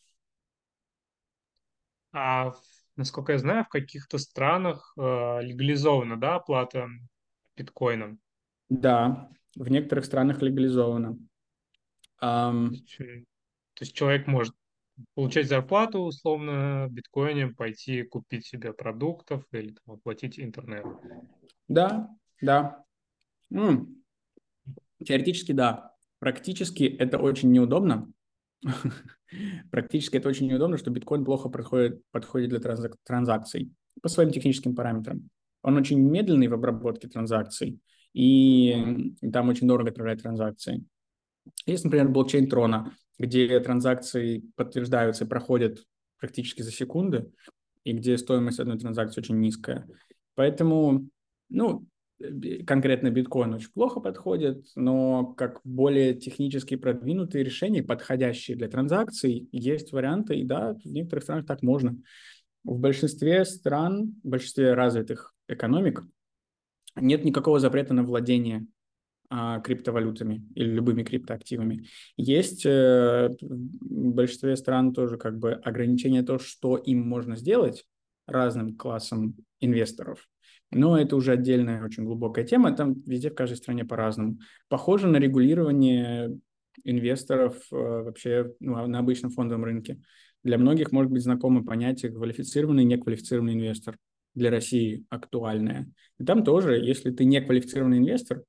А 2.13 2.53
насколько 2.99 3.33
я 3.33 3.39
знаю, 3.39 3.65
в 3.65 3.69
каких-то 3.69 4.19
странах 4.19 4.93
э, 4.97 5.01
легализована, 5.43 6.19
да, 6.19 6.37
оплата 6.37 6.89
биткоином? 7.57 8.21
Да, 8.69 9.31
в 9.57 9.69
некоторых 9.71 10.05
странах 10.05 10.43
легализована. 10.43 11.19
Um, 12.21 12.71
то 12.99 13.85
есть 13.85 13.95
человек 13.95 14.27
может 14.27 14.55
получать 15.15 15.49
зарплату 15.49 16.01
условно 16.01 16.89
биткоине, 16.91 17.49
пойти 17.49 18.03
купить 18.03 18.47
себе 18.47 18.73
продуктов 18.73 19.45
или 19.53 19.73
там, 19.73 19.95
оплатить 19.97 20.39
интернет. 20.39 20.85
Да, 21.69 22.11
да. 22.41 22.85
Ну, 23.51 23.89
теоретически 25.05 25.53
да. 25.53 25.95
Практически 26.19 26.85
это 26.85 27.19
очень 27.19 27.53
неудобно. 27.53 28.13
Практически 29.71 30.17
это 30.17 30.29
очень 30.29 30.49
неудобно, 30.49 30.79
что 30.79 30.91
биткоин 30.91 31.25
плохо 31.25 31.49
подходит, 31.49 32.03
подходит 32.11 32.51
для 32.51 32.59
транзак- 32.59 32.97
транзакций 33.05 33.73
по 34.03 34.09
своим 34.09 34.31
техническим 34.31 34.75
параметрам. 34.75 35.29
Он 35.63 35.77
очень 35.77 36.01
медленный 36.01 36.49
в 36.49 36.55
обработке 36.55 37.09
транзакций, 37.09 37.81
и 38.13 39.15
там 39.33 39.49
очень 39.49 39.67
дорого 39.69 39.91
отправлять 39.91 40.23
транзакции. 40.23 40.85
Есть, 41.67 41.85
например, 41.85 42.09
блокчейн 42.09 42.49
Трона 42.49 42.93
где 43.19 43.59
транзакции 43.61 44.45
подтверждаются 44.55 45.25
и 45.25 45.29
проходят 45.29 45.85
практически 46.19 46.63
за 46.63 46.71
секунды, 46.71 47.31
и 47.85 47.93
где 47.93 48.17
стоимость 48.17 48.61
одной 48.61 48.79
транзакции 48.79 49.21
очень 49.21 49.39
низкая. 49.39 49.87
Поэтому, 50.35 51.09
ну, 51.49 51.85
конкретно 52.67 53.11
биткоин 53.11 53.55
очень 53.55 53.71
плохо 53.71 54.01
подходит, 54.01 54.67
но 54.75 55.27
как 55.37 55.61
более 55.65 56.15
технически 56.15 56.77
продвинутые 56.77 57.45
решения, 57.45 57.83
подходящие 57.83 58.57
для 58.57 58.69
транзакций, 58.69 59.49
есть 59.53 59.93
варианты, 59.93 60.37
и 60.37 60.45
да, 60.45 60.75
в 60.75 60.85
некоторых 60.85 61.25
странах 61.25 61.47
так 61.47 61.63
можно. 61.63 61.97
В 62.65 62.79
большинстве 62.79 63.45
стран, 63.45 64.15
в 64.25 64.29
большинстве 64.29 64.75
развитых 64.75 65.35
экономик 65.47 66.03
нет 66.97 67.25
никакого 67.25 67.61
запрета 67.61 67.95
на 67.95 68.03
владение 68.03 68.67
а, 69.31 69.61
криптовалютами 69.61 70.47
или 70.55 70.71
любыми 70.71 71.05
криптоактивами. 71.05 71.87
Есть 72.17 72.65
э, 72.65 73.29
в 73.41 74.13
большинстве 74.13 74.57
стран 74.57 74.95
тоже 74.95 75.19
как 75.19 75.39
бы 75.39 75.53
ограничение 75.53 76.23
то, 76.23 76.39
что 76.39 76.77
им 76.77 77.07
можно 77.07 77.37
сделать 77.37 77.87
разным 78.27 78.77
классам 78.77 79.37
инвесторов. 79.61 80.27
Но 80.71 80.99
это 80.99 81.17
уже 81.17 81.33
отдельная 81.33 81.85
очень 81.85 82.05
глубокая 82.05 82.45
тема, 82.45 82.73
там 82.73 83.01
везде 83.07 83.31
в 83.31 83.35
каждой 83.35 83.57
стране 83.57 83.85
по-разному. 83.85 84.39
Похоже 84.69 85.07
на 85.09 85.17
регулирование 85.17 86.39
инвесторов 86.85 87.57
э, 87.73 87.77
вообще 87.77 88.53
ну, 88.61 88.87
на 88.87 88.99
обычном 88.99 89.31
фондовом 89.31 89.65
рынке. 89.65 90.01
Для 90.45 90.59
многих 90.59 90.93
может 90.93 91.11
быть 91.11 91.23
знакомо 91.23 91.65
понятие 91.65 92.13
квалифицированный 92.13 92.83
и 92.83 92.87
неквалифицированный 92.87 93.55
инвестор. 93.55 93.97
Для 94.35 94.51
России 94.51 95.05
актуальное. 95.09 95.91
И 96.21 96.25
там 96.25 96.45
тоже, 96.45 96.77
если 96.77 97.11
ты 97.11 97.25
неквалифицированный 97.25 97.99
инвестор, 97.99 98.45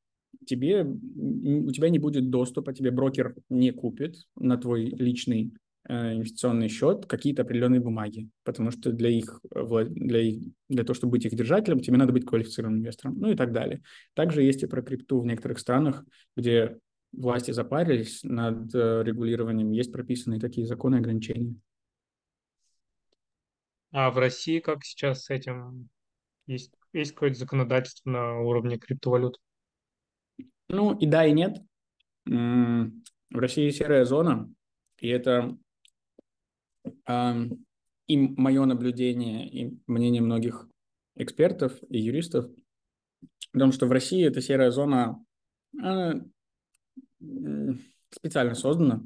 тебе, 0.46 0.84
у 0.84 1.72
тебя 1.72 1.90
не 1.90 1.98
будет 1.98 2.30
доступа, 2.30 2.74
тебе 2.74 2.92
брокер 2.92 3.36
не 3.50 3.72
купит 3.72 4.16
на 4.36 4.58
твой 4.58 4.86
личный 4.86 5.54
инвестиционный 5.90 6.70
счет 6.70 7.08
какие-то 7.08 7.42
определенные 7.42 7.82
бумаги, 7.82 8.30
потому 8.44 8.70
что 8.70 8.92
для 8.92 9.10
их, 9.10 9.42
для, 9.52 10.22
их, 10.22 10.54
для 10.70 10.84
того, 10.84 10.94
чтобы 10.94 11.12
быть 11.12 11.26
их 11.26 11.36
держателем, 11.36 11.80
тебе 11.80 11.98
надо 11.98 12.14
быть 12.14 12.26
квалифицированным 12.26 12.82
инвестором, 12.82 13.18
ну 13.20 13.32
и 13.32 13.36
так 13.36 13.52
далее. 13.52 13.82
Также 14.14 14.44
есть 14.44 14.62
и 14.62 14.68
про 14.68 14.84
крипту 14.84 15.20
в 15.20 15.26
некоторых 15.26 15.58
странах, 15.58 16.06
где 16.38 16.78
власти 17.12 17.52
запарились 17.52 18.24
над 18.24 18.74
э, 18.76 19.02
регулированием, 19.04 19.72
есть 19.72 19.92
прописанные 19.92 20.40
такие 20.40 20.68
законы 20.68 20.98
ограничения. 20.98 21.56
А 23.92 24.12
в 24.12 24.20
России 24.20 24.60
как 24.60 24.84
сейчас 24.84 25.24
с 25.24 25.30
этим? 25.32 25.90
Есть, 26.46 26.72
есть 26.94 27.14
какое-то 27.14 27.40
законодательство 27.40 28.10
на 28.12 28.40
уровне 28.42 28.78
криптовалют? 28.78 29.40
Ну 30.68 30.96
и 30.96 31.08
да, 31.08 31.26
и 31.26 31.32
нет. 31.32 31.58
В 32.26 32.92
России 33.32 33.72
серая 33.72 34.06
зона, 34.06 34.48
и 35.00 35.08
это 35.08 35.58
и 37.08 38.18
мое 38.18 38.66
наблюдение, 38.66 39.48
и 39.50 39.78
мнение 39.88 40.22
многих 40.22 40.68
экспертов 41.16 41.74
и 41.90 42.00
юристов, 42.00 42.50
потому 43.52 43.72
что 43.72 43.88
в 43.88 43.92
России 43.92 44.26
эта 44.26 44.42
серая 44.42 44.72
зона 44.72 45.24
специально 48.12 48.56
создана, 48.56 49.04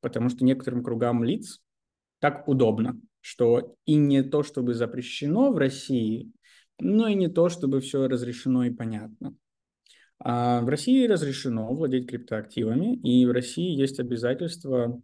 потому 0.00 0.28
что 0.28 0.44
некоторым 0.44 0.84
кругам 0.84 1.24
лиц 1.24 1.60
так 2.20 2.46
удобно, 2.48 3.00
что 3.20 3.76
и 3.86 3.94
не 3.94 4.22
то, 4.22 4.42
чтобы 4.42 4.74
запрещено 4.74 5.52
в 5.52 5.58
России, 5.58 6.32
но 6.78 7.08
и 7.08 7.14
не 7.14 7.28
то, 7.28 7.48
чтобы 7.48 7.80
все 7.80 8.06
разрешено 8.06 8.64
и 8.64 8.70
понятно. 8.70 9.34
А 10.18 10.60
в 10.60 10.68
России 10.68 11.06
разрешено 11.06 11.74
владеть 11.74 12.08
криптоактивами, 12.08 12.96
и 12.96 13.26
в 13.26 13.32
России 13.32 13.76
есть 13.76 13.98
обязательство 13.98 15.02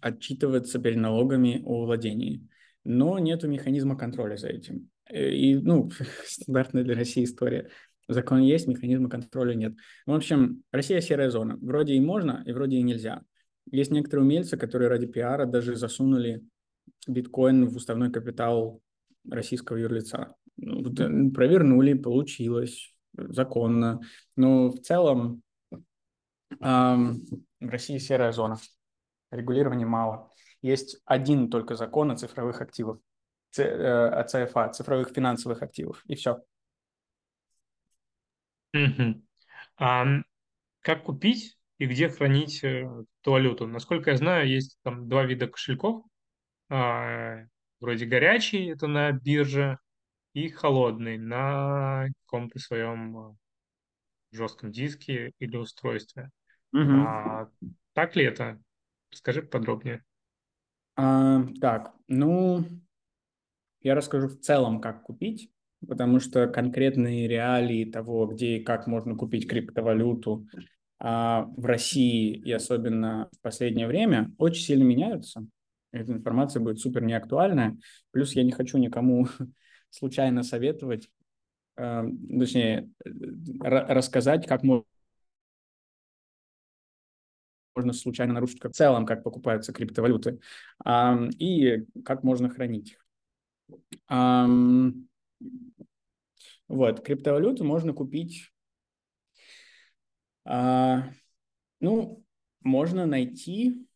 отчитываться 0.00 0.78
перед 0.78 0.98
налогами 0.98 1.62
о 1.64 1.84
владении. 1.84 2.46
Но 2.84 3.18
нет 3.18 3.42
механизма 3.42 3.96
контроля 3.96 4.36
за 4.36 4.48
этим. 4.48 4.88
Э, 5.08 5.30
и, 5.30 5.56
ну, 5.56 5.90
стандартная 6.24 6.84
для 6.84 6.94
России 6.94 7.24
история. 7.24 7.70
Закон 8.08 8.40
есть, 8.40 8.68
механизма 8.68 9.08
контроля 9.08 9.54
нет. 9.54 9.74
В 10.06 10.12
общем, 10.12 10.62
Россия 10.70 11.00
серая 11.00 11.30
зона. 11.30 11.58
Вроде 11.60 11.94
и 11.94 12.00
можно, 12.00 12.42
и 12.46 12.52
вроде 12.52 12.76
и 12.76 12.82
нельзя. 12.82 13.22
Есть 13.70 13.90
некоторые 13.90 14.24
умельцы, 14.24 14.56
которые 14.56 14.88
ради 14.88 15.06
пиара 15.06 15.44
даже 15.44 15.74
засунули 15.74 16.44
биткоин 17.08 17.66
в 17.66 17.76
уставной 17.76 18.12
капитал 18.12 18.80
российского 19.28 19.76
юрлица. 19.76 20.34
Ну, 20.56 21.32
провернули, 21.32 21.94
получилось, 21.94 22.94
законно. 23.14 24.00
Но 24.36 24.70
в 24.70 24.78
целом 24.80 25.42
эм, 26.60 27.20
в 27.60 27.68
России 27.68 27.98
серая 27.98 28.32
зона. 28.32 28.56
Регулирования 29.30 29.86
мало. 29.86 30.30
Есть 30.62 31.00
один 31.04 31.50
только 31.50 31.74
закон 31.76 32.10
о 32.10 32.16
цифровых 32.16 32.60
активах, 32.60 32.98
э, 33.58 33.62
о 33.62 34.24
ЦФА, 34.24 34.70
цифровых 34.70 35.10
финансовых 35.10 35.62
активов, 35.62 36.02
и 36.06 36.14
все. 36.14 36.42
А 39.78 40.06
как 40.80 41.04
купить 41.04 41.58
и 41.78 41.86
где 41.86 42.08
хранить 42.08 42.62
э, 42.64 42.88
валюту. 43.24 43.66
Насколько 43.66 44.12
я 44.12 44.16
знаю, 44.16 44.48
есть 44.48 44.78
там 44.82 45.08
два 45.08 45.24
вида 45.24 45.46
кошельков. 45.46 46.04
А, 46.68 47.38
вроде 47.80 48.06
горячий, 48.06 48.66
это 48.66 48.86
на 48.86 49.12
бирже, 49.12 49.78
и 50.32 50.48
холодный 50.48 51.16
на 51.16 52.08
каком-то 52.24 52.58
своем 52.58 53.18
э, 53.18 53.34
жестком 54.32 54.70
диске 54.70 55.32
или 55.38 55.56
устройстве. 55.56 56.30
Угу. 56.72 56.92
А, 57.06 57.48
так 57.94 58.16
ли 58.16 58.24
это? 58.24 58.60
Скажи 59.10 59.42
подробнее. 59.42 60.04
А, 60.96 61.42
так, 61.60 61.94
ну, 62.08 62.64
я 63.80 63.94
расскажу 63.94 64.28
в 64.28 64.40
целом, 64.40 64.80
как 64.80 65.02
купить, 65.02 65.50
потому 65.86 66.20
что 66.20 66.48
конкретные 66.48 67.28
реалии 67.28 67.84
того, 67.84 68.26
где 68.26 68.56
и 68.56 68.64
как 68.64 68.86
можно 68.86 69.14
купить 69.14 69.48
криптовалюту 69.48 70.46
а, 70.98 71.46
в 71.56 71.64
России 71.66 72.34
и 72.34 72.50
особенно 72.52 73.28
в 73.32 73.40
последнее 73.42 73.86
время, 73.86 74.32
очень 74.38 74.64
сильно 74.64 74.84
меняются. 74.84 75.46
Эта 75.92 76.12
информация 76.12 76.60
будет 76.60 76.80
супер 76.80 77.02
неактуальная. 77.02 77.76
Плюс 78.10 78.32
я 78.32 78.42
не 78.42 78.52
хочу 78.52 78.78
никому 78.78 79.28
случайно 79.90 80.42
советовать, 80.42 81.08
э, 81.76 82.04
точнее, 82.38 82.90
рассказать, 83.04 84.46
как 84.46 84.62
можно 84.62 84.84
можно 87.76 87.92
случайно 87.92 88.32
нарушить 88.34 88.58
как 88.58 88.72
в 88.72 88.74
целом, 88.74 89.06
как 89.06 89.22
покупаются 89.22 89.72
криптовалюты, 89.72 90.40
и 91.38 91.84
как 92.04 92.24
можно 92.24 92.48
хранить 92.48 92.92
их. 92.92 93.06
Вот, 96.68 97.00
криптовалюту 97.00 97.64
можно 97.64 97.92
купить, 97.92 98.50
а, 100.44 101.10
ну, 101.80 102.24
можно 102.62 103.06
найти 103.06 103.86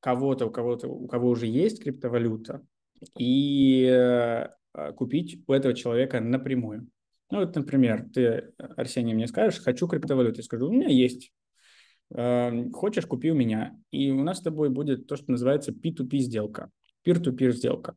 кого-то, 0.00 0.46
у 0.46 0.50
кого-то, 0.50 0.88
у 0.88 1.06
кого 1.06 1.28
уже 1.28 1.46
есть 1.46 1.82
криптовалюта, 1.82 2.64
и 3.18 3.84
э, 3.84 4.48
купить 4.96 5.42
у 5.46 5.52
этого 5.52 5.74
человека 5.74 6.20
напрямую. 6.20 6.88
Ну 7.30 7.40
вот, 7.40 7.54
например, 7.54 8.08
ты, 8.12 8.52
Арсений, 8.76 9.12
мне 9.12 9.26
скажешь, 9.26 9.60
хочу 9.60 9.86
криптовалюту. 9.86 10.38
Я 10.38 10.44
скажу, 10.44 10.68
у 10.68 10.72
меня 10.72 10.88
есть 10.88 11.30
хочешь, 12.10 13.06
купи 13.06 13.30
у 13.30 13.34
меня. 13.34 13.76
И 13.90 14.10
у 14.10 14.22
нас 14.22 14.38
с 14.38 14.42
тобой 14.42 14.70
будет 14.70 15.06
то, 15.06 15.16
что 15.16 15.30
называется 15.30 15.72
P2P 15.72 16.18
сделка, 16.18 16.70
peer-to-peer 17.06 17.52
сделка. 17.52 17.96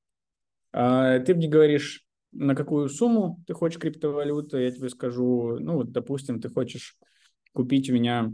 А, 0.73 1.19
ты 1.19 1.35
мне 1.35 1.47
говоришь, 1.47 2.05
на 2.31 2.55
какую 2.55 2.89
сумму 2.89 3.43
ты 3.45 3.53
хочешь 3.53 3.79
криптовалюту, 3.79 4.57
я 4.57 4.71
тебе 4.71 4.89
скажу, 4.89 5.57
ну 5.59 5.75
вот, 5.75 5.91
допустим, 5.91 6.39
ты 6.39 6.49
хочешь 6.49 6.97
купить 7.53 7.89
у 7.89 7.93
меня 7.93 8.31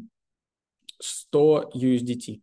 100 0.99 1.71
USDT. 1.73 2.41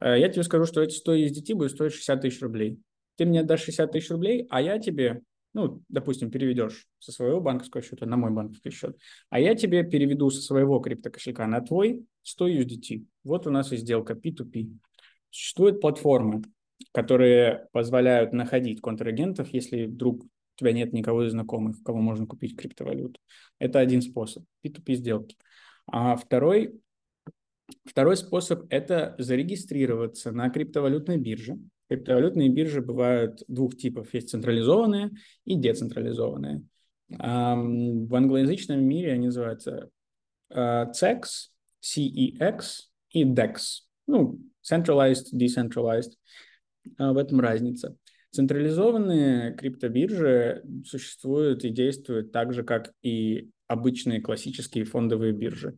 Э, 0.00 0.18
я 0.18 0.28
тебе 0.28 0.42
скажу, 0.42 0.64
что 0.64 0.82
эти 0.82 0.94
100 0.94 1.16
USDT 1.16 1.54
будет 1.54 1.72
стоить 1.72 1.92
60 1.92 2.20
тысяч 2.22 2.40
рублей. 2.40 2.80
Ты 3.16 3.26
мне 3.26 3.40
отдашь 3.40 3.64
60 3.64 3.92
тысяч 3.92 4.10
рублей, 4.10 4.46
а 4.50 4.62
я 4.62 4.78
тебе 4.78 5.22
ну, 5.52 5.82
допустим, 5.88 6.30
переведешь 6.30 6.86
со 6.98 7.12
своего 7.12 7.40
банковского 7.40 7.82
счета 7.82 8.06
на 8.06 8.16
мой 8.16 8.30
банковский 8.30 8.70
счет, 8.70 8.96
а 9.28 9.40
я 9.40 9.54
тебе 9.54 9.82
переведу 9.82 10.30
со 10.30 10.40
своего 10.40 10.78
криптокошелька 10.78 11.46
на 11.46 11.60
твой 11.60 12.04
100 12.22 12.48
USDT. 12.48 13.04
Вот 13.24 13.46
у 13.46 13.50
нас 13.50 13.72
и 13.72 13.76
сделка 13.76 14.14
P2P. 14.14 14.76
Существуют 15.30 15.80
платформы, 15.80 16.42
которые 16.92 17.68
позволяют 17.72 18.32
находить 18.32 18.80
контрагентов, 18.80 19.52
если 19.52 19.86
вдруг 19.86 20.24
у 20.24 20.28
тебя 20.56 20.72
нет 20.72 20.92
никого 20.92 21.26
из 21.26 21.32
знакомых, 21.32 21.78
у 21.80 21.82
кого 21.82 21.98
можно 21.98 22.26
купить 22.26 22.56
криптовалюту. 22.56 23.20
Это 23.58 23.80
один 23.80 24.02
способ 24.02 24.44
P2P 24.64 24.94
сделки. 24.94 25.36
А 25.86 26.16
второй, 26.16 26.80
второй 27.84 28.16
способ– 28.16 28.66
это 28.70 29.14
зарегистрироваться 29.18 30.32
на 30.32 30.50
криптовалютной 30.50 31.16
бирже, 31.16 31.58
Криптовалютные 31.90 32.48
биржи 32.48 32.80
бывают 32.80 33.42
двух 33.48 33.76
типов. 33.76 34.14
Есть 34.14 34.30
централизованные 34.30 35.10
и 35.44 35.56
децентрализованные. 35.56 36.62
В 37.08 38.14
англоязычном 38.14 38.80
мире 38.80 39.12
они 39.12 39.26
называются 39.26 39.90
CEX, 40.54 41.50
CEX 41.82 42.60
и 43.10 43.24
DEX. 43.24 43.56
Ну, 44.06 44.38
centralized, 44.62 45.34
decentralized. 45.34 46.12
А, 46.96 47.12
в 47.12 47.16
этом 47.16 47.40
разница. 47.40 47.96
Централизованные 48.30 49.56
криптобиржи 49.56 50.62
существуют 50.86 51.64
и 51.64 51.70
действуют 51.70 52.30
так 52.30 52.52
же, 52.52 52.62
как 52.62 52.92
и 53.02 53.50
обычные 53.66 54.20
классические 54.20 54.84
фондовые 54.84 55.32
биржи. 55.32 55.76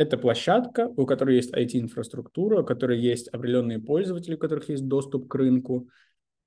Это 0.00 0.16
площадка, 0.16 0.88
у 0.96 1.04
которой 1.04 1.36
есть 1.36 1.54
IT-инфраструктура, 1.54 2.62
у 2.62 2.64
которой 2.64 2.98
есть 2.98 3.28
определенные 3.28 3.78
пользователи, 3.78 4.34
у 4.34 4.38
которых 4.38 4.70
есть 4.70 4.88
доступ 4.88 5.28
к 5.28 5.34
рынку, 5.34 5.90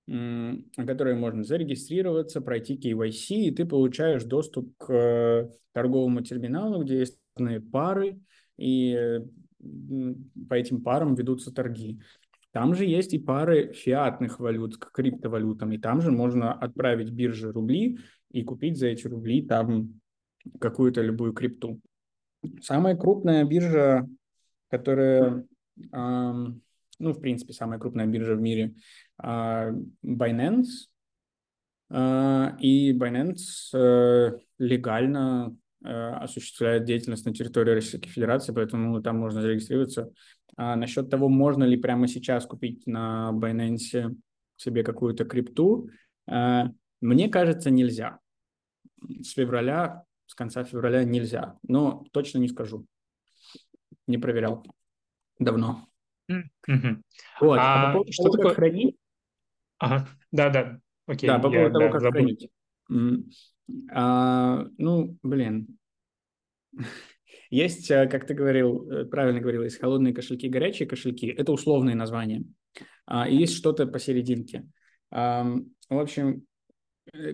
на 0.08 0.88
которой 0.88 1.14
можно 1.14 1.44
зарегистрироваться, 1.44 2.42
пройти 2.42 2.76
KYC, 2.76 3.36
и 3.36 3.52
ты 3.52 3.66
получаешь 3.66 4.24
доступ 4.24 4.76
к 4.78 5.52
торговому 5.72 6.22
терминалу, 6.22 6.84
где 6.84 6.98
есть 6.98 7.20
пары, 7.72 8.20
и 8.58 9.20
по 10.50 10.56
этим 10.56 10.82
парам 10.82 11.14
ведутся 11.14 11.54
торги. 11.54 12.02
Там 12.54 12.74
же 12.74 12.86
есть 12.86 13.14
и 13.14 13.20
пары 13.20 13.72
фиатных 13.72 14.40
валют 14.40 14.78
к 14.78 14.92
криптовалютам, 14.92 15.72
и 15.74 15.78
там 15.78 16.02
же 16.02 16.10
можно 16.10 16.54
отправить 16.54 17.12
бирже 17.12 17.52
рубли 17.52 18.00
и 18.32 18.42
купить 18.44 18.80
за 18.80 18.88
эти 18.88 19.06
рубли 19.06 19.44
там 19.44 20.02
какую-то 20.60 21.04
любую 21.04 21.34
крипту. 21.34 21.80
Самая 22.62 22.96
крупная 22.96 23.44
биржа, 23.44 24.08
которая, 24.70 25.46
ну, 25.92 26.62
в 27.00 27.20
принципе, 27.20 27.54
самая 27.54 27.80
крупная 27.80 28.06
биржа 28.06 28.36
в 28.36 28.42
мире, 28.42 28.76
а, 29.18 29.72
Binance. 30.06 30.88
А, 31.90 32.56
и 32.60 32.92
Binance 32.98 33.76
э, 33.76 34.40
легально 34.58 35.56
э, 35.84 35.90
осуществляет 35.90 36.86
деятельность 36.86 37.26
на 37.26 37.34
территории 37.34 37.76
Российской 37.76 38.10
Федерации, 38.10 38.54
поэтому 38.54 39.02
там 39.02 39.20
можно 39.20 39.42
зарегистрироваться. 39.42 40.12
А 40.56 40.76
насчет 40.76 41.10
того, 41.10 41.30
можно 41.30 41.64
ли 41.64 41.78
прямо 41.78 42.08
сейчас 42.08 42.46
купить 42.46 42.88
на 42.88 43.32
Binance 43.34 44.16
себе 44.56 44.84
какую-то 44.84 45.26
крипту, 45.26 45.90
э, 46.28 46.64
мне 47.02 47.30
кажется, 47.30 47.70
нельзя. 47.70 48.20
С 49.22 49.34
февраля 49.34 50.04
с 50.34 50.36
конца 50.36 50.64
февраля 50.64 51.04
нельзя. 51.04 51.60
Но 51.62 52.06
точно 52.12 52.40
не 52.40 52.48
скажу. 52.48 52.88
Не 54.08 54.18
проверял. 54.18 54.66
Давно. 55.38 55.88
Mm-hmm. 56.28 57.02
Вот. 57.40 57.60
А, 57.60 57.62
а 57.62 57.86
по 57.86 57.94
поводу 57.94 58.12
что 58.12 58.24
того, 58.24 58.36
такое? 58.38 58.50
как 58.50 58.56
хранить? 58.56 58.98
Ага, 59.78 60.10
да-да. 60.32 60.80
Окей, 61.06 61.28
да, 61.28 61.36
по 61.36 61.52
поводу 61.52 61.60
я, 61.60 61.70
того, 61.70 61.80
да, 61.86 61.92
как 61.92 62.02
забыл. 62.02 62.22
хранить. 62.22 62.50
А, 63.92 64.66
ну, 64.80 65.18
блин. 65.22 65.78
Есть, 67.52 67.92
э, 67.92 68.08
как 68.08 68.26
ты 68.26 68.34
говорил, 68.34 68.90
э, 68.90 69.06
правильно 69.06 69.40
говорил, 69.40 69.62
есть 69.62 69.80
холодные 69.80 70.16
кошельки, 70.16 70.50
горячие 70.50 70.88
кошельки. 70.88 71.28
Это 71.28 71.52
условные 71.52 71.96
названия. 71.96 72.44
А, 73.06 73.30
и 73.30 73.36
есть 73.36 73.56
что-то 73.56 73.86
посерединке. 73.86 74.68
В 75.12 75.62
общем, 75.90 76.48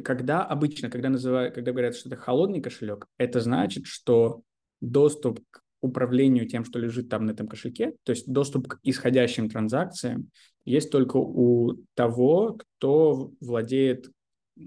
когда 0.03 0.43
обычно, 0.43 0.89
когда, 0.89 1.09
называют, 1.09 1.55
когда 1.55 1.71
говорят, 1.71 1.95
что 1.95 2.09
это 2.09 2.17
холодный 2.17 2.61
кошелек, 2.61 3.07
это 3.17 3.39
значит, 3.39 3.85
что 3.85 4.41
доступ 4.81 5.39
к 5.49 5.61
управлению 5.81 6.47
тем, 6.47 6.65
что 6.65 6.79
лежит 6.79 7.09
там 7.09 7.25
на 7.25 7.31
этом 7.31 7.47
кошельке, 7.47 7.95
то 8.03 8.11
есть 8.11 8.27
доступ 8.27 8.67
к 8.67 8.79
исходящим 8.83 9.49
транзакциям, 9.49 10.29
есть 10.65 10.91
только 10.91 11.17
у 11.17 11.77
того, 11.93 12.57
кто 12.57 13.31
владеет 13.39 14.11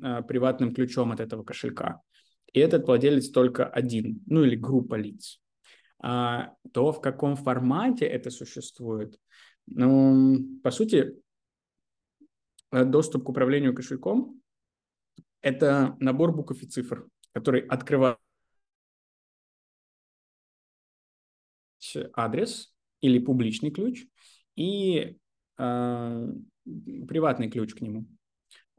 а, 0.02 0.22
приватным 0.22 0.74
ключом 0.74 1.12
от 1.12 1.20
этого 1.20 1.44
кошелька. 1.44 2.00
И 2.52 2.60
этот 2.60 2.86
владелец 2.86 3.30
только 3.30 3.66
один, 3.66 4.22
ну 4.26 4.44
или 4.44 4.56
группа 4.56 4.94
лиц. 4.94 5.40
А 6.02 6.54
то, 6.72 6.92
в 6.92 7.00
каком 7.00 7.36
формате 7.36 8.06
это 8.06 8.30
существует, 8.30 9.18
ну, 9.66 10.38
по 10.62 10.70
сути, 10.70 11.14
э, 12.72 12.84
доступ 12.84 13.24
к 13.24 13.28
управлению 13.28 13.74
кошельком 13.74 14.41
это 15.42 15.96
набор 16.00 16.32
букв 16.34 16.62
и 16.62 16.66
цифр, 16.66 17.06
который 17.32 17.60
открывает 17.60 18.18
адрес 22.14 22.72
или 23.00 23.18
публичный 23.18 23.70
ключ 23.70 24.06
и 24.56 25.18
э, 25.58 26.28
приватный 27.08 27.50
ключ 27.50 27.74
к 27.74 27.80
нему. 27.80 28.06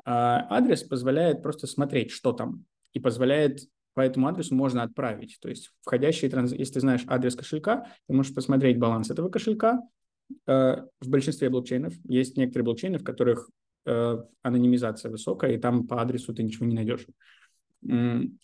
А 0.05 0.47
адрес 0.49 0.83
позволяет 0.83 1.43
просто 1.43 1.67
смотреть, 1.67 2.11
что 2.11 2.33
там, 2.33 2.65
и 2.93 2.99
позволяет 2.99 3.59
по 3.93 4.01
этому 4.01 4.27
адресу 4.27 4.55
можно 4.55 4.83
отправить. 4.83 5.37
То 5.39 5.49
есть 5.49 5.71
входящие 5.81 6.31
транз... 6.31 6.51
если 6.51 6.75
ты 6.75 6.79
знаешь 6.79 7.03
адрес 7.07 7.35
кошелька, 7.35 7.87
ты 8.07 8.13
можешь 8.13 8.33
посмотреть 8.33 8.79
баланс 8.79 9.11
этого 9.11 9.29
кошелька. 9.29 9.81
Э, 10.47 10.85
в 10.99 11.09
большинстве 11.09 11.49
блокчейнов 11.49 11.93
есть 12.05 12.37
некоторые 12.37 12.65
блокчейны, 12.65 12.97
в 12.97 13.03
которых 13.03 13.49
э, 13.85 14.17
анонимизация 14.41 15.11
высокая, 15.11 15.53
и 15.53 15.57
там 15.57 15.87
по 15.87 16.01
адресу 16.01 16.33
ты 16.33 16.43
ничего 16.43 16.65
не 16.65 16.75
найдешь. 16.75 17.05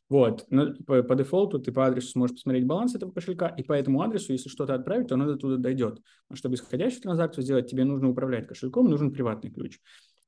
Вот. 0.10 0.46
Но 0.50 0.74
по, 0.86 1.02
по 1.02 1.16
дефолту 1.16 1.60
ты 1.60 1.72
по 1.72 1.86
адресу 1.86 2.10
сможешь 2.10 2.36
посмотреть 2.36 2.66
баланс 2.66 2.96
этого 2.96 3.12
кошелька, 3.12 3.48
и 3.48 3.64
по 3.64 3.74
этому 3.74 4.02
адресу, 4.02 4.34
если 4.34 4.50
что-то 4.50 4.74
отправить, 4.74 5.08
то 5.08 5.16
оно 5.16 5.26
до 5.26 5.38
туда 5.38 5.58
дойдет. 5.58 6.02
Но 6.30 6.36
чтобы 6.36 6.56
исходящую 6.56 7.04
транзакцию 7.04 7.44
сделать, 7.44 7.70
тебе 7.70 7.86
нужно 7.86 8.10
управлять 8.10 8.48
кошельком, 8.48 8.90
нужен 8.90 9.12
приватный 9.12 9.52
ключ. 9.52 9.80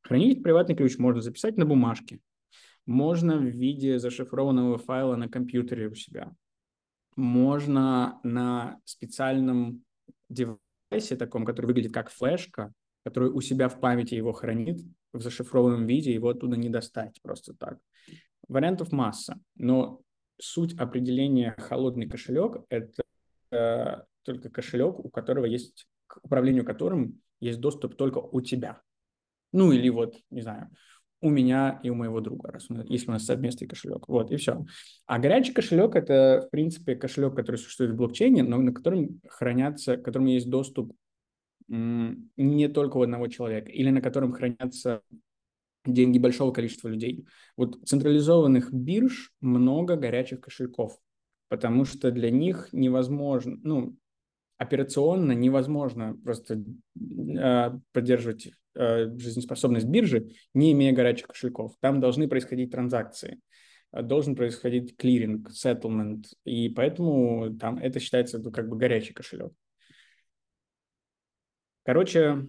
Хранить 0.01 0.43
приватный 0.43 0.75
ключ 0.75 0.97
можно 0.97 1.21
записать 1.21 1.57
на 1.57 1.65
бумажке, 1.65 2.19
можно 2.85 3.37
в 3.37 3.45
виде 3.45 3.99
зашифрованного 3.99 4.77
файла 4.77 5.15
на 5.15 5.27
компьютере 5.27 5.89
у 5.89 5.95
себя, 5.95 6.33
можно 7.15 8.19
на 8.23 8.79
специальном 8.85 9.83
девайсе 10.29 11.17
таком, 11.17 11.45
который 11.45 11.67
выглядит 11.67 11.93
как 11.93 12.09
флешка, 12.09 12.73
который 13.03 13.29
у 13.29 13.41
себя 13.41 13.69
в 13.69 13.79
памяти 13.79 14.15
его 14.15 14.31
хранит 14.31 14.81
в 15.13 15.21
зашифрованном 15.21 15.87
виде, 15.87 16.13
его 16.13 16.29
оттуда 16.29 16.57
не 16.57 16.69
достать 16.69 17.19
просто 17.21 17.53
так. 17.53 17.79
Вариантов 18.47 18.91
масса, 18.91 19.39
но 19.55 20.01
суть 20.39 20.73
определения 20.79 21.55
холодный 21.57 22.07
кошелек– 22.07 22.63
это 22.69 23.03
э, 23.51 24.01
только 24.23 24.49
кошелек, 24.49 24.99
у 24.99 25.09
которого 25.09 25.45
есть, 25.45 25.87
к 26.07 26.19
управлению 26.23 26.65
которым 26.65 27.21
есть 27.39 27.59
доступ 27.59 27.95
только 27.95 28.17
у 28.17 28.41
тебя. 28.41 28.81
Ну 29.53 29.71
или 29.71 29.89
вот, 29.89 30.15
не 30.29 30.41
знаю, 30.41 30.69
у 31.21 31.29
меня 31.29 31.79
и 31.83 31.89
у 31.89 31.95
моего 31.95 32.19
друга, 32.19 32.51
раз 32.51 32.69
у 32.69 32.75
если 32.83 33.09
у 33.09 33.11
нас 33.11 33.25
совместный 33.25 33.67
кошелек. 33.67 34.07
Вот, 34.07 34.31
и 34.31 34.37
все. 34.37 34.65
А 35.05 35.19
горячий 35.19 35.53
кошелек– 35.53 35.95
это, 35.95 36.45
в 36.47 36.49
принципе, 36.49 36.95
кошелек, 36.95 37.35
который 37.35 37.57
существует 37.57 37.91
в 37.91 37.95
блокчейне, 37.95 38.43
но 38.43 38.57
на 38.57 38.73
котором 38.73 39.21
хранятся, 39.27 39.97
к 39.97 40.03
которому 40.03 40.29
есть 40.29 40.49
доступ 40.49 40.93
не 41.71 42.67
только 42.67 42.97
у 42.97 43.01
одного 43.01 43.27
человека, 43.27 43.71
или 43.71 43.89
на 43.89 44.01
котором 44.01 44.33
хранятся 44.33 45.01
деньги 45.85 46.19
большого 46.19 46.51
количества 46.51 46.89
людей. 46.89 47.25
Вот 47.55 47.79
централизованных 47.85 48.73
бирж 48.73 49.31
много 49.39 49.95
горячих 49.95 50.41
кошельков, 50.41 50.97
потому 51.47 51.85
что 51.85 52.11
для 52.11 52.29
них 52.29 52.69
невозможно, 52.73 53.57
ну, 53.63 53.95
операционно 54.57 55.31
невозможно 55.31 56.17
просто 56.23 56.61
э, 56.99 57.71
поддерживать 57.93 58.51
э, 58.75 59.17
жизнеспособность 59.17 59.87
биржи, 59.87 60.29
не 60.53 60.73
имея 60.73 60.93
горячих 60.93 61.27
кошельков. 61.27 61.73
Там 61.79 61.99
должны 62.01 62.27
происходить 62.27 62.71
транзакции, 62.71 63.39
должен 63.91 64.35
происходить 64.35 64.97
клиринг, 64.97 65.49
settlement, 65.51 66.25
и 66.43 66.69
поэтому 66.69 67.57
там 67.57 67.77
это 67.77 67.99
считается 67.99 68.39
ну, 68.39 68.51
как 68.51 68.67
бы 68.67 68.77
горячий 68.77 69.13
кошелек. 69.13 69.53
Короче, 71.83 72.47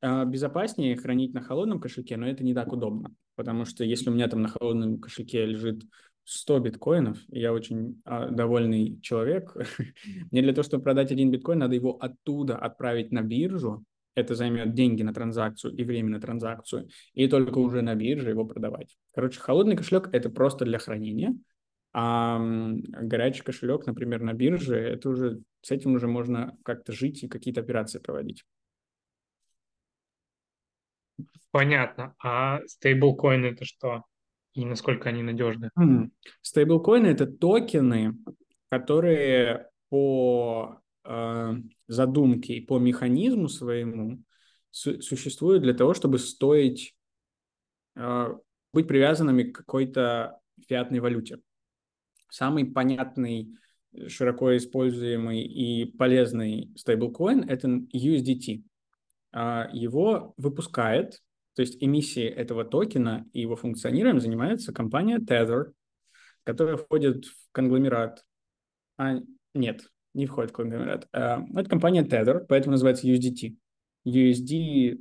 а, 0.00 0.24
безопаснее 0.24 0.96
хранить 0.96 1.32
на 1.32 1.40
холодном 1.40 1.80
кошельке, 1.80 2.16
но 2.16 2.26
это 2.26 2.44
не 2.44 2.52
так 2.52 2.72
удобно, 2.72 3.14
потому 3.36 3.64
что 3.64 3.84
если 3.84 4.10
у 4.10 4.12
меня 4.12 4.28
там 4.28 4.42
на 4.42 4.48
холодном 4.48 4.98
кошельке 4.98 5.46
лежит 5.46 5.82
100 6.24 6.58
биткоинов, 6.58 7.18
я 7.28 7.52
очень 7.54 8.02
а, 8.04 8.28
довольный 8.28 9.00
человек, 9.00 9.56
мне 10.30 10.42
для 10.42 10.52
того, 10.52 10.62
чтобы 10.62 10.84
продать 10.84 11.10
один 11.10 11.30
биткоин, 11.30 11.58
надо 11.58 11.74
его 11.74 11.96
оттуда 11.98 12.56
отправить 12.56 13.12
на 13.12 13.22
биржу, 13.22 13.84
это 14.14 14.34
займет 14.34 14.74
деньги 14.74 15.02
на 15.02 15.14
транзакцию 15.14 15.74
и 15.74 15.84
время 15.84 16.10
на 16.10 16.20
транзакцию, 16.20 16.88
и 17.14 17.26
только 17.26 17.58
уже 17.58 17.80
на 17.80 17.94
бирже 17.94 18.30
его 18.30 18.44
продавать. 18.44 18.96
Короче, 19.14 19.40
холодный 19.40 19.76
кошелек– 19.76 20.10
это 20.12 20.28
просто 20.28 20.66
для 20.66 20.78
хранения, 20.78 21.34
а 21.94 22.38
горячий 22.40 23.42
кошелек, 23.42 23.86
например, 23.86 24.20
на 24.20 24.34
бирже, 24.34 24.76
это 24.76 25.08
уже 25.08 25.40
с 25.62 25.70
этим 25.70 25.94
уже 25.94 26.08
можно 26.08 26.56
как-то 26.62 26.92
жить 26.92 27.22
и 27.22 27.28
какие-то 27.28 27.60
операции 27.60 27.98
проводить. 28.00 28.44
Понятно. 31.54 32.16
А 32.20 32.58
стейблкоины 32.66 33.46
это 33.46 33.64
что? 33.64 34.02
И 34.54 34.64
насколько 34.64 35.10
они 35.10 35.22
надежны? 35.22 35.70
Стейблкоины 36.42 37.06
это 37.06 37.28
токены, 37.28 38.18
которые 38.70 39.68
по 39.88 40.80
э, 41.04 41.52
задумке 41.86 42.54
и 42.54 42.60
по 42.60 42.80
механизму 42.80 43.46
своему 43.46 44.18
су- 44.72 45.00
существуют 45.00 45.62
для 45.62 45.74
того, 45.74 45.94
чтобы 45.94 46.18
стоить, 46.18 46.96
э, 47.94 48.34
быть 48.72 48.88
привязанными 48.88 49.44
к 49.44 49.58
какой-то 49.58 50.40
фиатной 50.66 50.98
валюте. 50.98 51.38
Самый 52.30 52.64
понятный, 52.64 53.54
широко 54.08 54.56
используемый 54.56 55.44
и 55.44 55.84
полезный 55.84 56.72
стейблкоин– 56.76 57.44
это 57.48 57.68
USDT. 57.68 58.64
А, 59.30 59.68
его 59.72 60.34
выпускает 60.36 61.20
то 61.54 61.62
есть 61.62 61.76
эмиссией 61.82 62.28
этого 62.28 62.64
токена 62.64 63.26
и 63.32 63.40
его 63.40 63.56
функционированием 63.56 64.20
занимается 64.20 64.72
компания 64.72 65.18
Tether, 65.18 65.72
которая 66.42 66.76
входит 66.76 67.24
в 67.26 67.52
конгломерат. 67.52 68.24
А, 68.98 69.20
нет, 69.54 69.88
не 70.14 70.26
входит 70.26 70.50
в 70.50 70.54
конгломерат. 70.54 71.08
А, 71.12 71.44
это 71.54 71.70
компания 71.70 72.02
Tether, 72.02 72.44
поэтому 72.48 72.72
называется 72.72 73.06
USDT. 73.06 73.56
USD 74.06 74.98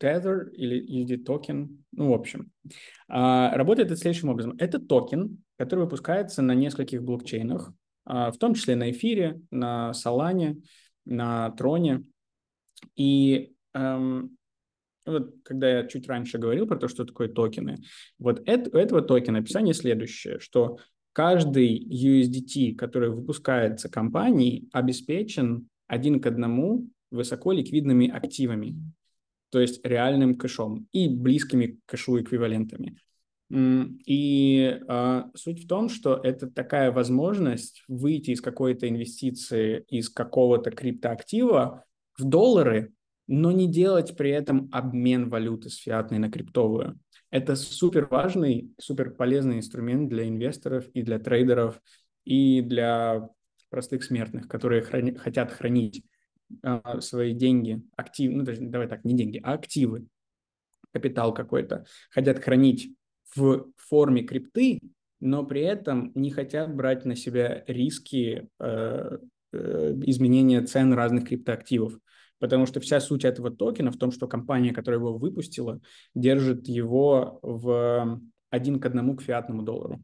Tether 0.00 0.50
или 0.52 1.04
USD 1.04 1.24
токен, 1.24 1.84
ну, 1.92 2.10
в 2.10 2.14
общем. 2.14 2.50
А, 3.08 3.56
работает 3.56 3.90
это 3.90 3.96
следующим 3.96 4.28
образом. 4.28 4.54
Это 4.58 4.78
токен, 4.78 5.42
который 5.58 5.84
выпускается 5.84 6.42
на 6.42 6.54
нескольких 6.54 7.02
блокчейнах, 7.02 7.72
а, 8.04 8.30
в 8.30 8.38
том 8.38 8.54
числе 8.54 8.76
на 8.76 8.90
эфире, 8.90 9.40
на 9.50 9.92
Solana, 9.92 10.60
на 11.04 11.50
Троне. 11.52 12.04
И 12.94 13.54
эм, 13.74 14.36
вот 15.06 15.34
когда 15.42 15.78
я 15.78 15.86
чуть 15.86 16.08
раньше 16.08 16.38
говорил 16.38 16.66
про 16.66 16.76
то, 16.76 16.88
что 16.88 17.04
такое 17.04 17.28
токены, 17.28 17.78
вот 18.18 18.42
это, 18.46 18.70
у 18.76 18.80
этого 18.80 19.02
токена 19.02 19.38
описание 19.38 19.74
следующее, 19.74 20.38
что 20.40 20.78
каждый 21.12 21.78
USDT, 21.78 22.74
который 22.74 23.10
выпускается 23.10 23.88
компанией, 23.88 24.68
обеспечен 24.72 25.68
один 25.86 26.20
к 26.20 26.26
одному 26.26 26.88
высоко 27.10 27.52
ликвидными 27.52 28.08
активами, 28.08 28.76
то 29.50 29.60
есть 29.60 29.84
реальным 29.84 30.34
кэшом 30.34 30.88
и 30.92 31.08
близкими 31.08 31.66
к 31.66 31.90
кэшу 31.90 32.20
эквивалентами. 32.20 32.98
И 33.48 34.80
э, 34.88 35.22
суть 35.34 35.64
в 35.64 35.68
том, 35.68 35.88
что 35.88 36.16
это 36.16 36.50
такая 36.50 36.90
возможность 36.90 37.84
выйти 37.86 38.32
из 38.32 38.40
какой-то 38.40 38.88
инвестиции, 38.88 39.84
из 39.88 40.08
какого-то 40.10 40.72
криптоактива 40.72 41.84
в 42.18 42.24
доллары 42.24 42.92
но 43.26 43.52
не 43.52 43.68
делать 43.68 44.16
при 44.16 44.30
этом 44.30 44.68
обмен 44.72 45.28
валюты 45.28 45.70
с 45.70 45.76
фиатной 45.76 46.18
на 46.18 46.30
криптовую. 46.30 46.98
Это 47.30 47.56
супер 47.56 48.06
важный, 48.10 48.72
супер 48.78 49.10
полезный 49.10 49.58
инструмент 49.58 50.08
для 50.08 50.28
инвесторов 50.28 50.88
и 50.94 51.02
для 51.02 51.18
трейдеров 51.18 51.80
и 52.24 52.60
для 52.60 53.28
простых 53.68 54.04
смертных, 54.04 54.48
которые 54.48 54.82
храни, 54.82 55.14
хотят 55.14 55.52
хранить 55.52 56.04
э, 56.62 57.00
свои 57.00 57.32
деньги, 57.34 57.82
активы, 57.96 58.34
ну 58.34 58.44
даже 58.44 58.60
давай 58.60 58.88
так, 58.88 59.04
не 59.04 59.14
деньги, 59.14 59.40
а 59.42 59.54
активы, 59.54 60.06
капитал 60.92 61.34
какой-то, 61.34 61.84
хотят 62.10 62.42
хранить 62.42 62.94
в 63.34 63.66
форме 63.76 64.22
крипты, 64.22 64.80
но 65.20 65.44
при 65.44 65.62
этом 65.62 66.12
не 66.14 66.30
хотят 66.30 66.74
брать 66.74 67.04
на 67.04 67.16
себя 67.16 67.64
риски 67.66 68.48
э, 68.58 69.18
э, 69.52 69.94
изменения 70.04 70.62
цен 70.62 70.92
разных 70.92 71.28
криптоактивов. 71.28 71.98
Потому 72.38 72.66
что 72.66 72.80
вся 72.80 73.00
суть 73.00 73.24
этого 73.24 73.50
токена 73.50 73.90
в 73.90 73.96
том, 73.96 74.10
что 74.10 74.28
компания, 74.28 74.72
которая 74.72 75.00
его 75.00 75.16
выпустила, 75.16 75.80
держит 76.14 76.68
его 76.68 77.38
в 77.42 78.20
один 78.50 78.80
к 78.80 78.86
одному 78.86 79.16
к 79.16 79.22
фиатному 79.22 79.62
доллару. 79.62 80.02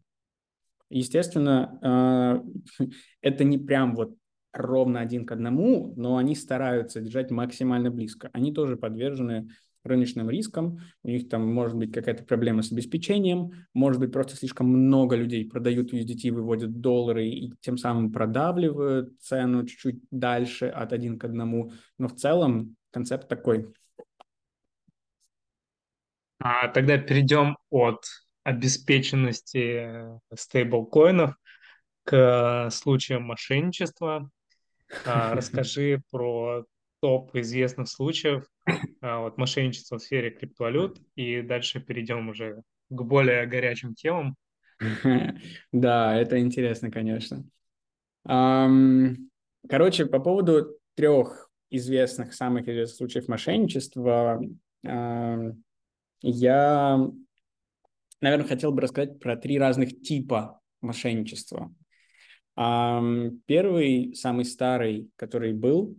Естественно, 0.89 2.43
э, 2.79 2.85
это 3.23 3.45
не 3.45 3.59
прям 3.59 3.95
вот 3.95 4.15
ровно 4.53 5.01
один 5.01 5.25
к 5.25 5.33
одному, 5.33 5.95
но 5.97 6.17
они 6.17 6.35
стараются 6.35 7.01
держать 7.01 7.31
максимально 7.31 7.91
близко. 7.91 8.29
Они 8.33 8.53
тоже 8.53 8.77
подвержены 8.77 9.49
рыночным 9.85 10.31
рискам, 10.31 10.81
у 11.03 11.09
них 11.09 11.29
там 11.29 11.53
может 11.53 11.77
быть 11.77 11.93
какая-то 11.93 12.25
проблема 12.25 12.63
с 12.63 12.73
обеспечением, 12.73 13.67
может 13.75 14.01
быть 14.01 14.13
просто 14.13 14.37
слишком 14.37 14.69
много 14.69 15.17
людей 15.17 15.49
продают 15.49 15.93
USDT, 15.93 16.31
выводят 16.31 16.81
доллары 16.81 17.27
и 17.27 17.53
тем 17.61 17.77
самым 17.77 18.13
продавливают 18.13 19.21
цену 19.21 19.67
чуть-чуть 19.67 20.01
дальше 20.11 20.67
от 20.67 20.93
один 20.93 21.19
к 21.19 21.25
одному, 21.25 21.73
но 21.99 22.09
в 22.09 22.15
целом 22.15 22.77
концепт 22.91 23.29
такой. 23.29 23.73
А 26.39 26.69
тогда 26.69 26.99
перейдем 26.99 27.57
от 27.71 28.05
обеспеченности 28.45 30.19
стейблкоинов 30.35 31.37
к 32.05 32.69
случаям 32.71 33.25
мошенничества. 33.25 34.29
А, 35.07 35.35
расскажи 35.35 36.03
про 36.11 36.65
топ 37.03 37.35
известных 37.35 37.89
случаев 37.89 38.47
а, 39.01 39.19
вот, 39.19 39.37
мошенничества 39.37 39.99
в 39.99 40.03
сфере 40.03 40.31
криптовалют, 40.31 41.01
и 41.17 41.43
дальше 41.43 41.81
перейдем 41.81 42.29
уже 42.29 42.63
к 42.89 43.03
более 43.03 43.47
горячим 43.47 43.95
темам. 43.95 44.37
Да, 45.73 46.17
это 46.17 46.41
интересно, 46.41 46.91
конечно. 46.91 47.45
Короче, 48.25 50.07
по 50.07 50.21
поводу 50.21 50.79
трех 50.95 51.51
известных, 51.71 52.35
самых 52.35 52.69
известных 52.69 52.97
случаев 52.97 53.29
мошенничества, 53.29 54.41
я 54.85 56.99
наверное, 58.23 58.47
хотел 58.47 58.73
бы 58.73 58.81
рассказать 58.81 59.19
про 59.19 59.37
три 59.37 59.59
разных 59.59 60.01
типа 60.01 60.61
мошенничества. 60.81 61.75
Первый, 62.55 64.15
самый 64.15 64.45
старый, 64.45 65.11
который 65.17 65.53
был, 65.53 65.97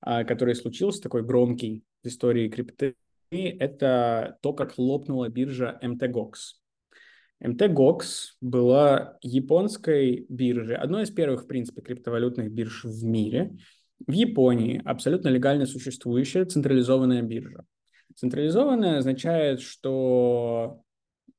который 0.00 0.54
случился, 0.54 1.02
такой 1.02 1.22
громкий 1.22 1.84
в 2.02 2.06
истории 2.06 2.48
крипты, 2.48 2.94
это 3.30 4.38
то, 4.42 4.52
как 4.52 4.78
лопнула 4.78 5.28
биржа 5.28 5.78
MTGOX. 5.82 6.32
MTGOX 7.42 8.02
была 8.40 9.18
японской 9.20 10.24
биржей, 10.28 10.76
одной 10.76 11.02
из 11.02 11.10
первых, 11.10 11.44
в 11.44 11.46
принципе, 11.46 11.82
криптовалютных 11.82 12.50
бирж 12.50 12.84
в 12.84 13.04
мире. 13.04 13.56
В 14.06 14.12
Японии 14.12 14.80
абсолютно 14.84 15.28
легально 15.28 15.66
существующая 15.66 16.44
централизованная 16.44 17.22
биржа. 17.22 17.64
Централизованная 18.14 18.98
означает, 18.98 19.60
что 19.60 20.82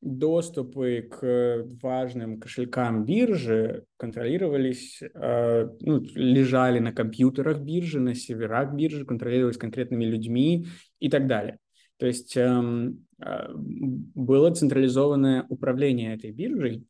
доступы 0.08 1.10
к 1.12 1.66
важным 1.82 2.39
кошелькам 2.39 3.05
биржи 3.05 3.84
контролировались, 3.97 5.01
э, 5.01 5.70
ну, 5.82 5.99
лежали 6.16 6.80
на 6.80 6.93
компьютерах 6.93 7.60
биржи, 7.60 7.99
на 7.99 8.16
серверах 8.16 8.74
биржи, 8.74 9.05
контролировались 9.05 9.58
конкретными 9.58 10.05
людьми 10.05 10.68
и 10.99 11.10
так 11.10 11.28
далее. 11.28 11.60
То 11.97 12.05
есть 12.05 12.38
эм, 12.38 13.05
э, 13.20 13.49
было 13.53 14.51
централизованное 14.51 15.45
управление 15.49 16.16
этой 16.16 16.32
биржей, 16.32 16.86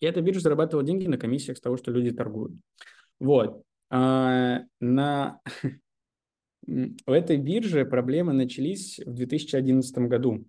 и 0.00 0.06
эта 0.06 0.20
биржа 0.20 0.40
зарабатывала 0.40 0.84
деньги 0.84 1.06
на 1.06 1.18
комиссиях 1.18 1.58
с 1.58 1.60
того, 1.60 1.76
что 1.76 1.92
люди 1.92 2.10
торгуют. 2.10 2.52
Вот. 3.20 3.62
А, 3.90 4.62
на... 4.80 5.40
В 6.66 7.10
этой 7.10 7.38
бирже 7.38 7.84
проблемы 7.84 8.32
начались 8.32 9.00
в 9.04 9.12
2011 9.12 9.98
году 10.08 10.46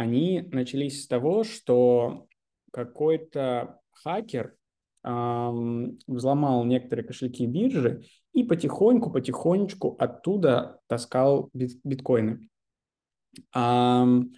они 0.00 0.48
начались 0.50 1.04
с 1.04 1.06
того, 1.06 1.44
что 1.44 2.26
какой-то 2.72 3.80
хакер 3.92 4.56
эм, 5.04 5.98
взломал 6.06 6.64
некоторые 6.64 7.06
кошельки 7.06 7.44
биржи 7.44 8.04
и 8.32 8.42
потихоньку, 8.42 9.10
потихонечку 9.10 9.96
оттуда 9.98 10.80
таскал 10.86 11.50
бит 11.52 11.78
биткоины. 11.84 12.48
Эм, 13.54 14.32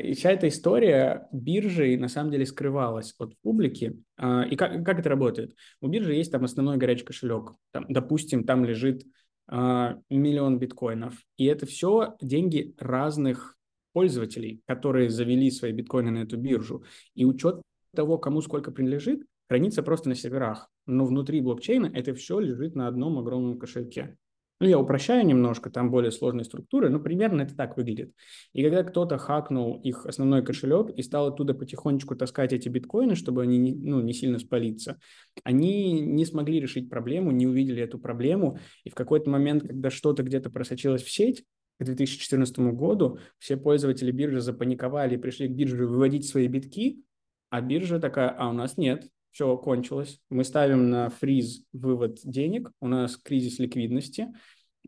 и 0.00 0.12
вся 0.12 0.30
эта 0.30 0.46
история 0.46 1.26
биржи 1.32 1.96
на 1.96 2.06
самом 2.06 2.30
деле 2.30 2.46
скрывалась 2.46 3.16
от 3.18 3.36
публики. 3.42 4.00
И 4.16 4.56
как, 4.56 4.84
как 4.84 5.00
это 5.00 5.08
работает? 5.08 5.56
У 5.80 5.88
биржи 5.88 6.14
есть 6.14 6.30
там 6.30 6.44
основной 6.44 6.76
горячий 6.76 7.04
кошелек. 7.04 7.54
Там, 7.72 7.84
допустим, 7.88 8.44
там 8.44 8.64
лежит 8.64 9.02
миллион 9.48 10.58
биткоинов. 10.58 11.14
И 11.36 11.46
это 11.46 11.66
все 11.66 12.16
деньги 12.22 12.74
разных 12.78 13.57
пользователей, 13.98 14.62
которые 14.64 15.10
завели 15.10 15.50
свои 15.50 15.72
биткоины 15.72 16.12
на 16.12 16.18
эту 16.18 16.36
биржу. 16.36 16.84
И 17.16 17.24
учет 17.24 17.60
того, 17.96 18.16
кому 18.16 18.40
сколько 18.42 18.70
принадлежит, 18.70 19.24
хранится 19.48 19.82
просто 19.82 20.08
на 20.08 20.14
серверах. 20.14 20.68
Но 20.86 21.04
внутри 21.04 21.40
блокчейна 21.40 21.90
это 21.92 22.14
все 22.14 22.38
лежит 22.38 22.76
на 22.76 22.86
одном 22.86 23.18
огромном 23.18 23.58
кошельке. 23.58 24.16
Ну, 24.60 24.68
я 24.68 24.78
упрощаю 24.78 25.26
немножко, 25.26 25.68
там 25.68 25.90
более 25.90 26.12
сложные 26.12 26.44
структуры, 26.44 26.90
но 26.90 27.00
примерно 27.00 27.42
это 27.42 27.56
так 27.56 27.76
выглядит. 27.76 28.12
И 28.52 28.62
когда 28.62 28.84
кто-то 28.84 29.18
хакнул 29.18 29.80
их 29.80 30.06
основной 30.06 30.44
кошелек 30.44 30.90
и 30.96 31.02
стал 31.02 31.26
оттуда 31.26 31.54
потихонечку 31.54 32.14
таскать 32.14 32.52
эти 32.52 32.68
биткоины, 32.68 33.16
чтобы 33.16 33.42
они 33.42 33.74
ну, 33.74 34.00
не 34.00 34.12
сильно 34.12 34.38
спалиться, 34.38 35.00
они 35.42 36.00
не 36.00 36.24
смогли 36.24 36.60
решить 36.60 36.88
проблему, 36.88 37.32
не 37.32 37.48
увидели 37.48 37.82
эту 37.82 37.98
проблему, 37.98 38.60
и 38.84 38.90
в 38.90 38.94
какой-то 38.94 39.28
момент, 39.28 39.64
когда 39.64 39.90
что-то 39.90 40.22
где-то 40.22 40.50
просочилось 40.50 41.02
в 41.02 41.10
сеть, 41.10 41.42
к 41.78 41.84
2014 41.84 42.58
году 42.72 43.18
все 43.38 43.56
пользователи 43.56 44.10
биржи 44.10 44.40
запаниковали 44.40 45.14
и 45.14 45.18
пришли 45.18 45.48
к 45.48 45.52
бирже 45.52 45.86
выводить 45.86 46.28
свои 46.28 46.48
битки, 46.48 47.02
а 47.50 47.60
биржа 47.60 47.98
такая, 47.98 48.30
а 48.30 48.48
у 48.48 48.52
нас 48.52 48.76
нет, 48.76 49.08
все 49.30 49.56
кончилось. 49.56 50.20
Мы 50.30 50.44
ставим 50.44 50.90
на 50.90 51.10
фриз 51.10 51.62
вывод 51.72 52.18
денег, 52.24 52.70
у 52.80 52.88
нас 52.88 53.16
кризис 53.16 53.58
ликвидности, 53.58 54.28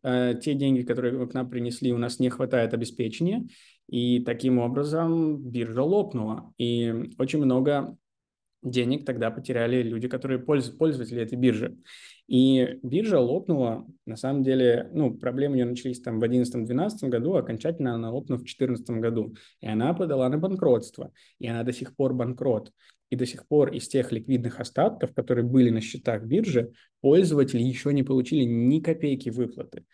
э, 0.03 0.35
те 0.43 0.55
деньги, 0.55 0.83
которые 0.83 1.27
к 1.27 1.35
нам 1.35 1.49
принесли, 1.49 1.93
у 1.93 1.99
нас 1.99 2.19
не 2.19 2.31
хватает 2.31 2.75
обеспечения, 2.75 3.47
и 3.89 4.21
таким 4.21 4.59
образом 4.59 5.39
биржа 5.39 5.83
лопнула. 5.83 6.53
И 6.59 7.13
очень 7.19 7.43
много 7.43 7.97
денег 8.63 9.05
тогда 9.05 9.31
потеряли 9.31 9.83
люди, 9.83 10.09
которые 10.09 10.39
пользователи 10.39 11.23
этой 11.23 11.37
биржи. 11.39 11.77
И 12.29 12.79
биржа 12.83 13.19
лопнула, 13.19 13.87
на 14.07 14.17
самом 14.17 14.43
деле, 14.43 14.89
ну, 14.93 15.15
проблемы 15.15 15.55
у 15.55 15.57
нее 15.57 15.67
начались 15.67 16.01
там 16.01 16.21
в 16.21 16.25
2011-2012 16.25 17.09
году, 17.09 17.35
окончательно 17.35 17.95
она 17.95 18.11
лопнула 18.11 18.39
в 18.39 18.43
2014 18.43 18.91
году. 19.01 19.35
И 19.61 19.67
она 19.67 19.93
подала 19.95 20.29
на 20.29 20.39
банкротство, 20.39 21.13
и 21.39 21.49
она 21.49 21.65
до 21.65 21.73
сих 21.73 21.97
пор 21.97 22.15
банкрот. 22.15 22.73
И 23.11 23.17
до 23.17 23.27
сих 23.27 23.49
пор 23.49 23.73
из 23.73 23.89
тех 23.89 24.13
ликвидных 24.13 24.61
остатков, 24.61 25.13
которые 25.13 25.45
были 25.45 25.71
на 25.71 25.81
счетах 25.81 26.23
биржи, 26.23 26.71
пользователи 27.01 27.61
еще 27.61 27.93
не 27.93 28.05
получили 28.05 28.45
ни 28.45 28.79
копейки 28.79 29.31
выплаты. 29.31 29.85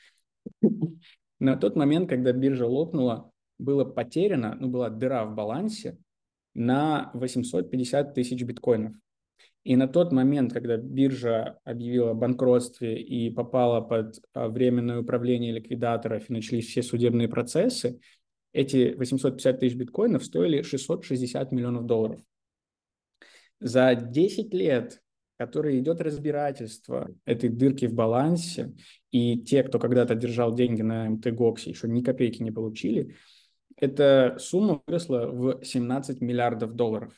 На 1.39 1.57
тот 1.57 1.77
момент, 1.77 2.09
когда 2.11 2.33
биржа 2.33 2.67
лопнула, 2.67 3.31
было 3.59 3.85
потеряно, 3.85 4.57
ну, 4.61 4.69
была 4.69 4.91
дыра 4.91 5.25
в 5.25 5.35
балансе 5.35 5.97
на 6.57 7.11
850 7.15 8.15
тысяч 8.15 8.43
биткоинов. 8.43 8.95
И 9.63 9.75
на 9.77 9.89
тот 9.89 10.13
момент, 10.13 10.53
когда 10.53 10.77
биржа 10.77 11.59
объявила 11.65 12.13
о 12.13 12.15
банкротстве 12.15 13.03
и 13.03 13.31
попала 13.31 13.81
под 13.81 14.21
а, 14.33 14.49
временное 14.49 15.01
управление 15.01 15.53
ликвидаторов 15.53 16.31
и 16.31 16.33
начались 16.33 16.69
все 16.69 16.83
судебные 16.83 17.29
процессы, 17.29 18.01
эти 18.53 18.95
850 18.95 19.61
тысяч 19.61 19.75
биткоинов 19.75 20.25
стоили 20.25 20.63
660 20.63 21.53
миллионов 21.53 21.85
долларов. 21.85 22.21
За 23.61 23.95
10 23.95 24.55
лет, 24.55 25.03
которые 25.37 25.81
идет 25.81 26.01
разбирательство 26.01 27.11
этой 27.25 27.51
дырки 27.51 27.87
в 27.87 27.93
балансе, 27.93 28.73
и 29.11 29.39
те, 29.39 29.63
кто 29.63 29.79
когда-то 29.79 30.15
держал 30.15 30.55
деньги 30.55 30.83
на 30.83 31.09
MTGOX, 31.09 31.63
еще 31.69 31.89
ни 31.89 32.03
копейки 32.03 32.43
не 32.43 32.53
получили, 32.53 33.17
эта 33.77 34.37
сумма 34.39 34.83
выросла 34.87 35.27
в 35.27 35.65
17 35.65 36.21
миллиардов 36.21 36.75
долларов. 36.75 37.13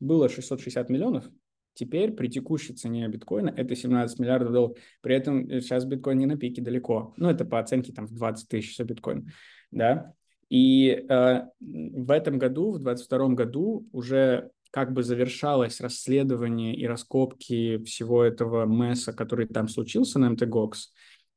Было 0.00 0.28
660 0.28 0.88
миллионов, 0.88 1.30
Теперь 1.74 2.12
при 2.12 2.28
текущей 2.28 2.74
цене 2.74 3.08
биткоина 3.08 3.54
это 3.56 3.74
17 3.74 4.18
миллиардов 4.18 4.52
долларов. 4.52 4.76
При 5.00 5.14
этом 5.14 5.48
э, 5.48 5.60
сейчас 5.60 5.84
биткоин 5.84 6.18
не 6.18 6.26
на 6.26 6.36
пике 6.36 6.60
далеко. 6.60 7.14
Ну, 7.16 7.30
это 7.30 7.44
по 7.44 7.58
оценке 7.58 7.92
там 7.92 8.06
в 8.06 8.12
20 8.12 8.48
тысяч 8.48 8.76
за 8.76 8.84
биткоин. 8.84 9.30
Да? 9.70 10.12
И 10.48 11.06
э, 11.08 11.42
в 11.60 12.10
этом 12.10 12.38
году, 12.38 12.72
в 12.72 12.80
2022 12.80 13.28
году 13.28 13.88
уже 13.92 14.50
как 14.72 14.92
бы 14.92 15.02
завершалось 15.02 15.80
расследование 15.80 16.74
и 16.74 16.86
раскопки 16.86 17.78
всего 17.84 18.24
этого 18.24 18.66
месса, 18.66 19.12
который 19.12 19.46
там 19.46 19.68
случился 19.68 20.18
на 20.18 20.32
MTGOX, 20.32 20.72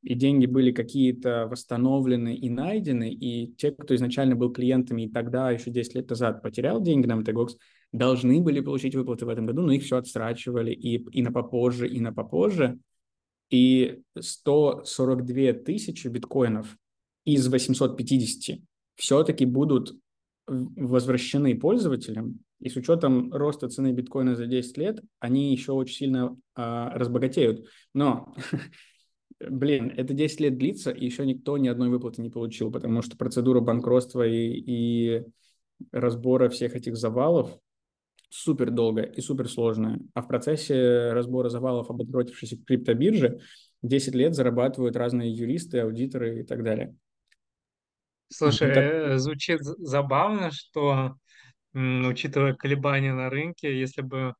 и 0.03 0.15
деньги 0.15 0.45
были 0.45 0.71
какие-то 0.71 1.47
восстановлены 1.49 2.35
и 2.35 2.49
найдены, 2.49 3.09
и 3.09 3.53
те, 3.55 3.71
кто 3.71 3.95
изначально 3.95 4.35
был 4.35 4.51
клиентами 4.51 5.03
и 5.03 5.09
тогда, 5.09 5.49
еще 5.49 5.71
10 5.71 5.95
лет 5.95 6.09
назад, 6.09 6.41
потерял 6.41 6.81
деньги 6.81 7.07
на 7.07 7.19
MTGOX, 7.21 7.51
должны 7.93 8.41
были 8.41 8.59
получить 8.59 8.95
выплаты 8.95 9.25
в 9.25 9.29
этом 9.29 9.45
году, 9.45 9.61
но 9.61 9.71
их 9.71 9.83
все 9.83 9.97
отстрачивали 9.97 10.71
и, 10.71 10.97
и 10.97 11.21
на 11.21 11.31
попозже, 11.31 11.87
и 11.87 11.99
на 12.01 12.13
попозже. 12.13 12.79
И 13.49 14.01
142 14.19 15.53
тысячи 15.53 16.07
биткоинов 16.07 16.75
из 17.23 17.47
850 17.47 18.59
все-таки 18.95 19.45
будут 19.45 19.95
возвращены 20.47 21.57
пользователям, 21.57 22.39
и 22.59 22.69
с 22.69 22.75
учетом 22.75 23.33
роста 23.33 23.69
цены 23.69 23.91
биткоина 23.91 24.35
за 24.35 24.47
10 24.47 24.77
лет, 24.77 25.01
они 25.19 25.51
еще 25.51 25.73
очень 25.73 25.95
сильно 25.95 26.37
а, 26.55 26.97
разбогатеют. 26.97 27.67
Но, 27.93 28.33
блин, 29.49 29.93
это 29.95 30.13
10 30.13 30.39
лет 30.39 30.57
длится, 30.57 30.91
и 30.91 31.05
еще 31.05 31.25
никто 31.25 31.57
ни 31.57 31.67
одной 31.67 31.89
выплаты 31.89 32.21
не 32.21 32.29
получил, 32.29 32.71
потому 32.71 33.01
что 33.01 33.17
процедура 33.17 33.59
банкротства 33.59 34.27
и, 34.27 34.63
и 34.65 35.23
разбора 35.91 36.49
всех 36.49 36.75
этих 36.75 36.95
завалов 36.95 37.57
супер 38.29 38.71
долгая 38.71 39.05
и 39.05 39.21
супер 39.21 39.47
сложная. 39.47 39.99
А 40.13 40.21
в 40.21 40.27
процессе 40.27 41.11
разбора 41.11 41.49
завалов 41.49 41.89
обанкротившейся 41.89 42.57
криптобиржи 42.63 43.39
10 43.83 44.15
лет 44.15 44.33
зарабатывают 44.33 44.95
разные 44.95 45.31
юристы, 45.31 45.79
аудиторы 45.79 46.39
и 46.39 46.43
так 46.43 46.63
далее. 46.63 46.95
Слушай, 48.29 48.69
это... 48.69 49.19
звучит 49.19 49.61
забавно, 49.61 50.49
что, 50.51 51.15
учитывая 51.73 52.55
колебания 52.55 53.13
на 53.13 53.29
рынке, 53.29 53.79
если 53.79 54.01
бы 54.01 54.33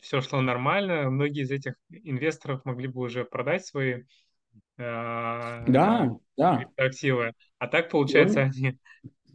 все 0.00 0.20
шло 0.20 0.40
нормально, 0.40 1.10
многие 1.10 1.42
из 1.42 1.50
этих 1.50 1.74
инвесторов 1.90 2.64
могли 2.64 2.88
бы 2.88 3.02
уже 3.02 3.24
продать 3.24 3.64
свои 3.64 4.02
а, 4.78 5.64
да, 5.66 6.16
да. 6.36 6.64
активы. 6.76 7.32
А 7.58 7.66
так, 7.66 7.90
получается, 7.90 8.42
они 8.42 8.78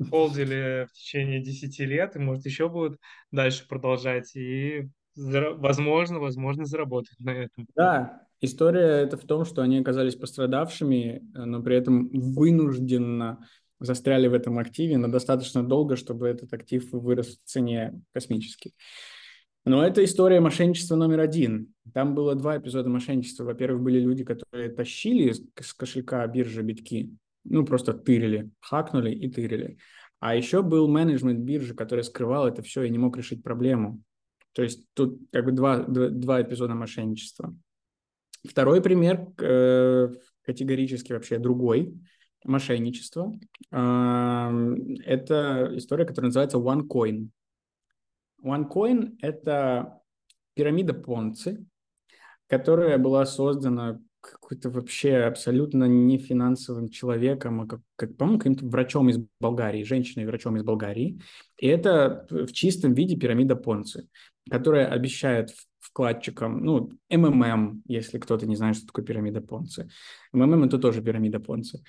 холдили 0.09 0.87
в 0.89 0.93
течение 0.93 1.41
10 1.41 1.79
лет 1.79 2.15
и, 2.15 2.19
может, 2.19 2.45
еще 2.45 2.69
будут 2.69 2.99
дальше 3.31 3.67
продолжать 3.67 4.35
и, 4.35 4.89
возможно, 5.15 6.19
возможно, 6.19 6.65
заработать 6.65 7.19
на 7.19 7.31
этом. 7.31 7.67
Да, 7.75 8.23
история 8.41 9.03
это 9.03 9.17
в 9.17 9.25
том, 9.25 9.45
что 9.45 9.61
они 9.61 9.79
оказались 9.79 10.15
пострадавшими, 10.15 11.21
но 11.33 11.61
при 11.61 11.77
этом 11.77 12.09
вынужденно 12.09 13.47
застряли 13.79 14.27
в 14.27 14.33
этом 14.33 14.57
активе 14.57 14.97
на 14.97 15.11
достаточно 15.11 15.63
долго, 15.63 15.95
чтобы 15.95 16.27
этот 16.27 16.53
актив 16.53 16.83
вырос 16.91 17.37
в 17.37 17.43
цене 17.43 18.01
космически. 18.13 18.73
Но 19.65 19.85
это 19.85 20.03
история 20.03 20.39
мошенничества 20.39 20.95
номер 20.95 21.21
один. 21.21 21.73
Там 21.93 22.13
было 22.13 22.35
два 22.35 22.57
эпизода 22.57 22.87
мошенничества. 22.87 23.45
Во-первых, 23.45 23.81
были 23.81 23.99
люди, 23.99 24.23
которые 24.23 24.69
тащили 24.69 25.33
с 25.33 25.73
кошелька 25.73 26.25
биржи 26.27 26.61
битки, 26.61 27.11
ну, 27.43 27.65
просто 27.65 27.93
тырили, 27.93 28.51
хакнули 28.59 29.11
и 29.11 29.29
тырили. 29.29 29.77
А 30.19 30.35
еще 30.35 30.61
был 30.61 30.87
менеджмент 30.87 31.39
биржи, 31.39 31.73
который 31.73 32.03
скрывал 32.03 32.47
это 32.47 32.61
все 32.61 32.83
и 32.83 32.89
не 32.89 32.97
мог 32.97 33.17
решить 33.17 33.43
проблему. 33.43 34.01
То 34.53 34.63
есть 34.63 34.85
тут 34.93 35.19
как 35.31 35.45
бы 35.45 35.51
два, 35.51 35.79
два, 35.79 36.09
два 36.09 36.41
эпизода 36.41 36.75
мошенничества. 36.75 37.55
Второй 38.47 38.81
пример 38.81 39.27
э, 39.39 40.09
категорически 40.43 41.13
вообще 41.13 41.39
другой 41.39 41.95
мошенничество. 42.43 43.33
Это 43.71 45.71
история, 45.73 46.05
которая 46.05 46.27
называется 46.27 46.59
OneCoin. 46.59 47.29
OneCoin– 48.45 49.17
это 49.21 49.99
пирамида 50.53 50.93
Понци, 50.93 51.65
которая 52.47 52.97
была 52.97 53.25
создана 53.25 53.99
какой-то 54.21 54.69
вообще 54.69 55.17
абсолютно 55.17 55.85
не 55.85 56.17
финансовым 56.17 56.89
человеком, 56.89 57.61
а 57.61 57.67
как, 57.67 57.81
как 57.95 58.17
по-моему, 58.17 58.39
каким-то 58.39 58.65
врачом 58.65 59.09
из 59.09 59.19
Болгарии, 59.39 59.83
женщиной-врачом 59.83 60.57
из 60.57 60.63
Болгарии. 60.63 61.21
И 61.57 61.67
это 61.67 62.25
в 62.29 62.51
чистом 62.51 62.93
виде 62.93 63.15
пирамида 63.15 63.55
Понци, 63.55 64.07
которая 64.49 64.87
обещает 64.87 65.51
вкладчикам, 65.85 66.63
ну, 66.63 66.89
МММ, 67.09 67.83
если 67.87 68.17
кто-то 68.17 68.45
не 68.45 68.55
знает, 68.55 68.75
что 68.75 68.87
такое 68.87 69.05
пирамида 69.05 69.41
Понци. 69.41 69.87
МММ– 70.33 70.63
это 70.65 70.77
тоже 70.77 71.01
пирамида 71.01 71.39
Понци. 71.39 71.83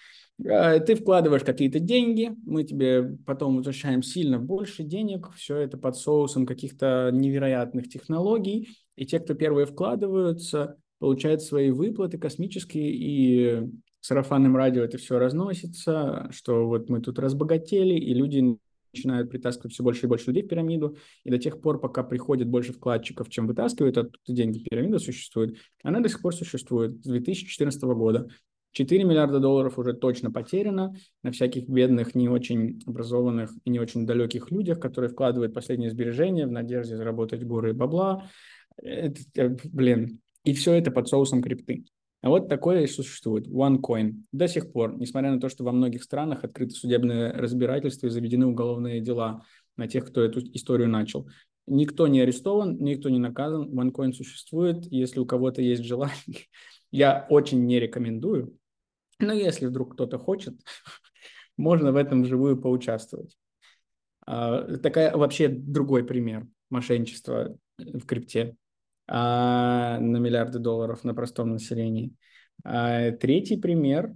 А, 0.48 0.78
ты 0.80 0.94
вкладываешь 0.94 1.44
какие-то 1.44 1.80
деньги, 1.80 2.32
мы 2.44 2.64
тебе 2.64 3.16
потом 3.24 3.56
возвращаем 3.56 4.02
сильно 4.02 4.38
больше 4.38 4.82
денег, 4.82 5.30
все 5.34 5.56
это 5.56 5.78
под 5.78 5.96
соусом 5.96 6.46
каких-то 6.46 7.10
невероятных 7.12 7.88
технологий, 7.88 8.76
и 8.96 9.06
те, 9.06 9.18
кто 9.18 9.34
первые 9.34 9.66
вкладываются, 9.66 10.76
получают 10.98 11.42
свои 11.42 11.70
выплаты 11.70 12.18
космические, 12.18 12.92
и 12.92 13.68
сарафанным 14.00 14.56
радио 14.56 14.84
это 14.84 14.98
все 14.98 15.18
разносится, 15.18 16.28
что 16.30 16.66
вот 16.66 16.88
мы 16.88 17.00
тут 17.00 17.18
разбогатели, 17.18 17.94
и 17.94 18.14
люди 18.14 18.56
начинают 18.96 19.30
притаскивать 19.30 19.72
все 19.72 19.82
больше 19.82 20.06
и 20.06 20.08
больше 20.08 20.28
людей 20.28 20.42
в 20.42 20.48
пирамиду, 20.48 20.96
и 21.24 21.30
до 21.30 21.38
тех 21.38 21.60
пор, 21.60 21.80
пока 21.80 22.02
приходит 22.02 22.48
больше 22.48 22.72
вкладчиков, 22.72 23.28
чем 23.28 23.46
вытаскивают 23.46 23.98
оттуда 23.98 24.18
деньги, 24.26 24.58
пирамида 24.58 24.98
существует. 24.98 25.56
Она 25.82 26.00
до 26.00 26.08
сих 26.08 26.20
пор 26.22 26.34
существует 26.34 27.04
с 27.04 27.08
2014 27.08 27.82
года. 27.82 28.28
4 28.72 29.04
миллиарда 29.04 29.40
долларов 29.40 29.78
уже 29.78 29.94
точно 29.94 30.30
потеряно 30.30 30.94
на 31.22 31.30
всяких 31.30 31.66
бедных, 31.66 32.14
не 32.14 32.28
очень 32.28 32.82
образованных 32.86 33.50
и 33.64 33.70
не 33.70 33.80
очень 33.80 34.06
далеких 34.06 34.50
людях, 34.50 34.80
которые 34.80 35.10
вкладывают 35.10 35.54
последние 35.54 35.90
сбережения 35.90 36.46
в 36.46 36.52
надежде 36.52 36.96
заработать 36.96 37.42
горы 37.42 37.72
бабла. 37.72 38.28
Это, 38.76 39.20
э, 39.36 39.56
блин, 39.64 40.20
и 40.44 40.52
все 40.52 40.74
это 40.74 40.90
под 40.90 41.08
соусом 41.08 41.42
крипты. 41.42 41.84
А 42.26 42.28
вот 42.28 42.48
такое 42.48 42.82
и 42.82 42.86
существует. 42.88 43.46
OneCoin. 43.46 44.24
До 44.32 44.48
сих 44.48 44.72
пор, 44.72 44.98
несмотря 44.98 45.30
на 45.30 45.40
то, 45.40 45.48
что 45.48 45.62
во 45.62 45.70
многих 45.70 46.02
странах 46.02 46.42
открыты 46.42 46.72
судебные 46.74 47.30
разбирательства 47.30 48.08
и 48.08 48.10
заведены 48.10 48.46
уголовные 48.46 49.00
дела 49.00 49.44
на 49.76 49.86
тех, 49.86 50.08
кто 50.08 50.22
эту 50.22 50.40
историю 50.52 50.88
начал. 50.88 51.30
Никто 51.68 52.08
не 52.08 52.20
арестован, 52.20 52.78
никто 52.82 53.10
не 53.10 53.20
наказан. 53.20 53.70
OneCoin 53.72 54.12
существует. 54.12 54.86
Если 54.90 55.20
у 55.20 55.24
кого-то 55.24 55.62
есть 55.62 55.84
желание, 55.84 56.48
я 56.90 57.28
очень 57.30 57.64
не 57.64 57.78
рекомендую. 57.78 58.58
Но 59.20 59.32
если 59.32 59.66
вдруг 59.66 59.94
кто-то 59.94 60.18
хочет, 60.18 60.56
можно 61.56 61.92
в 61.92 61.96
этом 61.96 62.24
вживую 62.24 62.60
поучаствовать. 62.60 63.36
А, 64.26 64.64
такая 64.78 65.16
вообще 65.16 65.46
другой 65.46 66.04
пример 66.04 66.48
мошенничества 66.70 67.56
в 67.78 68.04
крипте 68.04 68.56
на 69.08 70.18
миллиарды 70.18 70.58
долларов 70.58 71.04
на 71.04 71.14
простом 71.14 71.52
населении. 71.52 72.12
А, 72.64 73.12
третий 73.12 73.56
пример, 73.56 74.14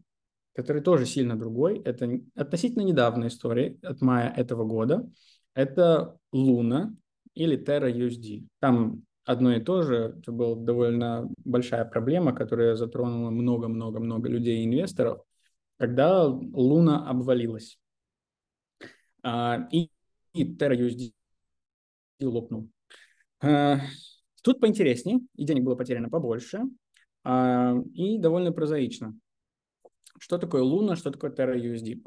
который 0.55 0.83
тоже 0.83 1.07
сильно 1.07 1.39
другой, 1.39 1.81
это 1.85 2.11
относительно 2.35 2.83
недавняя 2.83 3.29
история 3.29 3.79
от 3.83 4.01
мая 4.01 4.33
этого 4.37 4.65
года. 4.65 5.09
Это 5.55 6.19
Луна 6.33 6.95
или 7.35 7.59
Terra 7.59 7.91
USD. 7.91 8.47
Там 8.59 9.05
одно 9.25 9.53
и 9.55 9.61
то 9.61 9.83
же. 9.83 10.17
Это 10.19 10.33
была 10.33 10.57
довольно 10.57 11.29
большая 11.45 11.85
проблема, 11.85 12.35
которая 12.35 12.75
затронула 12.75 13.31
много-много-много 13.31 14.29
людей 14.29 14.63
и 14.63 14.67
инвесторов, 14.67 15.23
когда 15.79 16.27
Луна 16.27 17.09
обвалилась. 17.09 17.79
А, 19.23 19.69
и, 19.71 19.91
и 20.33 20.45
Terra 20.57 20.77
USD 20.77 21.13
лопнул. 22.21 22.69
А, 24.41 24.43
тут 24.43 24.61
поинтереснее, 24.61 25.21
и 25.37 25.45
денег 25.45 25.65
было 25.65 25.75
потеряно 25.75 26.09
побольше, 26.09 26.63
а, 27.25 27.77
и 27.95 28.19
довольно 28.19 28.53
прозаично. 28.53 29.15
Что 30.19 30.39
такое 30.39 30.63
Луна, 30.63 30.97
что 30.97 31.11
такое 31.11 31.31
Terra 31.31 31.57
USD? 31.57 32.03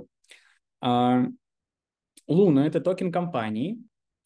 Луна– 2.28 2.68
это 2.68 2.80
токен 2.80 3.12
компании, 3.12 3.80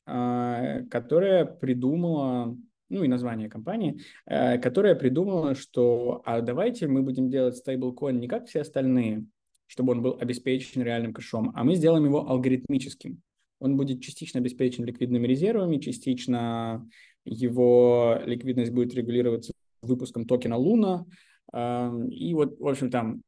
которая 0.06 1.46
придумала 1.46 2.56
ну 2.90 3.04
и 3.04 3.08
название 3.08 3.50
компании, 3.50 4.00
э, 4.26 4.58
которая 4.60 4.96
придумала, 4.96 5.56
что 5.56 6.22
а 6.26 6.42
давайте 6.42 6.88
мы 6.88 7.02
будем 7.02 7.30
делать 7.30 7.58
стейблкоин 7.58 8.20
не 8.20 8.28
как 8.28 8.48
все 8.48 8.62
остальные, 8.62 9.26
чтобы 9.66 9.92
он 9.92 10.02
был 10.02 10.18
обеспечен 10.20 10.82
реальным 10.82 11.14
кэшом, 11.14 11.52
а 11.56 11.64
мы 11.64 11.76
сделаем 11.76 12.06
его 12.06 12.30
алгоритмическим. 12.30 13.22
Он 13.60 13.76
будет 13.76 14.02
частично 14.02 14.40
обеспечен 14.40 14.86
ликвидными 14.86 15.28
резервами, 15.28 15.80
частично 15.80 16.88
его 17.28 18.20
ликвидность 18.26 18.72
будет 18.72 18.94
регулироваться 18.94 19.54
выпуском 19.82 20.26
токена 20.26 20.58
Луна. 20.58 21.06
Эм, 21.54 22.10
и 22.10 22.34
вот, 22.34 22.60
в 22.60 22.68
общем, 22.68 22.90
там 22.90 23.22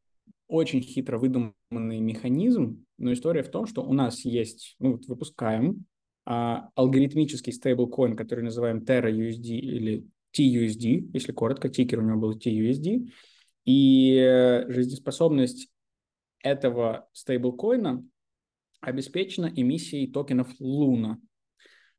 очень 0.48 0.82
хитро 0.82 1.20
выдуманный 1.20 2.00
механизм, 2.00 2.86
но 2.98 3.14
история 3.14 3.44
в 3.44 3.50
том, 3.50 3.68
что 3.68 3.84
у 3.84 3.94
нас 3.94 4.26
есть, 4.26 4.76
ну, 4.80 4.94
вот 4.94 5.06
выпускаем 5.06 5.86
а, 6.26 6.70
алгоритмический 6.76 7.54
стейблкоин, 7.54 8.16
который 8.16 8.44
называем 8.44 8.80
Terra 8.80 9.12
USD 9.12 9.48
или 9.48 10.08
TUSD, 10.36 11.12
если 11.14 11.32
коротко, 11.32 11.70
тикер 11.70 12.00
у 12.00 12.04
него 12.04 12.20
был 12.20 12.38
TUSD, 12.38 13.10
и 13.66 14.16
э, 14.16 14.72
жизнеспособность 14.72 15.70
этого 16.42 17.08
стейблкоина 17.14 18.04
обеспечена 18.82 19.52
эмиссией 19.56 20.12
токенов 20.12 20.50
Luna. 20.60 21.18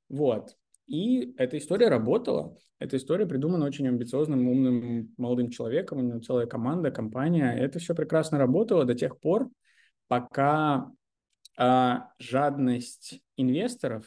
Вот. 0.08 0.56
И 0.90 1.34
эта 1.38 1.56
история 1.56 1.86
работала. 1.86 2.56
Эта 2.80 2.96
история 2.96 3.24
придумана 3.24 3.64
очень 3.64 3.86
амбициозным, 3.86 4.48
умным 4.48 5.14
молодым 5.16 5.50
человеком. 5.50 5.98
У 5.98 6.02
него 6.02 6.18
целая 6.18 6.46
команда, 6.46 6.90
компания. 6.90 7.52
Это 7.52 7.78
все 7.78 7.94
прекрасно 7.94 8.38
работало 8.38 8.84
до 8.84 8.96
тех 8.96 9.20
пор, 9.20 9.48
пока 10.08 10.90
а, 11.56 12.08
жадность 12.18 13.20
инвесторов 13.36 14.04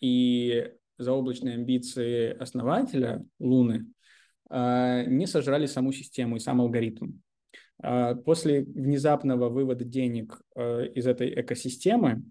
и 0.00 0.72
заоблачные 0.98 1.54
амбиции 1.54 2.36
основателя 2.36 3.24
Луны 3.38 3.86
а, 4.50 5.04
не 5.04 5.28
сожрали 5.28 5.66
саму 5.66 5.92
систему 5.92 6.34
и 6.34 6.40
сам 6.40 6.60
алгоритм. 6.60 7.12
А, 7.80 8.16
после 8.16 8.64
внезапного 8.64 9.50
вывода 9.50 9.84
денег 9.84 10.40
а, 10.56 10.82
из 10.82 11.06
этой 11.06 11.32
экосистемы 11.40 12.24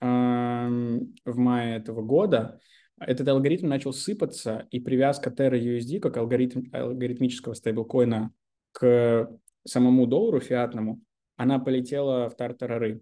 в 0.00 1.36
мае 1.36 1.76
этого 1.76 2.02
года 2.02 2.60
этот 3.00 3.28
алгоритм 3.28 3.68
начал 3.68 3.92
сыпаться, 3.92 4.66
и 4.70 4.80
привязка 4.80 5.30
Terra 5.30 5.58
USD 5.58 6.00
как 6.00 6.16
алгоритм, 6.16 6.64
алгоритмического 6.72 7.54
стейблкоина 7.54 8.32
к 8.72 9.30
самому 9.66 10.06
доллару 10.06 10.40
фиатному, 10.40 11.00
она 11.36 11.58
полетела 11.58 12.28
в 12.28 12.36
тартарары. 12.36 13.00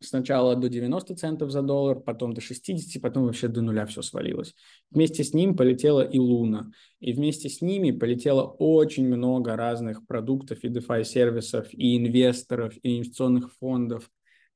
Сначала 0.00 0.56
до 0.56 0.68
90 0.68 1.14
центов 1.14 1.50
за 1.50 1.62
доллар, 1.62 2.00
потом 2.00 2.34
до 2.34 2.42
60, 2.42 3.00
потом 3.00 3.24
вообще 3.24 3.48
до 3.48 3.62
нуля 3.62 3.86
все 3.86 4.02
свалилось. 4.02 4.54
Вместе 4.90 5.24
с 5.24 5.32
ним 5.32 5.56
полетела 5.56 6.02
и 6.02 6.18
Луна. 6.18 6.70
И 7.00 7.14
вместе 7.14 7.48
с 7.48 7.62
ними 7.62 7.92
полетело 7.92 8.42
очень 8.42 9.06
много 9.06 9.56
разных 9.56 10.06
продуктов 10.06 10.64
и 10.64 10.68
DeFi 10.68 11.04
сервисов, 11.04 11.68
и 11.72 11.96
инвесторов, 11.96 12.74
и 12.82 12.98
инвестиционных 12.98 13.54
фондов, 13.54 14.10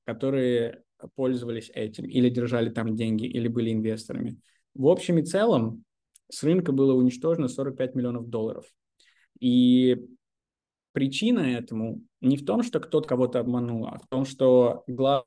которые 0.05 0.82
пользовались 1.14 1.70
этим, 1.74 2.05
или 2.05 2.28
держали 2.28 2.70
там 2.70 2.96
деньги, 2.96 3.26
или 3.26 3.48
были 3.48 3.72
инвесторами. 3.72 4.38
В 4.74 4.88
общем 4.88 5.18
и 5.18 5.24
целом 5.24 5.84
с 6.30 6.42
рынка 6.42 6.72
было 6.72 6.94
уничтожено 6.94 7.48
45 7.48 7.94
миллионов 7.94 8.28
долларов. 8.28 8.64
И 9.40 9.96
причина 10.92 11.40
этому 11.40 12.03
не 12.20 12.36
в 12.36 12.44
том, 12.44 12.62
что 12.62 12.80
кто-то 12.80 13.09
кого-то 13.09 13.40
обманул, 13.40 13.86
а 13.86 13.98
в 13.98 14.07
том, 14.09 14.24
что 14.24 14.84
главный 14.86 15.26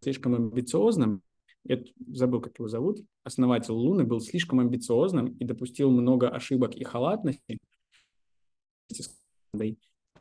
слишком 0.00 0.34
амбициозным, 0.34 1.22
я 1.64 1.82
забыл, 2.08 2.40
как 2.40 2.58
его 2.58 2.68
зовут, 2.68 3.00
основатель 3.22 3.72
Луны 3.72 4.04
был 4.04 4.20
слишком 4.20 4.60
амбициозным 4.60 5.26
и 5.26 5.44
допустил 5.44 5.90
много 5.90 6.28
ошибок 6.28 6.74
и 6.74 6.82
халатности. 6.84 7.58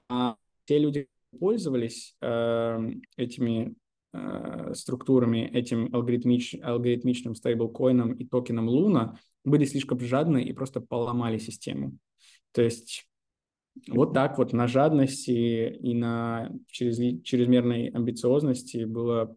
А 0.07 0.35
те 0.65 0.77
люди, 0.77 1.07
пользовались 1.39 2.15
э, 2.21 2.89
этими 3.17 3.73
структурами, 4.73 5.49
этим 5.53 5.93
алгоритмич, 5.93 6.55
алгоритмичным 6.61 7.35
стейблкоином 7.35 8.13
и 8.13 8.25
токеном 8.25 8.67
Луна, 8.67 9.17
были 9.45 9.65
слишком 9.65 9.99
жадны 9.99 10.43
и 10.43 10.53
просто 10.53 10.81
поломали 10.81 11.37
систему. 11.37 11.97
То 12.51 12.61
есть 12.61 13.05
вот 13.87 14.13
так 14.13 14.37
вот 14.37 14.53
на 14.53 14.67
жадности 14.67 15.69
и 15.69 15.93
на 15.93 16.51
через, 16.67 16.97
чрезмерной 17.23 17.87
амбициозности 17.87 18.83
было 18.83 19.35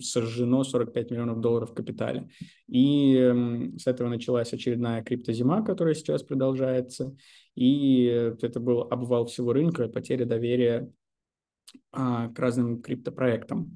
сожжено 0.00 0.64
45 0.64 1.10
миллионов 1.10 1.40
долларов 1.40 1.70
в 1.70 1.74
капитале. 1.74 2.28
И 2.68 3.14
с 3.76 3.86
этого 3.86 4.08
началась 4.08 4.52
очередная 4.52 5.02
криптозима, 5.02 5.64
которая 5.64 5.94
сейчас 5.94 6.22
продолжается. 6.22 7.14
И 7.54 8.04
это 8.04 8.58
был 8.58 8.80
обвал 8.82 9.26
всего 9.26 9.52
рынка, 9.52 9.88
потеря 9.88 10.24
доверия 10.24 10.90
к 11.92 12.32
разным 12.36 12.82
криптопроектам. 12.82 13.74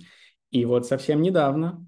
И 0.51 0.65
вот 0.65 0.87
совсем 0.87 1.23
недавно 1.23 1.85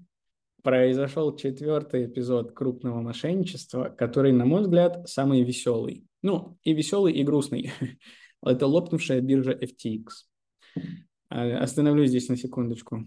произошел 0.63 1.35
четвертый 1.35 2.07
эпизод 2.07 2.51
крупного 2.51 2.99
мошенничества, 2.99 3.85
который, 3.85 4.33
на 4.33 4.45
мой 4.45 4.63
взгляд, 4.63 5.07
самый 5.07 5.43
веселый. 5.43 6.05
Ну, 6.21 6.57
и 6.63 6.73
веселый, 6.73 7.13
и 7.13 7.23
грустный. 7.23 7.71
Это 8.43 8.67
лопнувшая 8.67 9.21
биржа 9.21 9.53
FTX. 9.53 10.07
А, 11.29 11.59
остановлюсь 11.59 12.09
здесь 12.09 12.27
на 12.27 12.35
секундочку. 12.35 13.05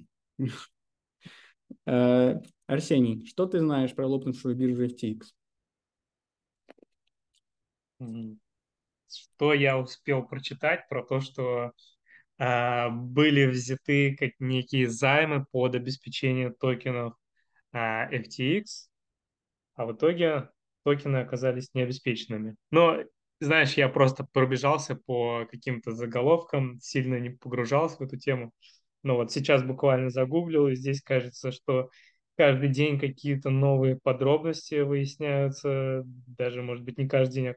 Э, 1.87 2.37
Арсений, 2.67 3.27
что 3.27 3.47
ты 3.47 3.59
знаешь 3.61 3.95
про 3.95 4.07
лопнувшую 4.07 4.57
биржу 4.57 4.87
FTX? 4.87 5.25
Что 9.09 9.53
я 9.53 9.79
успел 9.79 10.27
прочитать 10.27 10.89
про 10.89 11.05
то, 11.05 11.21
что 11.21 11.73
были 12.41 13.47
взяты 13.47 14.17
как 14.17 14.31
некие 14.39 14.89
займы 14.89 15.45
под 15.51 15.75
обеспечение 15.75 16.51
токенов 16.51 17.15
э, 17.73 17.79
FTX, 17.79 18.89
а 19.75 19.87
в 19.87 19.93
итоге 19.93 20.49
токены 20.85 21.19
оказались 21.19 21.75
необеспеченными. 21.75 22.57
Но, 22.71 22.99
знаешь, 23.41 23.75
я 23.75 23.89
просто 23.89 24.27
пробежался 24.33 24.97
по 24.97 25.47
каким-то 25.51 25.93
заголовкам, 25.93 26.79
сильно 26.81 27.17
не 27.21 27.31
погружался 27.31 27.99
в 27.99 28.03
эту 28.03 28.17
тему. 28.17 28.53
Но 29.03 29.17
вот 29.17 29.33
сейчас 29.33 29.63
буквально 29.63 30.11
загуглил, 30.11 30.69
и 30.69 30.75
здесь 30.75 31.03
кажется, 31.03 31.53
что 31.53 31.91
каждый 32.37 32.69
день 32.69 32.99
какие-то 32.99 33.51
новые 33.51 33.97
подробности 33.97 34.81
выясняются, 34.81 36.03
даже, 36.05 36.63
может 36.63 36.85
быть, 36.85 36.99
не 36.99 37.09
каждый 37.09 37.35
день, 37.35 37.49
а 37.49 37.55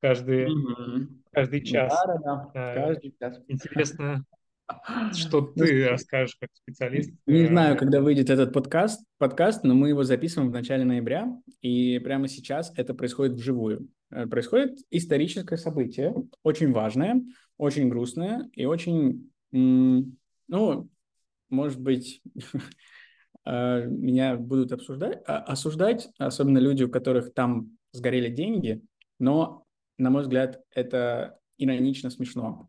каждый, 0.00 0.46
mm-hmm. 0.46 1.06
каждый 1.32 1.64
час. 1.64 1.92
Да, 2.06 2.18
да, 2.18 2.50
да. 2.54 2.74
Каждый 2.74 3.14
час. 3.18 3.40
Интересно, 3.48 4.24
что 5.14 5.52
ну, 5.54 5.64
ты 5.64 5.88
расскажешь 5.88 6.36
как 6.40 6.50
специалист? 6.54 7.12
Не 7.26 7.44
э, 7.44 7.48
знаю, 7.48 7.76
когда 7.76 8.00
выйдет 8.00 8.30
этот 8.30 8.52
подкаст, 8.52 9.04
подкаст, 9.18 9.64
но 9.64 9.74
мы 9.74 9.90
его 9.90 10.02
записываем 10.04 10.50
в 10.50 10.54
начале 10.54 10.84
ноября, 10.84 11.32
и 11.60 11.98
прямо 12.00 12.28
сейчас 12.28 12.72
это 12.76 12.94
происходит 12.94 13.34
вживую. 13.34 13.88
Э, 14.10 14.26
происходит 14.26 14.78
историческое 14.90 15.56
событие, 15.56 16.14
очень 16.42 16.72
важное, 16.72 17.22
очень 17.58 17.88
грустное 17.88 18.48
и 18.52 18.66
очень, 18.66 19.30
ну, 19.52 20.88
может 21.48 21.80
быть, 21.80 22.22
э, 23.44 23.86
меня 23.86 24.36
будут 24.36 24.72
обсуждать, 24.72 25.22
а, 25.26 25.38
осуждать, 25.38 26.08
особенно 26.18 26.58
люди, 26.58 26.84
у 26.84 26.90
которых 26.90 27.32
там 27.34 27.76
сгорели 27.92 28.28
деньги, 28.28 28.82
но, 29.18 29.65
на 29.98 30.10
мой 30.10 30.22
взгляд, 30.22 30.60
это 30.74 31.38
иронично 31.58 32.10
смешно 32.10 32.68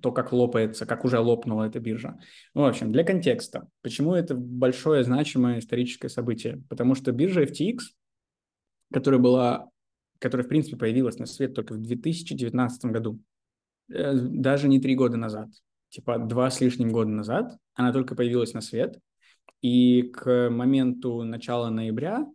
то, 0.00 0.12
как 0.12 0.32
лопается, 0.32 0.86
как 0.86 1.04
уже 1.04 1.18
лопнула 1.18 1.64
эта 1.64 1.80
биржа. 1.80 2.18
Ну, 2.54 2.62
в 2.62 2.64
общем, 2.64 2.92
для 2.92 3.04
контекста, 3.04 3.68
почему 3.82 4.14
это 4.14 4.34
большое 4.34 5.04
значимое 5.04 5.58
историческое 5.58 6.08
событие? 6.08 6.62
Потому 6.68 6.94
что 6.94 7.12
биржа 7.12 7.42
FTX, 7.42 7.78
которая 8.92 9.20
была, 9.20 9.68
которая, 10.18 10.46
в 10.46 10.48
принципе, 10.48 10.76
появилась 10.76 11.18
на 11.18 11.26
свет 11.26 11.54
только 11.54 11.74
в 11.74 11.82
2019 11.82 12.86
году, 12.86 13.20
э, 13.92 14.14
даже 14.14 14.68
не 14.68 14.80
три 14.80 14.94
года 14.94 15.16
назад, 15.16 15.48
типа 15.90 16.18
два 16.18 16.50
с 16.50 16.60
лишним 16.60 16.90
года 16.90 17.10
назад, 17.10 17.56
она 17.74 17.92
только 17.92 18.14
появилась 18.14 18.54
на 18.54 18.60
свет, 18.60 18.98
и 19.60 20.02
к 20.02 20.48
моменту 20.50 21.22
начала 21.22 21.70
ноября, 21.70 22.26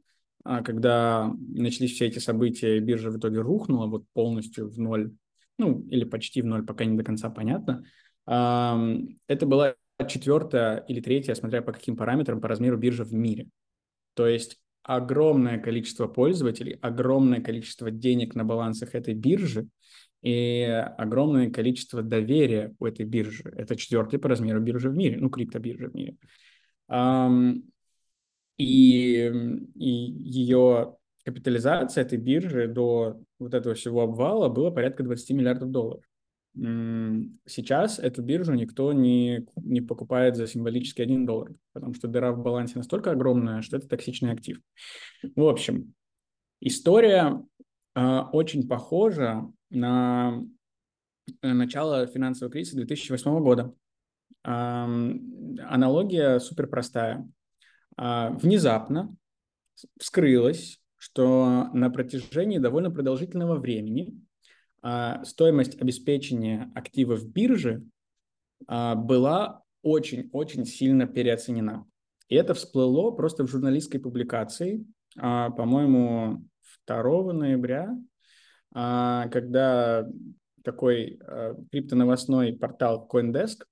когда 0.63 1.33
начались 1.53 1.93
все 1.93 2.05
эти 2.05 2.19
события, 2.19 2.79
биржа 2.79 3.11
в 3.11 3.17
итоге 3.17 3.41
рухнула 3.41 3.87
вот 3.87 4.05
полностью 4.13 4.69
в 4.69 4.79
ноль, 4.79 5.11
ну, 5.57 5.81
или 5.89 6.03
почти 6.05 6.41
в 6.41 6.45
ноль, 6.45 6.65
пока 6.65 6.85
не 6.85 6.97
до 6.97 7.03
конца 7.03 7.29
понятно. 7.29 7.83
Это 8.25 9.45
была 9.45 9.75
четвертая 10.07 10.77
или 10.87 11.01
третья, 11.01 11.33
смотря 11.33 11.61
по 11.61 11.71
каким 11.71 11.95
параметрам, 11.97 12.39
по 12.39 12.47
размеру 12.47 12.77
биржи 12.77 13.03
в 13.03 13.13
мире. 13.13 13.47
То 14.13 14.27
есть 14.27 14.59
огромное 14.83 15.59
количество 15.59 16.07
пользователей, 16.07 16.77
огромное 16.81 17.41
количество 17.41 17.91
денег 17.91 18.35
на 18.35 18.43
балансах 18.45 18.95
этой 18.95 19.13
биржи 19.13 19.67
и 20.21 20.63
огромное 20.97 21.49
количество 21.49 22.01
доверия 22.01 22.73
у 22.79 22.85
этой 22.85 23.05
биржи. 23.05 23.51
Это 23.55 23.75
четвертая 23.75 24.19
по 24.19 24.29
размеру 24.29 24.61
биржи 24.61 24.89
в 24.89 24.95
мире, 24.95 25.17
ну, 25.19 25.29
криптобиржа 25.29 25.89
в 25.89 25.93
мире. 25.93 26.15
И, 28.57 29.31
и 29.75 29.89
ее 29.89 30.95
капитализация 31.23 32.03
этой 32.03 32.17
биржи 32.17 32.67
до 32.67 33.19
вот 33.37 33.53
этого 33.53 33.75
всего 33.75 34.01
обвала 34.01 34.49
было 34.49 34.71
порядка 34.71 35.03
20 35.03 35.29
миллиардов 35.31 35.71
долларов. 35.71 36.03
Сейчас 36.55 37.99
эту 37.99 38.23
биржу 38.23 38.53
никто 38.53 38.91
не, 38.91 39.45
не 39.57 39.81
покупает 39.81 40.35
за 40.35 40.47
символический 40.47 41.03
1 41.03 41.25
доллар, 41.25 41.53
потому 41.73 41.93
что 41.93 42.07
дыра 42.07 42.31
в 42.31 42.41
балансе 42.41 42.79
настолько 42.79 43.11
огромная, 43.11 43.61
что 43.61 43.77
это 43.77 43.87
токсичный 43.87 44.31
актив. 44.31 44.59
В 45.35 45.43
общем, 45.43 45.93
история 46.59 47.45
э, 47.95 48.19
очень 48.31 48.67
похожа 48.67 49.47
на 49.69 50.43
начало 51.43 52.07
финансового 52.07 52.51
кризиса 52.51 52.77
2008 52.77 53.39
года. 53.43 53.75
Э, 54.43 54.49
аналогия 54.49 56.39
супер 56.39 56.65
простая. 56.65 57.29
Э, 57.97 58.29
внезапно 58.31 59.15
вскрылось, 59.99 60.79
что 60.97 61.69
на 61.73 61.89
протяжении 61.89 62.57
довольно 62.57 62.91
продолжительного 62.91 63.55
времени 63.59 64.19
а, 64.81 65.23
стоимость 65.25 65.79
обеспечения 65.79 66.71
активов 66.75 67.25
биржи 67.25 67.83
а, 68.67 68.95
была 68.95 69.63
очень-очень 69.81 70.65
сильно 70.65 71.07
переоценена. 71.07 71.85
И 72.29 72.35
это 72.35 72.53
всплыло 72.53 73.11
просто 73.11 73.45
в 73.45 73.49
журналистской 73.49 73.99
публикации, 73.99 74.85
а, 75.17 75.49
по-моему, 75.51 76.43
2 76.85 77.33
ноября, 77.33 77.95
а, 78.73 79.27
когда 79.29 80.07
такой 80.63 81.19
а, 81.21 81.55
криптоновостной 81.71 82.53
портал 82.53 83.07
CoinDesk 83.11 83.63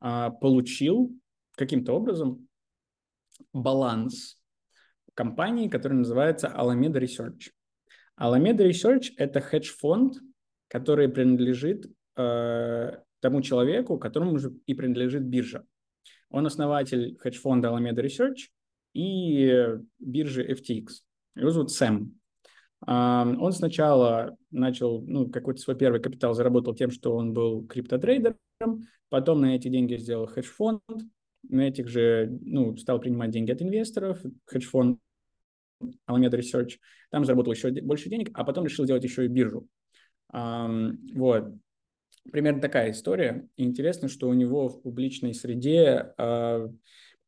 а, 0.00 0.30
получил 0.30 1.12
каким-то 1.56 1.92
образом 1.92 2.48
баланс 3.52 4.38
компании, 5.14 5.68
которая 5.68 5.98
называется 5.98 6.48
Alameda 6.48 7.00
Research. 7.00 7.50
Alameda 8.18 8.68
Research– 8.68 9.10
это 9.16 9.40
хедж-фонд, 9.40 10.14
который 10.68 11.08
принадлежит 11.08 11.86
э, 12.16 12.92
тому 13.20 13.42
человеку, 13.42 13.98
которому 13.98 14.38
же 14.38 14.52
и 14.66 14.74
принадлежит 14.74 15.22
биржа. 15.22 15.64
Он 16.30 16.46
основатель 16.46 17.16
хедж-фонда 17.18 17.68
Alameda 17.68 18.02
Research 18.02 18.48
и 18.94 19.78
биржи 19.98 20.46
FTX. 20.50 20.86
Его 21.36 21.50
зовут 21.50 21.70
Сэм. 21.70 22.18
Uh, 22.84 23.36
он 23.36 23.52
сначала 23.52 24.36
начал, 24.50 25.02
ну, 25.02 25.30
какой-то 25.30 25.60
свой 25.60 25.76
первый 25.76 26.00
капитал 26.00 26.34
заработал 26.34 26.74
тем, 26.74 26.90
что 26.90 27.14
он 27.14 27.32
был 27.32 27.64
криптотрейдером, 27.64 28.36
потом 29.08 29.40
на 29.40 29.54
эти 29.54 29.68
деньги 29.68 29.94
сделал 29.96 30.26
хедж-фонд, 30.26 30.82
на 31.48 31.68
этих 31.68 31.88
же, 31.88 32.38
ну, 32.42 32.76
стал 32.76 33.00
принимать 33.00 33.30
деньги 33.30 33.50
от 33.50 33.62
инвесторов, 33.62 34.20
хедж-фонд 34.46 34.98
Alameda 36.08 36.38
Research, 36.38 36.78
там 37.10 37.24
заработал 37.24 37.52
еще 37.52 37.70
больше 37.82 38.08
денег, 38.08 38.30
а 38.34 38.44
потом 38.44 38.64
решил 38.64 38.84
сделать 38.84 39.04
еще 39.04 39.24
и 39.24 39.28
биржу. 39.28 39.68
Um, 40.32 40.96
вот. 41.14 41.52
Примерно 42.30 42.60
такая 42.60 42.92
история. 42.92 43.48
Интересно, 43.56 44.08
что 44.08 44.28
у 44.28 44.32
него 44.32 44.68
в 44.68 44.80
публичной 44.80 45.34
среде 45.34 46.14
uh, 46.18 46.72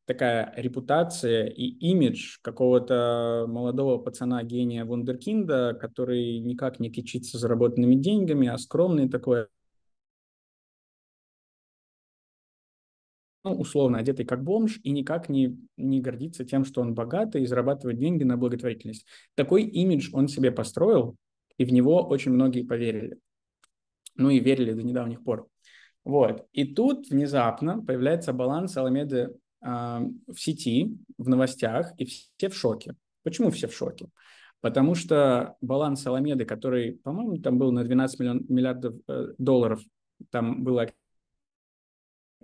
такая 0.05 0.53
репутация 0.55 1.47
и 1.47 1.63
имидж 1.63 2.37
какого-то 2.41 3.45
молодого 3.47 3.97
пацана-гения 3.97 4.85
Вундеркинда, 4.85 5.77
который 5.79 6.39
никак 6.39 6.79
не 6.79 6.89
кичится 6.89 7.37
заработанными 7.37 7.95
деньгами, 7.95 8.47
а 8.47 8.57
скромный 8.57 9.09
такой, 9.09 9.47
ну, 13.45 13.53
условно 13.53 13.99
одетый 13.99 14.25
как 14.25 14.43
бомж 14.43 14.79
и 14.81 14.89
никак 14.89 15.29
не, 15.29 15.55
не 15.77 16.01
гордится 16.01 16.43
тем, 16.43 16.65
что 16.65 16.81
он 16.81 16.95
богатый 16.95 17.43
и 17.43 17.45
зарабатывает 17.45 17.99
деньги 17.99 18.23
на 18.23 18.37
благотворительность. 18.37 19.05
Такой 19.35 19.63
имидж 19.63 20.09
он 20.13 20.27
себе 20.27 20.51
построил, 20.51 21.15
и 21.59 21.63
в 21.63 21.71
него 21.71 22.01
очень 22.01 22.31
многие 22.31 22.63
поверили. 22.63 23.19
Ну 24.15 24.31
и 24.31 24.39
верили 24.39 24.73
до 24.73 24.81
недавних 24.81 25.23
пор. 25.23 25.47
Вот. 26.03 26.47
И 26.53 26.73
тут 26.73 27.07
внезапно 27.09 27.83
появляется 27.83 28.33
баланс 28.33 28.75
Аламеды 28.77 29.35
э, 29.61 29.67
в 29.67 30.35
сети, 30.35 30.97
в 31.19 31.29
новостях, 31.29 31.93
и 31.99 32.05
все 32.05 32.49
в 32.49 32.55
шоке. 32.55 32.95
Почему 33.21 33.51
все 33.51 33.67
в 33.67 33.75
шоке? 33.75 34.07
Потому 34.59 34.95
что 34.95 35.55
баланс 35.61 36.03
Аламеды, 36.07 36.45
который, 36.45 36.93
по-моему, 36.93 37.37
там 37.37 37.59
был 37.59 37.71
на 37.71 37.83
12 37.83 38.19
миллион, 38.19 38.45
миллиардов 38.49 38.95
э, 39.07 39.33
долларов, 39.37 39.83
там 40.31 40.63
было 40.63 40.87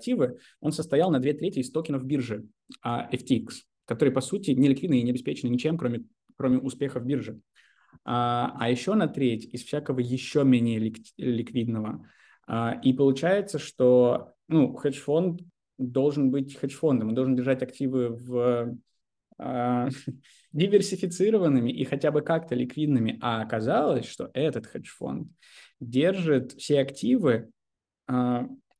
активы, 0.02 0.39
он 0.60 0.72
состоял 0.72 1.12
на 1.12 1.20
две 1.20 1.34
трети 1.34 1.60
из 1.60 1.72
токенов 1.72 2.04
биржи 2.04 2.47
а, 2.82 3.08
FTX, 3.12 3.49
которые, 3.86 4.14
по 4.14 4.22
сути, 4.22 4.52
не 4.52 4.68
ликвидны 4.68 4.99
и 4.99 5.04
не 5.04 5.12
обеспечены 5.12 5.49
ничем, 5.49 5.78
кроме, 5.78 6.06
кроме 6.36 6.58
успехов 6.58 7.06
биржи. 7.06 7.39
А, 8.04 8.56
а 8.60 8.70
еще 8.70 8.95
на 8.95 9.08
треть 9.08 9.45
из 9.54 9.64
всякого 9.64 9.99
еще 9.99 10.43
менее 10.43 10.80
лик, 10.80 10.97
ликвидного. 11.18 12.08
А, 12.47 12.80
и 12.84 12.93
получается, 12.93 13.60
что 13.60 14.34
ну, 14.47 14.76
хедж-фонд 14.76 15.41
должен 15.78 16.32
быть 16.32 16.58
хедж-фондом, 16.58 17.10
он 17.10 17.16
должен 17.16 17.36
держать 17.36 17.62
активы 17.64 18.10
в 18.10 18.78
диверсифицированными 20.52 21.72
и 21.72 21.84
хотя 21.84 22.12
бы 22.12 22.22
как-то 22.22 22.56
ликвидными. 22.56 23.18
А 23.22 23.41
оказалось, 23.41 24.06
что 24.06 24.30
этот 24.34 24.68
хедж-фонд 24.68 25.28
держит 25.80 26.54
все 26.54 26.80
активы 26.80 27.49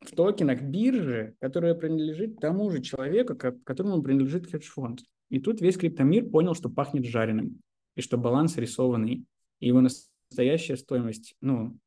в 0.02 0.16
токенах 0.16 0.62
биржи, 0.62 1.36
которая 1.39 1.76
принадлежит 1.76 2.39
тому 2.39 2.70
же 2.72 2.82
человеку, 2.82 3.36
которому 3.36 4.02
принадлежит 4.02 4.49
хедж-фонд. 4.49 5.02
И 5.30 5.39
тут 5.39 5.62
весь 5.62 5.78
криптомир 5.78 6.30
понял, 6.30 6.56
что 6.56 6.70
пахнет 6.70 7.06
жареным, 7.06 7.62
и 7.95 8.02
что 8.02 8.18
баланс 8.18 8.58
рисованный, 8.58 9.26
и 9.60 9.68
его 9.68 9.82
настоящая 9.82 10.76
стоимость 10.76 11.36
ну, 11.39 11.78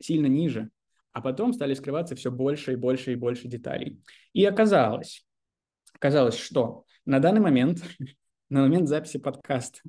сильно 0.00 0.26
ниже. 0.26 0.70
А 1.12 1.20
потом 1.20 1.52
стали 1.52 1.74
скрываться 1.74 2.16
все 2.16 2.30
больше 2.30 2.72
и 2.72 2.76
больше 2.76 3.12
и 3.12 3.16
больше 3.16 3.48
деталей. 3.48 4.00
И 4.32 4.44
оказалось, 4.44 5.26
оказалось, 5.94 6.36
что 6.36 6.84
на 7.04 7.20
данный 7.20 7.40
момент, 7.40 7.82
на 8.48 8.62
момент 8.62 8.88
записи 8.88 9.18
подкаста, 9.18 9.80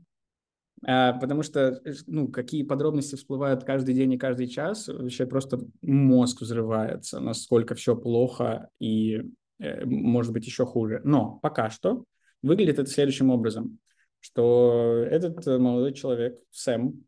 потому 0.81 1.43
что, 1.43 1.81
ну, 2.07 2.27
какие 2.29 2.63
подробности 2.63 3.15
всплывают 3.15 3.63
каждый 3.63 3.93
день 3.93 4.13
и 4.13 4.17
каждый 4.17 4.47
час, 4.47 4.87
вообще 4.87 5.25
просто 5.25 5.59
мозг 5.81 6.41
взрывается, 6.41 7.19
насколько 7.19 7.75
все 7.75 7.95
плохо 7.95 8.69
и, 8.79 9.23
э, 9.59 9.85
может 9.85 10.31
быть, 10.31 10.45
еще 10.45 10.65
хуже. 10.65 11.01
Но 11.03 11.39
пока 11.41 11.69
что 11.69 12.05
выглядит 12.41 12.79
это 12.79 12.89
следующим 12.89 13.29
образом, 13.29 13.79
что 14.19 15.05
этот 15.09 15.45
э, 15.47 15.57
молодой 15.57 15.93
человек, 15.93 16.37
Сэм, 16.51 17.03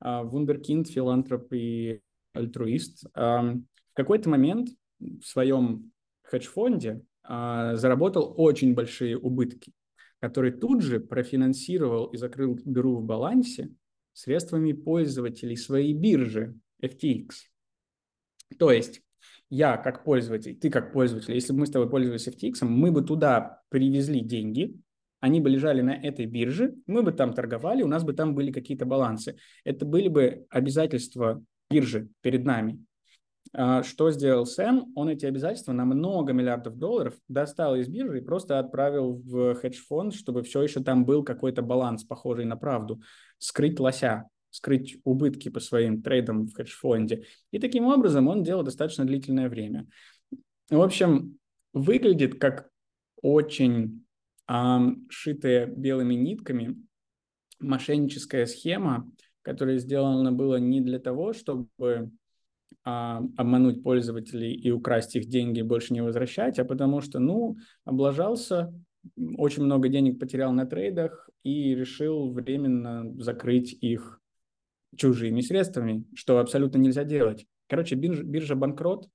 а, 0.00 0.22
вундеркинд, 0.22 0.88
филантроп 0.88 1.52
и 1.52 2.00
альтруист, 2.34 3.04
в 3.14 3.62
какой-то 3.94 4.28
момент 4.28 4.70
в 4.98 5.22
своем 5.22 5.92
хедж-фонде 6.24 7.02
а, 7.22 7.76
заработал 7.76 8.34
очень 8.36 8.74
большие 8.74 9.16
убытки 9.16 9.72
который 10.24 10.52
тут 10.52 10.80
же 10.80 11.00
профинансировал 11.00 12.06
и 12.06 12.16
закрыл 12.16 12.58
дыру 12.64 12.96
в 12.96 13.04
балансе 13.04 13.68
средствами 14.14 14.72
пользователей 14.72 15.54
своей 15.54 15.92
биржи 15.92 16.54
FTX. 16.82 17.28
То 18.58 18.72
есть 18.72 19.02
я 19.50 19.76
как 19.76 20.02
пользователь, 20.02 20.56
ты 20.58 20.70
как 20.70 20.94
пользователь, 20.94 21.34
если 21.34 21.52
бы 21.52 21.58
мы 21.58 21.66
с 21.66 21.70
тобой 21.70 21.90
пользовались 21.90 22.26
FTX, 22.26 22.64
мы 22.64 22.90
бы 22.90 23.02
туда 23.02 23.60
привезли 23.68 24.20
деньги, 24.20 24.74
они 25.20 25.42
бы 25.42 25.50
лежали 25.50 25.82
на 25.82 25.94
этой 25.94 26.24
бирже, 26.24 26.74
мы 26.86 27.02
бы 27.02 27.12
там 27.12 27.34
торговали, 27.34 27.82
у 27.82 27.86
нас 27.86 28.02
бы 28.02 28.14
там 28.14 28.34
были 28.34 28.50
какие-то 28.50 28.86
балансы. 28.86 29.36
Это 29.62 29.84
были 29.84 30.08
бы 30.08 30.46
обязательства 30.48 31.44
биржи 31.68 32.08
перед 32.22 32.46
нами. 32.46 32.82
А, 33.56 33.84
что 33.84 34.10
сделал 34.10 34.46
Сэм? 34.46 34.92
Он 34.96 35.08
эти 35.08 35.26
обязательства 35.26 35.72
на 35.72 35.84
много 35.84 36.32
миллиардов 36.32 36.76
долларов 36.76 37.14
достал 37.28 37.76
из 37.76 37.88
биржи 37.88 38.18
и 38.18 38.24
просто 38.24 38.58
отправил 38.58 39.22
в 39.24 39.54
хедж-фонд, 39.54 40.12
чтобы 40.14 40.42
все 40.42 40.62
еще 40.62 40.82
там 40.82 41.04
был 41.04 41.22
какой-то 41.22 41.62
баланс, 41.62 42.02
похожий 42.02 42.46
на 42.46 42.56
правду. 42.56 43.00
Скрыть 43.38 43.78
лося, 43.78 44.28
скрыть 44.50 44.98
убытки 45.04 45.50
по 45.50 45.60
своим 45.60 46.02
трейдам 46.02 46.46
в 46.46 46.54
хедж-фонде. 46.54 47.26
И 47.52 47.60
таким 47.60 47.86
образом 47.86 48.26
он 48.26 48.42
делал 48.42 48.64
достаточно 48.64 49.04
длительное 49.04 49.48
время. 49.48 49.86
В 50.68 50.80
общем, 50.80 51.38
выглядит 51.72 52.40
как 52.40 52.68
очень 53.22 54.04
эм, 54.48 55.06
шитая 55.10 55.66
белыми 55.66 56.14
нитками 56.14 56.76
мошенническая 57.60 58.46
схема, 58.46 59.08
которая 59.42 59.78
сделана 59.78 60.32
была 60.32 60.58
не 60.58 60.80
для 60.80 60.98
того, 60.98 61.32
чтобы 61.32 62.10
а, 62.84 63.22
обмануть 63.36 63.82
пользователей 63.82 64.52
и 64.52 64.70
украсть 64.70 65.16
их 65.16 65.26
деньги 65.26 65.60
и 65.60 65.62
больше 65.62 65.92
не 65.92 66.02
возвращать, 66.02 66.58
а 66.58 66.64
потому 66.64 67.00
что, 67.00 67.18
ну, 67.18 67.56
облажался, 67.84 68.72
очень 69.36 69.64
много 69.64 69.88
денег 69.88 70.18
потерял 70.18 70.52
на 70.52 70.66
трейдах 70.66 71.28
и 71.42 71.74
решил 71.74 72.32
временно 72.32 73.12
закрыть 73.20 73.72
их 73.72 74.20
чужими 74.96 75.40
средствами, 75.40 76.04
что 76.14 76.38
абсолютно 76.38 76.78
нельзя 76.78 77.04
делать. 77.04 77.46
Короче, 77.68 77.94
биржа, 77.96 78.22
биржа 78.22 78.54
банкрот, 78.54 79.08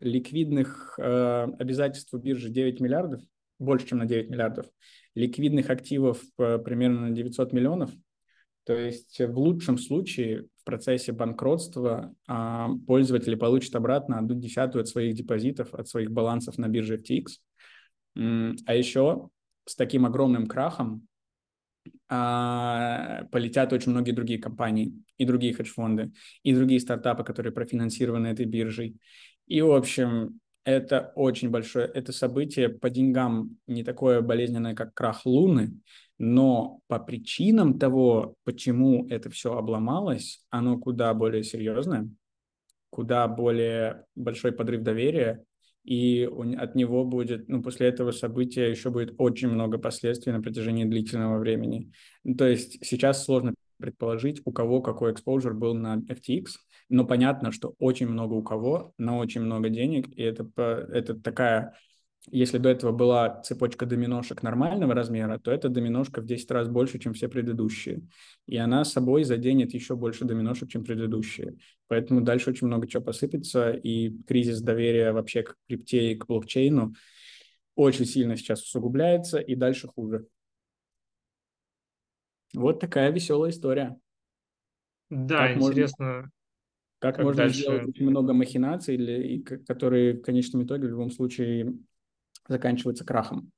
ликвидных 0.00 0.98
э, 0.98 1.46
обязательств 1.58 2.12
у 2.14 2.18
биржи 2.18 2.50
9 2.50 2.80
миллиардов, 2.80 3.22
больше, 3.58 3.88
чем 3.88 3.98
на 3.98 4.06
9 4.06 4.30
миллиардов, 4.30 4.66
ликвидных 5.14 5.70
активов 5.70 6.22
э, 6.38 6.58
примерно 6.58 7.08
на 7.08 7.10
900 7.10 7.52
миллионов. 7.52 7.90
То 8.66 8.74
есть 8.76 9.20
в 9.20 9.38
лучшем 9.38 9.78
случае 9.78 10.46
процессе 10.66 11.12
банкротства 11.12 12.12
а, 12.26 12.68
пользователи 12.86 13.36
получат 13.36 13.74
обратно 13.76 14.18
одну 14.18 14.34
десятую 14.34 14.82
от 14.82 14.88
своих 14.88 15.14
депозитов, 15.14 15.72
от 15.72 15.88
своих 15.88 16.10
балансов 16.10 16.58
на 16.58 16.68
бирже 16.68 16.98
FTX. 16.98 17.26
А 18.66 18.74
еще 18.74 19.30
с 19.64 19.76
таким 19.76 20.04
огромным 20.04 20.46
крахом 20.46 21.06
а, 22.08 23.24
полетят 23.30 23.72
очень 23.72 23.92
многие 23.92 24.12
другие 24.12 24.40
компании 24.40 24.92
и 25.16 25.24
другие 25.24 25.54
хедж-фонды, 25.54 26.12
и 26.42 26.52
другие 26.52 26.80
стартапы, 26.80 27.22
которые 27.22 27.52
профинансированы 27.52 28.26
этой 28.26 28.46
биржей. 28.46 28.96
И, 29.46 29.62
в 29.62 29.72
общем, 29.72 30.40
это 30.66 31.12
очень 31.14 31.48
большое, 31.48 31.86
это 31.86 32.12
событие 32.12 32.68
по 32.68 32.90
деньгам 32.90 33.56
не 33.68 33.84
такое 33.84 34.20
болезненное, 34.20 34.74
как 34.74 34.92
крах 34.94 35.24
Луны, 35.24 35.80
но 36.18 36.80
по 36.88 36.98
причинам 36.98 37.78
того, 37.78 38.34
почему 38.44 39.06
это 39.08 39.30
все 39.30 39.56
обломалось, 39.56 40.44
оно 40.50 40.76
куда 40.76 41.14
более 41.14 41.44
серьезное, 41.44 42.10
куда 42.90 43.28
более 43.28 44.04
большой 44.16 44.50
подрыв 44.50 44.82
доверия, 44.82 45.44
и 45.84 46.28
от 46.58 46.74
него 46.74 47.04
будет, 47.04 47.48
ну, 47.48 47.62
после 47.62 47.86
этого 47.86 48.10
события 48.10 48.68
еще 48.68 48.90
будет 48.90 49.14
очень 49.18 49.48
много 49.48 49.78
последствий 49.78 50.32
на 50.32 50.42
протяжении 50.42 50.84
длительного 50.84 51.38
времени. 51.38 51.92
То 52.36 52.44
есть 52.44 52.84
сейчас 52.84 53.24
сложно 53.24 53.54
предположить, 53.78 54.42
у 54.44 54.50
кого 54.50 54.82
какой 54.82 55.12
экспозор 55.12 55.54
был 55.54 55.74
на 55.74 55.98
FTX, 55.98 56.46
но 56.88 57.04
понятно, 57.04 57.52
что 57.52 57.74
очень 57.78 58.08
много 58.08 58.34
у 58.34 58.42
кого 58.42 58.92
на 58.98 59.18
очень 59.18 59.40
много 59.40 59.68
денег, 59.68 60.08
и 60.16 60.22
это, 60.22 60.48
это 60.56 61.14
такая 61.14 61.74
если 62.30 62.58
до 62.58 62.68
этого 62.70 62.92
была 62.92 63.40
цепочка 63.42 63.86
доминошек 63.86 64.42
нормального 64.42 64.94
размера, 64.94 65.38
то 65.38 65.52
эта 65.52 65.68
доминошка 65.68 66.20
в 66.20 66.26
10 66.26 66.50
раз 66.50 66.68
больше, 66.68 66.98
чем 66.98 67.14
все 67.14 67.28
предыдущие. 67.28 68.02
И 68.46 68.56
она 68.56 68.84
собой 68.84 69.24
заденет 69.24 69.74
еще 69.74 69.94
больше 69.94 70.24
доминошек, 70.24 70.68
чем 70.68 70.84
предыдущие. 70.84 71.56
Поэтому 71.86 72.20
дальше 72.20 72.50
очень 72.50 72.66
много 72.66 72.88
чего 72.88 73.02
посыпется, 73.02 73.70
и 73.70 74.10
кризис 74.24 74.60
доверия 74.60 75.12
вообще 75.12 75.44
к 75.44 75.56
крипте 75.68 76.12
и 76.12 76.16
к 76.16 76.26
блокчейну 76.26 76.94
очень 77.76 78.06
сильно 78.06 78.36
сейчас 78.36 78.62
усугубляется, 78.62 79.38
и 79.38 79.54
дальше 79.54 79.86
хуже. 79.86 80.26
Вот 82.54 82.80
такая 82.80 83.10
веселая 83.10 83.50
история. 83.50 83.96
Да, 85.10 85.48
как 85.48 85.58
интересно. 85.58 86.06
Можно, 86.06 86.30
как, 87.08 87.16
как 87.16 87.24
можно 87.24 87.44
дальше... 87.44 87.60
сделать 87.60 87.88
очень 87.88 88.08
много 88.08 88.32
махинаций, 88.32 88.96
для, 88.96 89.22
и, 89.22 89.38
которые 89.40 90.14
в 90.14 90.22
конечном 90.22 90.64
итоге 90.64 90.86
в 90.86 90.90
любом 90.90 91.10
случае 91.10 91.74
заканчивается 92.48 93.04
крахом. 93.04 93.50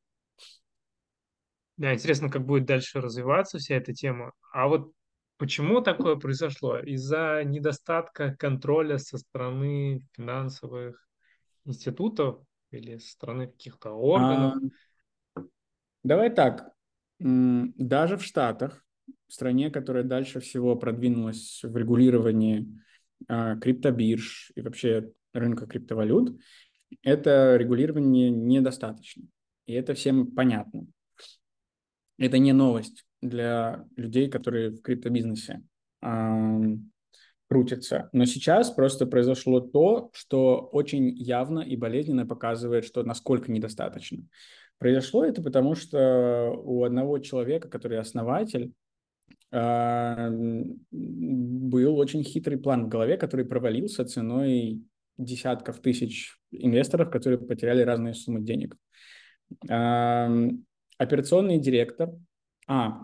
Да, 1.77 1.95
интересно, 1.95 2.29
как 2.29 2.45
будет 2.45 2.67
дальше 2.67 3.01
развиваться 3.01 3.59
вся 3.59 3.77
эта 3.77 3.95
тема. 3.95 4.33
А 4.53 4.67
вот 4.67 4.93
почему 5.37 5.81
такое 5.81 6.17
произошло? 6.17 6.79
Из-за 6.79 7.43
недостатка 7.45 8.35
контроля 8.37 8.99
со 8.99 9.17
стороны 9.19 10.03
финансовых 10.13 11.07
институтов 11.65 12.41
или 12.73 12.99
со 12.99 13.13
стороны 13.13 13.47
каких-то 13.47 13.91
органов? 13.93 14.73
А, 15.37 15.43
давай 16.03 16.31
так. 16.31 16.73
Даже 17.21 18.17
в 18.17 18.25
Штатах, 18.25 18.85
в 19.29 19.33
стране, 19.33 19.71
которая 19.71 20.05
дальше 20.05 20.41
всего 20.41 20.75
продвинулась 20.75 21.61
в 21.63 21.77
регулировании 21.77 22.67
криптобирж 23.27 24.53
и 24.55 24.61
вообще 24.61 25.11
рынка 25.33 25.67
криптовалют, 25.67 26.39
это 27.03 27.57
регулирование 27.57 28.31
недостаточно. 28.31 29.25
И 29.67 29.75
это 29.75 29.95
всем 29.95 30.29
понятно. 30.29 30.87
Это 32.17 32.39
не 32.39 32.53
новость 32.53 33.05
для 33.21 33.85
людей, 33.97 34.29
которые 34.29 34.71
в 34.71 34.83
криптобизнесе. 34.83 35.63
крутится. 37.49 38.11
Но 38.13 38.25
сейчас 38.27 38.71
просто 38.71 39.07
произошло 39.07 39.61
то, 39.61 40.11
что 40.13 40.69
очень 40.73 41.17
явно 41.17 41.61
и 41.61 41.77
болезненно 41.77 42.27
показывает, 42.27 42.85
что 42.85 43.03
насколько 43.03 43.51
недостаточно. 43.51 44.25
Произошло 44.79 45.25
это 45.25 45.43
потому, 45.43 45.75
что 45.75 46.53
у 46.63 46.85
одного 46.85 47.19
человека, 47.19 47.69
который 47.69 47.99
основатель, 47.99 48.73
а, 48.73 48.88
был 49.51 50.77
очень 50.91 52.23
хитрый 52.23 52.59
план 52.59 52.85
в 52.85 52.89
голове, 52.89 53.17
который 53.17 53.47
провалился 53.47 54.05
ценой 54.05 54.83
десятков 55.17 55.81
тысяч 55.81 56.39
инвесторов, 56.51 57.11
которые 57.11 57.39
потеряли 57.39 57.83
разные 57.83 58.15
суммы 58.15 58.43
денег. 58.43 58.77
Операционный 60.99 61.59
директор... 61.59 62.11
А, 62.67 63.01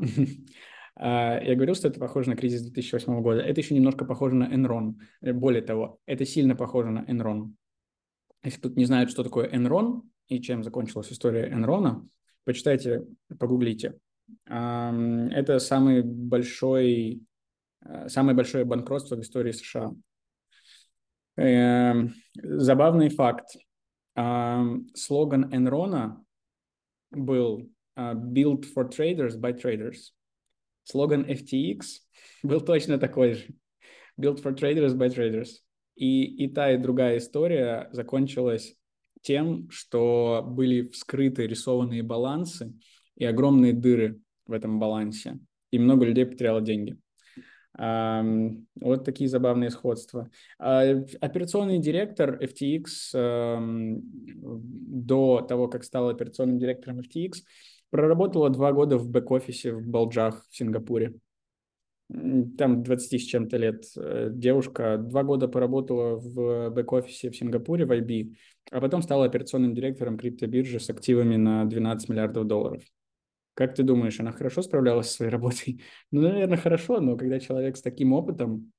а, 0.97 1.41
я 1.43 1.55
говорил, 1.55 1.75
что 1.75 1.89
это 1.89 1.99
похоже 1.99 2.31
на 2.31 2.37
кризис 2.37 2.63
2008 2.63 3.23
года. 3.23 3.41
Это 3.41 3.61
еще 3.61 3.75
немножко 3.75 4.05
похоже 4.05 4.35
на 4.35 4.53
Enron. 4.53 4.97
Более 5.23 5.63
того, 5.63 6.01
это 6.05 6.27
сильно 6.27 6.55
похоже 6.55 6.91
на 6.91 7.05
Enron. 7.05 7.53
Если 8.43 8.61
тут 8.61 8.77
не 8.77 8.85
знают, 8.85 9.11
что 9.11 9.25
такое 9.25 9.49
Enron 9.49 10.03
и 10.29 10.43
чем 10.43 10.63
закончилась 10.63 11.13
история 11.13 11.49
Enron, 11.49 12.09
почитайте, 12.45 13.07
погуглите. 13.39 13.95
Это 14.47 15.59
самый 15.59 16.03
большой, 16.03 17.23
э, 17.85 18.09
самое 18.09 18.37
большое 18.37 18.65
банкротство 18.65 19.17
в 19.17 19.21
истории 19.21 19.53
США. 19.53 19.93
Эм, 21.37 22.15
забавный 22.35 23.11
факт. 23.11 23.57
Слоган 24.15 25.53
Enron 25.53 26.25
был 27.11 27.69
uh, 27.97 28.15
Built 28.15 28.67
for 28.75 28.89
Traders 28.89 29.37
by 29.37 29.53
Traders. 29.53 30.13
Слоган 30.85 31.25
FTX 31.25 31.81
был 32.43 32.61
точно 32.61 32.99
такой 32.99 33.35
же. 33.35 33.55
Built 34.21 34.43
for 34.43 34.55
Traders 34.55 34.95
by 34.95 35.09
Traders. 35.09 35.49
И, 35.97 36.25
и 36.45 36.49
та, 36.49 36.73
и 36.73 36.79
другая 36.79 37.19
история 37.19 37.89
закончилась 37.93 38.75
тем, 39.23 39.71
что 39.71 40.43
были 40.45 40.83
вскрыты 40.83 41.47
рисованные 41.47 42.03
балансы 42.03 42.75
и 43.17 43.25
огромные 43.25 43.73
дыры 43.73 44.21
в 44.47 44.53
этом 44.53 44.79
балансе. 44.79 45.39
И 45.71 45.79
много 45.79 46.05
людей 46.05 46.27
потеряло 46.27 46.61
деньги. 46.61 46.97
Вот 47.77 49.05
такие 49.05 49.29
забавные 49.29 49.71
сходства. 49.71 50.31
А, 50.61 50.85
операционный 51.21 51.81
директор 51.81 52.41
FTX 52.41 53.99
до 54.37 55.41
того, 55.41 55.67
как 55.67 55.83
стал 55.83 56.09
операционным 56.09 56.61
директором 56.61 57.01
FTX, 57.01 57.39
проработала 57.91 58.51
два 58.51 58.73
года 58.73 58.97
в 58.97 59.09
бэк-офисе 59.09 59.73
в 59.73 59.89
Балджах 59.89 60.47
в 60.51 60.57
Сингапуре. 60.57 61.15
Там 62.09 62.83
20 62.83 63.21
с 63.21 63.25
чем-то 63.25 63.57
лет 63.57 63.85
э, 63.97 64.29
девушка 64.31 64.99
два 64.99 65.23
года 65.23 65.49
поработала 65.49 66.17
в 66.17 66.71
бэк-офисе 66.71 67.31
в 67.31 67.37
Сингапуре 67.37 67.87
в 67.87 67.93
IB, 67.93 68.35
а 68.71 68.81
потом 68.81 69.01
стала 69.01 69.25
операционным 69.25 69.75
директором 69.75 70.19
криптобиржи 70.19 70.81
с 70.81 70.91
активами 70.91 71.37
на 71.37 71.65
12 71.65 72.09
миллиардов 72.09 72.47
долларов. 72.47 72.83
Как 73.55 73.75
ты 73.75 73.85
думаешь, 73.85 74.19
она 74.21 74.33
хорошо 74.33 74.63
справлялась 74.63 75.09
со 75.09 75.15
своей 75.15 75.31
работой? 75.31 75.81
Ну, 76.11 76.23
наверное, 76.23 76.59
хорошо, 76.59 77.01
но 77.01 77.17
когда 77.17 77.41
человек 77.41 77.77
с 77.77 77.83
таким 77.83 78.13
опытом 78.13 78.73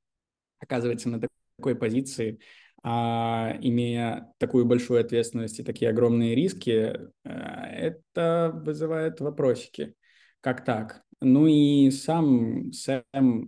оказывается 0.60 1.10
на 1.10 1.22
такой 1.57 1.76
позиции, 1.76 2.39
а, 2.84 3.57
имея 3.61 4.31
такую 4.38 4.65
большую 4.65 4.99
ответственность 4.99 5.60
и 5.60 5.64
такие 5.64 5.89
огромные 5.89 6.35
риски, 6.35 6.69
э, 6.69 7.30
это 7.30 8.52
вызывает 8.53 9.19
вопросики. 9.22 9.95
Как 10.39 10.64
так? 10.64 11.02
Ну 11.19 11.47
и 11.47 11.89
сам 11.89 12.72
Сэм, 12.72 13.47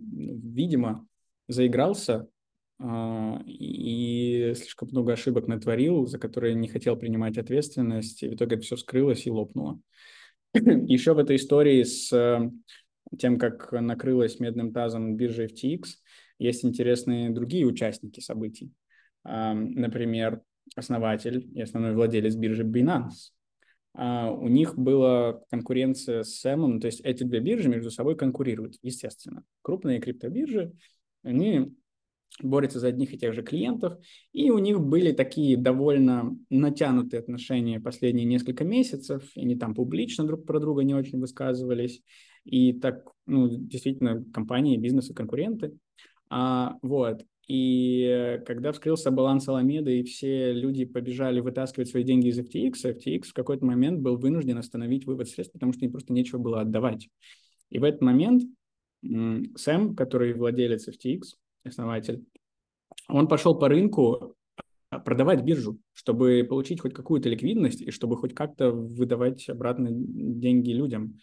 видимо, 0.52 1.06
заигрался 1.46 2.28
а, 2.80 3.40
и 3.46 4.54
слишком 4.56 4.88
много 4.88 5.12
ошибок 5.12 5.46
натворил, 5.46 6.06
за 6.06 6.18
которые 6.18 6.54
не 6.54 6.66
хотел 6.66 6.96
принимать 6.96 7.38
ответственность, 7.38 8.22
и 8.24 8.28
в 8.28 8.34
итоге 8.34 8.56
это 8.56 8.64
все 8.64 8.76
скрылось 8.76 9.26
и 9.26 9.30
лопнуло. 9.30 9.80
Еще 10.54 11.14
в 11.14 11.18
этой 11.18 11.36
истории 11.36 11.82
с 11.82 12.12
э, 12.12 12.50
тем, 13.18 13.38
как 13.38 13.72
накрылась 13.72 14.40
медным 14.40 14.72
тазом 14.72 15.16
биржа 15.16 15.44
FTX, 15.44 15.84
есть 16.38 16.64
интересные 16.64 17.30
другие 17.30 17.66
участники 17.66 18.20
событий. 18.20 18.72
Например, 19.24 20.40
основатель 20.76 21.50
и 21.54 21.60
основной 21.60 21.94
владелец 21.94 22.34
биржи 22.36 22.64
Binance. 22.64 23.32
А, 23.94 24.30
у 24.30 24.48
них 24.48 24.76
была 24.78 25.40
конкуренция 25.50 26.22
с 26.22 26.36
Сэмом, 26.36 26.80
то 26.80 26.86
есть 26.86 27.00
эти 27.00 27.24
две 27.24 27.40
биржи 27.40 27.68
между 27.68 27.90
собой 27.90 28.16
конкурируют, 28.16 28.76
естественно. 28.82 29.42
Крупные 29.62 30.00
криптобиржи, 30.00 30.72
они 31.22 31.74
борются 32.42 32.80
за 32.80 32.88
одних 32.88 33.12
и 33.12 33.18
тех 33.18 33.34
же 33.34 33.42
клиентов, 33.42 33.98
и 34.32 34.50
у 34.50 34.58
них 34.58 34.80
были 34.80 35.12
такие 35.12 35.56
довольно 35.56 36.36
натянутые 36.50 37.20
отношения 37.20 37.80
последние 37.80 38.26
несколько 38.26 38.64
месяцев, 38.64 39.22
и 39.34 39.40
они 39.40 39.56
там 39.56 39.74
публично 39.74 40.24
друг 40.24 40.44
про 40.46 40.60
друга 40.60 40.84
не 40.84 40.94
очень 40.94 41.18
высказывались, 41.18 42.02
и 42.44 42.72
так, 42.72 43.10
ну, 43.26 43.48
действительно, 43.48 44.24
компании, 44.32 44.76
бизнесы, 44.76 45.14
конкуренты. 45.14 45.76
А, 46.30 46.76
вот. 46.82 47.24
И 47.46 48.40
когда 48.46 48.72
вскрылся 48.72 49.10
баланс 49.10 49.48
Аламеды, 49.48 50.00
и 50.00 50.04
все 50.04 50.52
люди 50.52 50.84
побежали 50.84 51.40
вытаскивать 51.40 51.88
свои 51.88 52.04
деньги 52.04 52.28
из 52.28 52.38
FTX, 52.38 52.74
FTX 52.84 53.22
в 53.28 53.32
какой-то 53.32 53.64
момент 53.64 54.00
был 54.00 54.18
вынужден 54.18 54.58
остановить 54.58 55.06
вывод 55.06 55.28
средств, 55.28 55.54
потому 55.54 55.72
что 55.72 55.84
им 55.86 55.92
просто 55.92 56.12
нечего 56.12 56.38
было 56.38 56.60
отдавать. 56.60 57.08
И 57.70 57.78
в 57.78 57.84
этот 57.84 58.02
момент 58.02 58.42
Сэм, 59.02 59.94
который 59.94 60.34
владелец 60.34 60.88
FTX, 60.88 61.22
основатель, 61.64 62.24
он 63.08 63.28
пошел 63.28 63.58
по 63.58 63.68
рынку 63.68 64.34
а, 64.90 64.98
продавать 64.98 65.42
биржу, 65.42 65.78
чтобы 65.92 66.46
получить 66.48 66.80
хоть 66.80 66.94
какую-то 66.94 67.28
ликвидность 67.28 67.80
и 67.80 67.90
чтобы 67.90 68.16
хоть 68.16 68.34
как-то 68.34 68.70
выдавать 68.70 69.48
обратно 69.48 69.88
деньги 69.90 70.70
людям, 70.70 71.18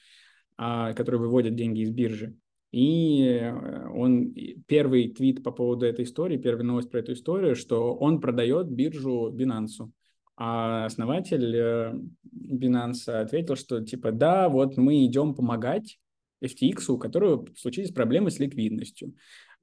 а, 0.58 0.94
которые 0.94 1.22
выводят 1.22 1.56
деньги 1.56 1.82
из 1.82 1.92
биржи. 1.92 2.36
И 2.76 3.24
э, 3.24 3.88
он 3.88 4.36
первый 4.68 5.10
твит 5.10 5.42
по 5.44 5.52
поводу 5.52 5.86
этой 5.86 6.04
истории, 6.04 6.36
первая 6.36 6.66
новость 6.66 6.92
про 6.92 7.00
эту 7.00 7.14
историю, 7.14 7.56
что 7.56 7.96
он 7.96 8.20
продает 8.20 8.68
биржу 8.68 9.34
Binance. 9.34 9.90
А 10.36 10.84
основатель 10.84 11.56
э, 11.56 11.94
Binance 12.34 13.10
ответил, 13.10 13.56
что 13.56 13.80
типа 13.80 14.12
да, 14.12 14.50
вот 14.50 14.76
мы 14.76 15.06
идем 15.06 15.36
помогать 15.36 16.00
FTX, 16.44 16.92
у 16.92 16.98
которого 16.98 17.48
случились 17.56 17.92
проблемы 17.92 18.30
с 18.30 18.40
ликвидностью. 18.40 19.14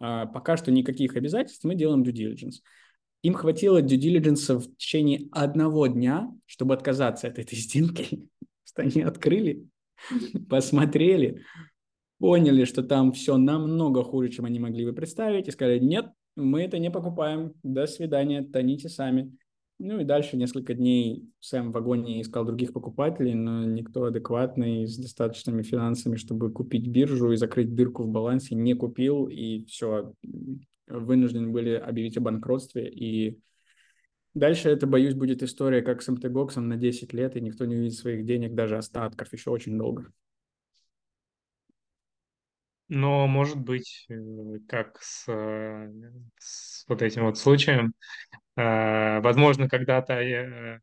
А, 0.03 0.27
пока 0.27 0.57
что 0.57 0.73
никаких 0.73 1.15
обязательств, 1.15 1.65
мы 1.65 1.77
делаем 1.77 2.03
due 2.03 2.13
diligence. 2.13 2.57
Им 3.23 3.35
хватило 3.35 3.81
due 3.81 3.99
diligence 3.99 4.59
в 4.59 4.77
течение 4.77 5.29
одного 5.31 5.87
дня, 5.87 6.29
чтобы 6.45 6.75
отказаться 6.75 7.29
от 7.29 7.39
этой 7.39 7.55
сделки. 7.59 8.29
Что 8.65 8.83
они 8.83 9.03
открыли, 9.03 9.69
посмотрели, 10.51 11.45
поняли, 12.19 12.65
что 12.65 12.83
там 12.83 13.13
все 13.13 13.37
намного 13.37 14.03
хуже, 14.03 14.31
чем 14.31 14.45
они 14.45 14.59
могли 14.59 14.85
бы 14.85 14.93
представить, 14.93 15.47
и 15.47 15.53
сказали, 15.53 15.79
нет, 15.79 16.07
мы 16.35 16.63
это 16.63 16.81
не 16.81 16.91
покупаем, 16.91 17.53
до 17.63 17.87
свидания, 17.87 18.43
тоните 18.43 18.89
сами. 18.89 19.37
Ну 19.85 19.99
и 19.99 20.05
дальше 20.05 20.37
несколько 20.37 20.75
дней 20.75 21.29
Сэм 21.41 21.71
в 21.71 21.75
вагоне 21.75 22.23
искал 22.23 22.45
других 22.45 22.73
покупателей, 22.73 23.35
но 23.35 23.65
никто 23.65 24.05
адекватный 24.05 24.87
с 24.87 24.97
достаточными 24.97 25.65
финансами, 25.65 26.15
чтобы 26.15 26.53
купить 26.53 26.87
биржу 26.87 27.33
и 27.33 27.37
закрыть 27.37 27.75
дырку 27.75 28.05
в 28.05 28.09
балансе, 28.09 28.55
не 28.55 28.75
купил, 28.75 29.27
и 29.27 29.65
все, 29.65 30.15
вынуждены 30.87 31.49
были 31.49 31.71
объявить 31.71 32.17
о 32.17 32.21
банкротстве. 32.21 32.89
И 32.89 33.41
дальше 34.35 34.69
это, 34.69 34.87
боюсь, 34.87 35.15
будет 35.15 35.43
история 35.43 35.83
как 35.83 36.01
с 36.01 36.07
МТГОКСом 36.07 36.69
на 36.69 36.77
10 36.77 37.13
лет, 37.13 37.37
и 37.37 37.41
никто 37.41 37.65
не 37.65 37.75
увидит 37.75 37.99
своих 37.99 38.25
денег, 38.25 38.55
даже 38.55 38.77
остатков, 38.77 39.33
еще 39.33 39.51
очень 39.51 39.77
долго. 39.77 40.13
Но, 42.87 43.27
может 43.27 43.57
быть, 43.57 44.07
э, 44.11 44.15
как 44.69 44.99
с, 45.01 45.27
э, 45.27 45.91
с 46.39 46.85
вот 46.87 47.03
этим 47.03 47.25
вот 47.25 47.37
случаем, 47.37 47.95
возможно, 48.57 49.69
когда-то 49.69 50.81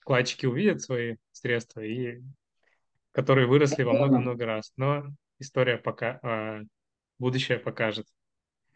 вкладчики 0.00 0.46
увидят 0.46 0.80
свои 0.82 1.16
средства, 1.32 1.80
и 1.80 2.22
которые 3.12 3.46
выросли 3.46 3.82
во 3.82 3.92
много-много 3.92 4.46
раз. 4.46 4.72
Но 4.76 5.04
история 5.38 5.76
пока, 5.76 6.64
будущее 7.18 7.58
покажет. 7.58 8.06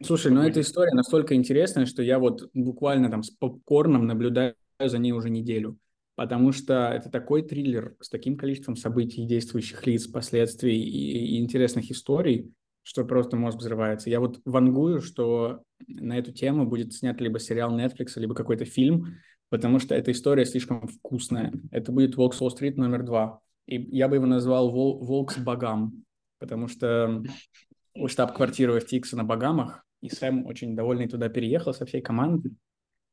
Слушай, 0.01 0.31
ну 0.31 0.41
эта 0.41 0.61
история 0.61 0.93
настолько 0.93 1.35
интересная, 1.35 1.85
что 1.85 2.01
я 2.01 2.19
вот 2.19 2.49
буквально 2.53 3.09
там 3.09 3.23
с 3.23 3.29
попкорном 3.29 4.05
наблюдаю 4.05 4.55
за 4.79 4.97
ней 4.97 5.11
уже 5.11 5.29
неделю 5.29 5.77
потому 6.15 6.51
что 6.51 6.89
это 6.93 7.09
такой 7.09 7.41
триллер 7.41 7.95
с 7.99 8.09
таким 8.09 8.37
количеством 8.37 8.75
событий, 8.75 9.25
действующих 9.25 9.85
лиц, 9.87 10.07
последствий 10.07 10.79
и, 10.79 11.35
и 11.35 11.43
интересных 11.43 11.89
историй, 11.91 12.51
что 12.83 13.05
просто 13.05 13.37
мозг 13.37 13.57
взрывается. 13.57 14.09
Я 14.09 14.19
вот 14.19 14.41
вангую, 14.45 15.01
что 15.01 15.63
на 15.87 16.17
эту 16.17 16.31
тему 16.31 16.65
будет 16.67 16.93
снят 16.93 17.19
либо 17.19 17.39
сериал 17.39 17.77
Netflix, 17.77 18.11
либо 18.17 18.35
какой-то 18.35 18.65
фильм, 18.65 19.15
потому 19.49 19.79
что 19.79 19.95
эта 19.95 20.11
история 20.11 20.45
слишком 20.45 20.87
вкусная. 20.87 21.53
Это 21.71 21.91
будет 21.91 22.15
«Волк 22.15 22.33
с 22.33 22.41
Уолл-стрит» 22.41 22.77
номер 22.77 23.03
два. 23.03 23.39
И 23.65 23.77
я 23.95 24.07
бы 24.07 24.17
его 24.17 24.25
назвал 24.25 24.71
«Волк 24.71 25.31
с 25.31 25.37
богам», 25.37 26.03
потому 26.39 26.67
что 26.67 27.23
штаб-квартира 28.05 28.77
FTX 28.77 29.15
на 29.15 29.23
Багамах, 29.23 29.85
и 30.01 30.09
Сэм 30.09 30.45
очень 30.45 30.75
довольный 30.75 31.07
туда 31.07 31.29
переехал 31.29 31.73
со 31.73 31.85
всей 31.85 32.01
командой. 32.01 32.51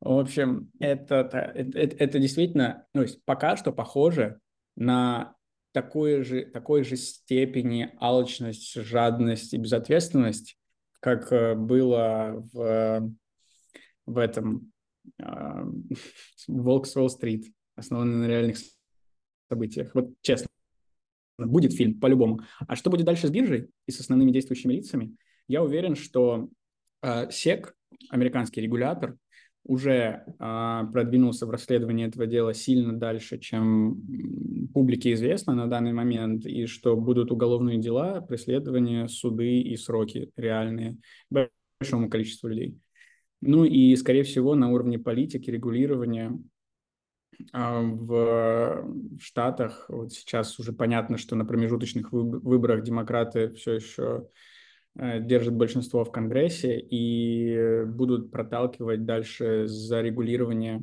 В 0.00 0.18
общем, 0.18 0.70
это, 0.80 1.16
это, 1.16 1.38
это, 1.38 1.96
это 1.96 2.18
действительно, 2.18 2.86
ну, 2.94 3.02
есть 3.02 3.22
пока 3.24 3.56
что 3.56 3.70
похоже 3.70 4.40
на 4.74 5.34
такой 5.72 6.22
же, 6.22 6.44
такой 6.44 6.84
же 6.84 6.96
степени 6.96 7.92
алчность, 7.98 8.74
жадность 8.74 9.54
и 9.54 9.58
безответственность, 9.58 10.58
как 11.00 11.32
э, 11.32 11.54
было 11.54 12.46
в, 12.52 13.12
в 14.06 14.18
этом 14.18 14.72
э, 15.18 15.24
«Волк 16.48 16.86
с 16.86 16.96
Уолл-стрит», 16.96 17.46
основанный 17.76 18.26
на 18.26 18.30
реальных 18.30 18.58
событиях. 19.48 19.94
Вот 19.94 20.10
честно, 20.22 20.48
будет 21.38 21.72
фильм 21.72 21.98
по-любому. 21.98 22.40
А 22.66 22.76
что 22.76 22.90
будет 22.90 23.06
дальше 23.06 23.28
с 23.28 23.30
биржей 23.30 23.68
и 23.86 23.92
с 23.92 24.00
основными 24.00 24.30
действующими 24.30 24.74
лицами? 24.74 25.16
Я 25.48 25.62
уверен, 25.62 25.96
что 25.96 26.48
э, 27.02 27.28
SEC, 27.28 27.72
американский 28.10 28.60
регулятор, 28.60 29.16
уже 29.64 30.24
э, 30.26 30.82
продвинулся 30.92 31.46
в 31.46 31.50
расследовании 31.50 32.06
этого 32.06 32.26
дела 32.26 32.54
сильно 32.54 32.98
дальше, 32.98 33.38
чем 33.38 34.02
публике 34.72 35.12
известно 35.12 35.54
на 35.54 35.66
данный 35.66 35.92
момент, 35.92 36.46
и 36.46 36.66
что 36.66 36.96
будут 36.96 37.30
уголовные 37.30 37.78
дела, 37.78 38.20
преследования, 38.20 39.08
суды 39.08 39.60
и 39.60 39.76
сроки 39.76 40.30
реальные 40.36 40.98
большому 41.30 42.08
количеству 42.08 42.48
людей. 42.48 42.78
Ну 43.40 43.64
и, 43.64 43.94
скорее 43.96 44.22
всего, 44.22 44.54
на 44.54 44.70
уровне 44.70 44.98
политики, 44.98 45.50
регулирования 45.50 46.38
а, 47.52 47.80
в 47.80 48.86
Штатах 49.18 49.86
вот 49.88 50.12
сейчас 50.12 50.58
уже 50.58 50.72
понятно, 50.72 51.16
что 51.16 51.36
на 51.36 51.44
промежуточных 51.44 52.12
выборах 52.12 52.82
демократы 52.82 53.50
все 53.50 53.74
еще 53.74 54.28
Э, 54.98 55.20
держат 55.20 55.54
большинство 55.54 56.04
в 56.04 56.10
Конгрессе 56.10 56.78
и 56.78 57.84
будут 57.84 58.30
проталкивать 58.30 59.04
дальше 59.04 59.66
за 59.66 60.00
регулирование. 60.00 60.82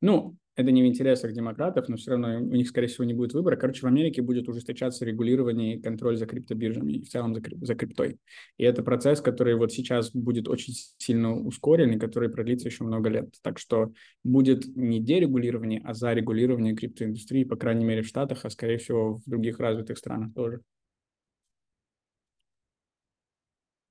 Ну, 0.00 0.36
это 0.56 0.72
не 0.72 0.82
в 0.82 0.86
интересах 0.86 1.32
демократов, 1.32 1.88
но 1.88 1.96
все 1.96 2.12
равно 2.12 2.38
у 2.38 2.54
них, 2.54 2.68
скорее 2.68 2.86
всего, 2.86 3.04
не 3.04 3.14
будет 3.14 3.32
выбора. 3.32 3.56
Короче, 3.56 3.80
в 3.80 3.86
Америке 3.86 4.20
будет 4.20 4.48
ужесточаться 4.48 5.04
регулирование 5.04 5.76
и 5.76 5.80
контроль 5.80 6.16
за 6.16 6.26
криптобиржами 6.26 6.92
и 6.92 7.02
в 7.02 7.08
целом 7.08 7.34
за, 7.34 7.42
за 7.62 7.74
криптой. 7.74 8.18
И 8.58 8.64
это 8.64 8.82
процесс, 8.82 9.20
который 9.20 9.54
вот 9.56 9.72
сейчас 9.72 10.10
будет 10.10 10.48
очень 10.48 10.74
сильно 10.98 11.34
ускорен 11.34 11.92
и 11.92 11.98
который 11.98 12.28
продлится 12.28 12.68
еще 12.68 12.84
много 12.84 13.08
лет. 13.08 13.34
Так 13.42 13.58
что 13.58 13.92
будет 14.22 14.76
не 14.76 15.00
дерегулирование, 15.00 15.80
а 15.84 15.94
зарегулирование 15.94 16.74
криптоиндустрии, 16.74 17.44
по 17.44 17.56
крайней 17.56 17.84
мере, 17.84 18.02
в 18.02 18.06
Штатах, 18.06 18.44
а, 18.44 18.50
скорее 18.50 18.78
всего, 18.78 19.14
в 19.14 19.22
других 19.26 19.58
развитых 19.60 19.98
странах 19.98 20.34
тоже. 20.34 20.60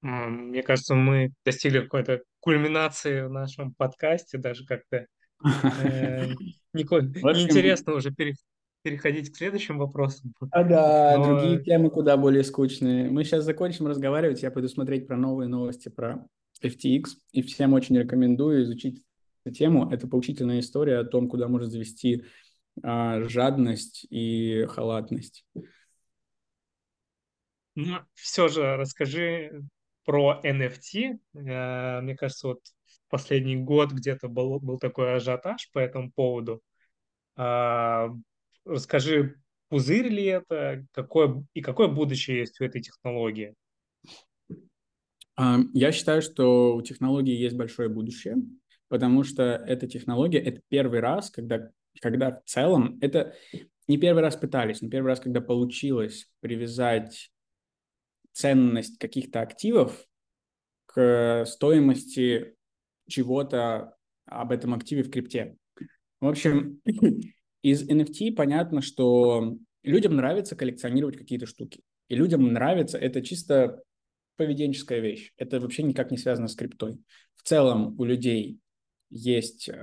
Мне 0.01 0.63
кажется, 0.63 0.95
мы 0.95 1.33
достигли 1.45 1.81
какой-то 1.81 2.21
кульминации 2.39 3.21
в 3.21 3.29
нашем 3.29 3.73
подкасте, 3.73 4.37
даже 4.37 4.65
как-то 4.65 5.07
э, 5.43 6.27
неинтересно 6.73 7.95
уже 7.95 8.13
переходить 8.81 9.31
к 9.31 9.35
следующим 9.35 9.77
вопросам. 9.77 10.33
А 10.51 10.63
да, 10.63 11.17
другие 11.17 11.61
темы 11.63 11.89
куда 11.89 12.15
более 12.15 12.43
скучные. 12.43 13.09
Мы 13.09 13.25
сейчас 13.25 13.43
закончим 13.43 13.87
разговаривать, 13.87 14.41
я 14.41 14.51
пойду 14.51 14.69
смотреть 14.69 15.05
про 15.05 15.17
новые 15.17 15.49
новости 15.49 15.89
про 15.89 16.25
FTX, 16.63 17.03
и 17.33 17.41
всем 17.41 17.73
очень 17.73 17.97
рекомендую 17.97 18.63
изучить 18.63 19.03
эту 19.43 19.53
тему. 19.55 19.91
Это 19.91 20.07
поучительная 20.07 20.59
история 20.61 20.99
о 20.99 21.05
том, 21.05 21.27
куда 21.27 21.47
может 21.49 21.71
завести 21.71 22.23
а, 22.83 23.21
жадность 23.23 24.05
и 24.09 24.65
халатность. 24.69 25.45
Ну, 27.75 27.99
все 28.13 28.47
же 28.47 28.75
расскажи 28.75 29.61
про 30.09 30.41
NFT. 30.43 31.19
Э, 31.35 32.01
мне 32.01 32.15
кажется, 32.15 32.47
вот 32.47 32.61
последний 33.09 33.57
год 33.57 33.91
где-то 33.91 34.27
был, 34.27 34.59
был 34.59 34.79
такой 34.79 35.13
ажиотаж 35.13 35.69
по 35.71 35.77
этому 35.77 36.11
поводу. 36.11 36.63
А, 37.35 38.09
расскажи, 38.65 39.35
пузырь 39.67 40.07
ли 40.07 40.23
это, 40.25 40.83
какое, 40.93 41.45
и 41.53 41.61
какое 41.61 41.89
будущее 41.89 42.39
есть 42.39 42.59
у 42.59 42.63
этой 42.63 42.81
технологии? 42.81 43.53
Я 45.37 45.91
считаю, 45.91 46.23
что 46.23 46.75
у 46.75 46.81
технологии 46.81 47.35
есть 47.35 47.55
большое 47.55 47.87
будущее, 47.87 48.37
потому 48.87 49.23
что 49.23 49.43
эта 49.43 49.87
технология— 49.87 50.39
это 50.39 50.59
первый 50.69 51.01
раз, 51.01 51.29
когда, 51.29 51.69
когда 52.01 52.31
в 52.31 52.49
целом 52.49 52.97
это 52.99 53.35
не 53.87 53.99
первый 53.99 54.23
раз 54.23 54.35
пытались, 54.35 54.81
не 54.81 54.89
первый 54.89 55.09
раз, 55.09 55.19
когда 55.19 55.39
получилось 55.39 56.31
привязать 56.39 57.29
ценность 58.33 58.97
каких-то 58.97 59.41
активов 59.41 60.05
к 60.85 61.45
стоимости 61.45 62.55
чего-то 63.07 63.95
об 64.25 64.51
этом 64.51 64.73
активе 64.73 65.03
в 65.03 65.11
крипте. 65.11 65.57
В 66.19 66.27
общем, 66.27 66.81
из 67.61 67.87
NFT 67.87 68.33
понятно, 68.33 68.81
что 68.81 69.57
людям 69.83 70.15
нравится 70.15 70.55
коллекционировать 70.55 71.17
какие-то 71.17 71.45
штуки. 71.45 71.81
И 72.07 72.15
людям 72.15 72.51
нравится, 72.53 72.97
это 72.97 73.21
чисто 73.21 73.83
поведенческая 74.35 74.99
вещь. 74.99 75.31
Это 75.37 75.59
вообще 75.59 75.83
никак 75.83 76.11
не 76.11 76.17
связано 76.17 76.47
с 76.47 76.55
криптой. 76.55 76.99
В 77.35 77.43
целом 77.43 77.99
у 77.99 78.03
людей 78.03 78.59
есть 79.09 79.69
э, 79.69 79.73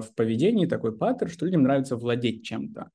в 0.00 0.14
поведении 0.14 0.66
такой 0.66 0.96
паттерн, 0.96 1.30
что 1.30 1.46
людям 1.46 1.62
нравится 1.62 1.96
владеть 1.96 2.44
чем-то. 2.44 2.90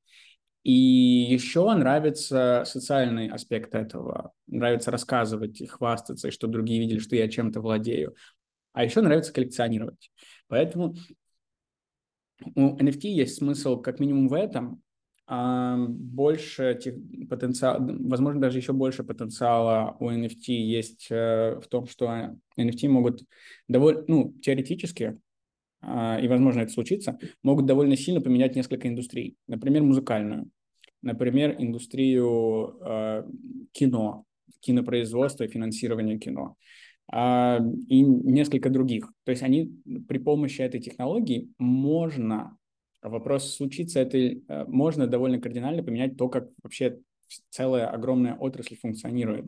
И 0.67 1.25
еще 1.29 1.73
нравится 1.75 2.63
социальный 2.65 3.29
аспект 3.29 3.73
этого. 3.73 4.33
Нравится 4.47 4.91
рассказывать 4.91 5.61
и 5.61 5.65
хвастаться, 5.65 6.27
и 6.27 6.31
что 6.31 6.47
другие 6.47 6.81
видели, 6.81 6.99
что 6.99 7.15
я 7.15 7.29
чем-то 7.29 7.61
владею. 7.61 8.17
А 8.73 8.83
еще 8.83 8.99
нравится 8.99 9.31
коллекционировать. 9.31 10.11
Поэтому 10.49 10.93
у 12.53 12.75
NFT 12.75 13.07
есть 13.07 13.37
смысл 13.37 13.79
как 13.79 14.01
минимум 14.01 14.27
в 14.27 14.33
этом, 14.33 14.81
а 15.25 15.77
больше 15.87 16.77
тех, 16.83 16.95
потенциал, 17.29 17.77
возможно, 17.79 18.41
даже 18.41 18.57
еще 18.57 18.73
больше 18.73 19.05
потенциала 19.05 19.95
у 20.01 20.11
NFT 20.11 20.51
есть 20.51 21.07
э, 21.09 21.61
в 21.63 21.67
том, 21.69 21.87
что 21.87 22.35
NFT 22.59 22.89
могут 22.89 23.23
довольно, 23.69 24.03
ну, 24.09 24.33
теоретически 24.41 25.17
а, 25.79 26.19
и, 26.19 26.27
возможно, 26.27 26.59
это 26.59 26.73
случится, 26.73 27.17
могут 27.41 27.67
довольно 27.67 27.95
сильно 27.95 28.19
поменять 28.19 28.57
несколько 28.57 28.89
индустрий. 28.89 29.37
Например, 29.47 29.83
музыкальную, 29.83 30.49
например, 31.07 31.55
индустрию 31.57 32.77
э, 32.81 33.23
кино, 33.71 34.25
кинопроизводства 34.59 35.45
и 35.45 35.47
финансирования 35.47 36.19
кино 36.19 36.57
э, 37.11 37.59
и 37.87 38.01
несколько 38.01 38.69
других. 38.69 39.11
То 39.23 39.31
есть 39.31 39.41
они 39.41 39.71
при 40.07 40.17
помощи 40.17 40.61
этой 40.61 40.81
технологии 40.81 41.49
можно, 41.57 42.57
вопрос 43.01 43.55
случится, 43.55 44.01
это 44.01 44.17
э, 44.17 44.65
можно 44.67 45.07
довольно 45.07 45.39
кардинально 45.39 45.81
поменять 45.81 46.17
то, 46.17 46.27
как 46.27 46.49
вообще 46.61 46.99
целая 47.49 47.87
огромная 47.87 48.35
отрасль 48.35 48.75
функционирует. 48.75 49.45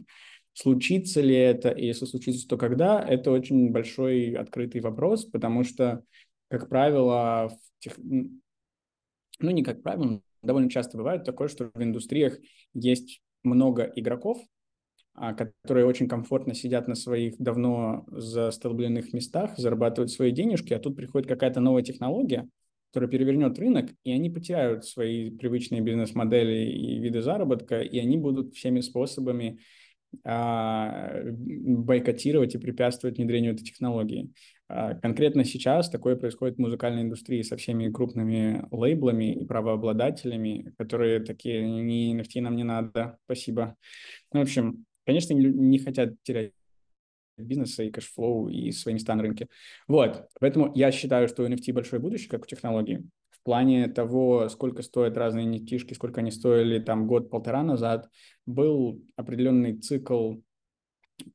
Случится 0.53 1.21
ли 1.21 1.35
это, 1.35 1.69
и 1.69 1.85
если 1.85 2.05
случится, 2.05 2.47
то 2.47 2.57
когда, 2.57 3.01
это 3.01 3.31
очень 3.31 3.71
большой 3.71 4.31
открытый 4.31 4.81
вопрос, 4.81 5.25
потому 5.25 5.63
что, 5.63 6.03
как 6.47 6.69
правило, 6.69 7.49
в 7.49 7.83
тех... 7.83 7.97
ну 7.97 9.51
не 9.51 9.63
как 9.63 9.83
правило, 9.83 10.21
довольно 10.41 10.69
часто 10.69 10.97
бывает 10.97 11.23
такое, 11.23 11.47
что 11.47 11.71
в 11.73 11.83
индустриях 11.83 12.37
есть 12.73 13.21
много 13.43 13.91
игроков, 13.95 14.39
а, 15.13 15.33
которые 15.33 15.85
очень 15.85 16.07
комфортно 16.07 16.53
сидят 16.53 16.87
на 16.87 16.95
своих 16.95 17.37
давно 17.37 18.05
застолбленных 18.07 19.11
местах, 19.13 19.57
зарабатывают 19.57 20.11
свои 20.11 20.31
денежки, 20.31 20.73
а 20.73 20.79
тут 20.79 20.95
приходит 20.95 21.27
какая-то 21.27 21.59
новая 21.59 21.83
технология, 21.83 22.47
которая 22.89 23.09
перевернет 23.09 23.57
рынок, 23.59 23.91
и 24.03 24.11
они 24.11 24.29
потеряют 24.29 24.85
свои 24.85 25.29
привычные 25.29 25.81
бизнес-модели 25.81 26.69
и 26.71 26.99
виды 26.99 27.21
заработка, 27.21 27.81
и 27.81 27.99
они 27.99 28.17
будут 28.17 28.55
всеми 28.55 28.79
способами 28.79 29.59
бойкотировать 30.23 32.55
и 32.55 32.57
препятствовать 32.57 33.17
внедрению 33.17 33.53
этой 33.53 33.63
технологии. 33.63 34.31
А, 34.67 34.95
конкретно 34.95 35.43
сейчас 35.43 35.89
такое 35.89 36.15
происходит 36.15 36.57
в 36.57 36.61
музыкальной 36.61 37.01
индустрии 37.01 37.41
со 37.41 37.57
всеми 37.57 37.91
крупными 37.91 38.65
лейблами 38.71 39.33
и 39.33 39.45
правообладателями, 39.45 40.73
которые 40.77 41.19
такие, 41.21 41.67
не 41.67 42.15
NFT 42.15 42.41
нам 42.41 42.55
не 42.55 42.63
надо, 42.63 43.17
спасибо. 43.25 43.75
Ну, 44.31 44.39
в 44.39 44.43
общем, 44.43 44.85
конечно, 45.05 45.33
не, 45.33 45.45
не 45.45 45.79
хотят 45.79 46.13
терять 46.23 46.53
бизнеса 47.37 47.83
и 47.83 47.89
cash 47.89 48.19
flow 48.19 48.49
и 48.49 48.71
свои 48.71 48.93
места 48.93 49.15
на 49.15 49.23
рынке. 49.23 49.47
Вот, 49.87 50.27
поэтому 50.39 50.71
я 50.75 50.91
считаю, 50.91 51.27
что 51.27 51.43
у 51.43 51.47
NFT 51.47 51.73
большое 51.73 52.01
будущее, 52.01 52.29
как 52.29 52.43
у 52.43 52.45
технологии 52.45 53.03
плане 53.49 53.87
того, 53.87 54.47
сколько 54.49 54.83
стоят 54.83 55.17
разные 55.17 55.47
nft 55.47 55.95
сколько 55.95 56.21
они 56.21 56.29
стоили 56.29 56.77
там 56.77 57.07
год-полтора 57.07 57.63
назад, 57.63 58.07
был 58.45 59.01
определенный 59.15 59.75
цикл 59.79 60.35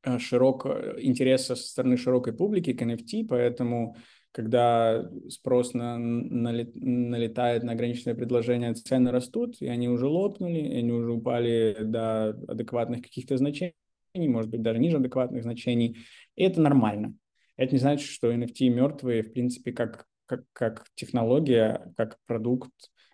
э, 0.01 0.17
широк, 0.17 0.65
интереса 0.97 1.57
со 1.57 1.67
стороны 1.67 1.97
широкой 1.97 2.31
публики 2.31 2.71
к 2.71 2.81
NFT, 2.81 3.27
поэтому 3.27 3.97
когда 4.31 5.09
спрос 5.27 5.73
на, 5.73 5.97
налет, 5.97 6.73
налетает 6.73 7.63
на 7.63 7.73
ограниченное 7.73 8.15
предложение, 8.15 8.73
цены 8.75 9.11
растут, 9.11 9.57
и 9.59 9.67
они 9.67 9.89
уже 9.89 10.07
лопнули, 10.07 10.59
и 10.59 10.77
они 10.77 10.93
уже 10.93 11.11
упали 11.11 11.75
до 11.81 12.29
адекватных 12.47 13.01
каких-то 13.01 13.35
значений, 13.35 13.73
может 14.13 14.49
быть, 14.49 14.61
даже 14.61 14.79
ниже 14.79 14.97
адекватных 14.97 15.43
значений, 15.43 15.97
и 16.37 16.43
это 16.43 16.61
нормально. 16.61 17.13
Это 17.57 17.73
не 17.73 17.79
значит, 17.79 18.09
что 18.09 18.31
NFT 18.31 18.69
мертвые, 18.69 19.21
в 19.21 19.33
принципе, 19.33 19.73
как, 19.73 20.05
как, 20.25 20.43
как 20.53 20.85
технология, 20.95 21.93
как 21.97 22.17
продукт. 22.25 22.71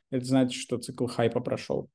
Это 0.09 0.25
значит, 0.25 0.59
что 0.59 0.77
цикл 0.77 1.05
хайпа 1.05 1.39
прошел. 1.39 1.89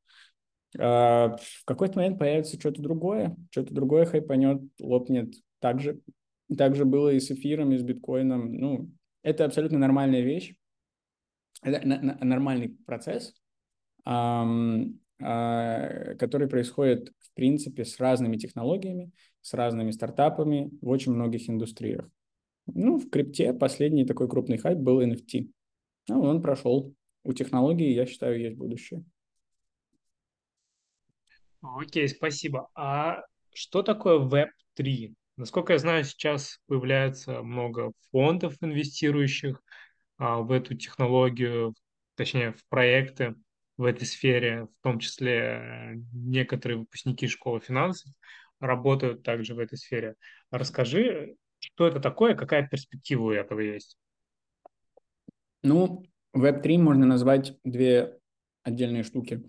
А 0.79 1.37
в 1.37 1.65
какой-то 1.65 1.99
момент 1.99 2.19
появится 2.19 2.59
что-то 2.59 2.83
другое, 2.83 3.37
что-то 3.51 3.73
другое 3.75 4.05
хайпанет, 4.07 4.63
лопнет. 4.81 5.35
Так 5.61 5.81
же, 5.81 6.01
так 6.57 6.75
же 6.75 6.85
было 6.85 7.11
и 7.11 7.21
с 7.21 7.31
эфиром, 7.31 7.73
и 7.73 7.79
с 7.79 7.83
биткоином. 7.83 8.53
Ну, 8.53 8.91
это 9.23 9.45
абсолютно 9.45 9.79
нормальная 9.79 10.21
вещь. 10.21 10.55
Это 11.63 11.87
нормальный 11.87 12.77
процесс, 12.87 13.35
который 14.05 14.99
происходит, 16.49 17.13
в 17.19 17.33
принципе, 17.35 17.85
с 17.85 17.99
разными 17.99 18.37
технологиями, 18.37 19.11
с 19.41 19.55
разными 19.55 19.91
стартапами 19.91 20.71
в 20.83 20.89
очень 20.89 21.13
многих 21.13 21.49
индустриях. 21.49 22.07
Ну, 22.67 22.99
в 22.99 23.09
крипте 23.11 23.53
последний 23.53 24.05
такой 24.05 24.29
крупный 24.29 24.59
хайп 24.59 24.79
был 24.79 25.01
NFT. 25.01 25.51
Ну, 26.09 26.23
он 26.23 26.43
прошел. 26.43 26.95
У 27.23 27.33
технологии, 27.33 27.93
я 27.93 28.07
считаю, 28.07 28.41
есть 28.41 28.57
будущее. 28.57 29.05
Окей, 31.61 32.09
спасибо. 32.09 32.69
А 32.75 33.23
что 33.53 33.83
такое 33.83 34.19
Web3? 34.19 35.15
Насколько 35.37 35.75
я 35.75 35.79
знаю, 35.79 36.05
сейчас 36.05 36.61
появляется 36.67 37.43
много 37.43 37.93
фондов, 38.11 38.57
инвестирующих 38.61 39.61
а, 40.19 40.39
в 40.41 40.51
эту 40.53 40.75
технологию, 40.77 41.75
точнее, 42.15 42.53
в 42.53 42.65
проекты 42.69 43.35
в 43.77 43.85
этой 43.85 44.07
сфере, 44.07 44.65
в 44.65 44.83
том 44.83 44.99
числе 44.99 45.33
э, 45.33 45.95
некоторые 46.13 46.79
выпускники 46.79 47.27
школы 47.27 47.61
финансов 47.61 48.11
работают 48.59 49.23
также 49.23 49.55
в 49.55 49.59
этой 49.59 49.77
сфере. 49.77 50.15
Расскажи, 50.51 51.37
что 51.75 51.87
это 51.87 52.01
такое, 52.01 52.35
какая 52.35 52.67
перспектива 52.67 53.23
у 53.23 53.31
этого 53.31 53.61
есть? 53.61 53.97
Ну, 55.63 56.05
Web3 56.37 56.79
можно 56.79 57.07
назвать 57.07 57.59
две 57.65 58.19
отдельные 58.63 59.03
штуки. 59.03 59.43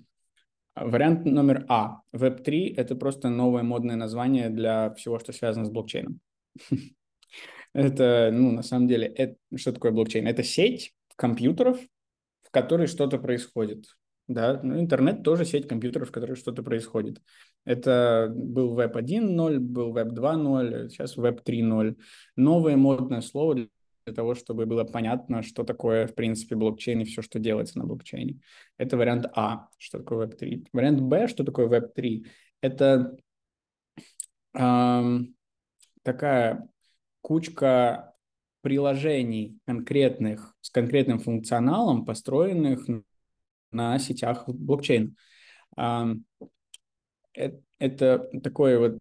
Вариант 0.76 1.26
номер 1.26 1.66
А. 1.70 2.02
Web3— 2.14 2.76
это 2.78 2.96
просто 2.96 3.30
новое 3.30 3.64
модное 3.64 3.96
название 3.96 4.50
для 4.50 4.94
всего, 4.96 5.20
что 5.20 5.34
связано 5.34 5.66
с 5.66 5.70
блокчейном. 5.70 6.20
Это, 7.74 8.30
ну, 8.32 8.52
на 8.52 8.64
самом 8.64 8.88
деле, 8.88 9.38
что 9.56 9.72
такое 9.72 9.92
блокчейн? 9.92 10.28
Это 10.28 10.42
сеть 10.42 10.96
компьютеров, 11.16 11.80
в 12.44 12.52
которой 12.52 12.88
что-то 12.88 13.20
происходит. 13.20 13.86
Да, 14.28 14.60
ну, 14.64 14.80
интернет 14.80 15.24
тоже 15.24 15.46
сеть 15.46 15.68
компьютеров, 15.68 16.10
в 16.10 16.12
которой 16.12 16.36
что-то 16.36 16.64
происходит. 16.64 17.22
Это 17.68 18.32
был 18.34 18.80
Web 18.80 18.94
1.0, 18.94 19.60
был 19.60 19.94
Web 19.94 20.14
2.0, 20.14 20.88
сейчас 20.88 21.18
Web 21.18 21.44
3.0. 21.44 21.98
Новое 22.38 22.78
модное 22.78 23.20
слово 23.20 23.56
для 24.06 24.16
того, 24.16 24.36
чтобы 24.36 24.66
было 24.66 24.86
понятно, 24.86 25.44
что 25.44 25.66
такое, 25.66 26.08
в 26.08 26.16
принципе, 26.16 26.56
блокчейн 26.56 27.02
и 27.02 27.04
все, 27.04 27.22
что 27.22 27.40
делается 27.40 27.78
на 27.78 27.86
блокчейне. 27.86 28.40
Это 28.78 28.96
вариант 28.96 29.26
А, 29.36 29.68
что 29.78 29.98
такое 29.98 30.28
Web3. 30.28 30.68
Вариант 30.72 31.02
Б, 31.02 31.28
что 31.28 31.44
такое 31.44 31.68
Web3, 31.68 32.26
это 32.62 33.18
эм, 34.54 35.36
такая 36.04 36.70
кучка 37.20 38.14
приложений 38.62 39.60
конкретных, 39.66 40.56
с 40.62 40.70
конкретным 40.70 41.20
функционалом, 41.20 42.06
построенных 42.06 42.88
на 43.72 44.00
сетях 44.00 44.48
блокчейн. 44.48 45.18
Эм, 45.76 46.24
это, 47.38 47.62
это 47.80 48.42
такое 48.42 48.80
вот 48.80 49.00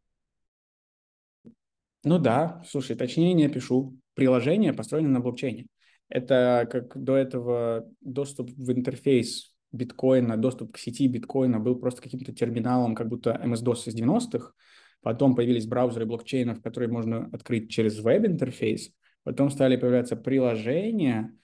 ну 2.06 2.20
да, 2.20 2.62
слушай, 2.68 2.94
точнее 2.94 3.34
не 3.34 3.48
пишу. 3.48 3.98
Приложение 4.14 4.72
построено 4.72 5.08
на 5.08 5.20
блокчейне. 5.20 5.66
Это 6.08 6.68
как 6.70 6.96
до 7.02 7.16
этого 7.16 7.84
доступ 8.00 8.50
в 8.50 8.70
интерфейс 8.70 9.56
биткоина, 9.72 10.36
доступ 10.36 10.72
к 10.72 10.78
сети 10.78 11.08
биткоина 11.08 11.58
был 11.58 11.74
просто 11.74 12.02
каким-то 12.02 12.32
терминалом, 12.32 12.94
как 12.94 13.08
будто 13.08 13.32
MS-DOS 13.42 13.88
из 13.88 14.00
90-х. 14.00 14.52
Потом 15.02 15.34
появились 15.34 15.66
браузеры 15.66 16.06
блокчейнов, 16.06 16.62
которые 16.62 16.88
можно 16.88 17.28
открыть 17.32 17.70
через 17.70 17.98
веб-интерфейс. 17.98 18.92
Потом 19.24 19.50
стали 19.50 19.76
появляться 19.76 20.14
приложения, 20.14 21.36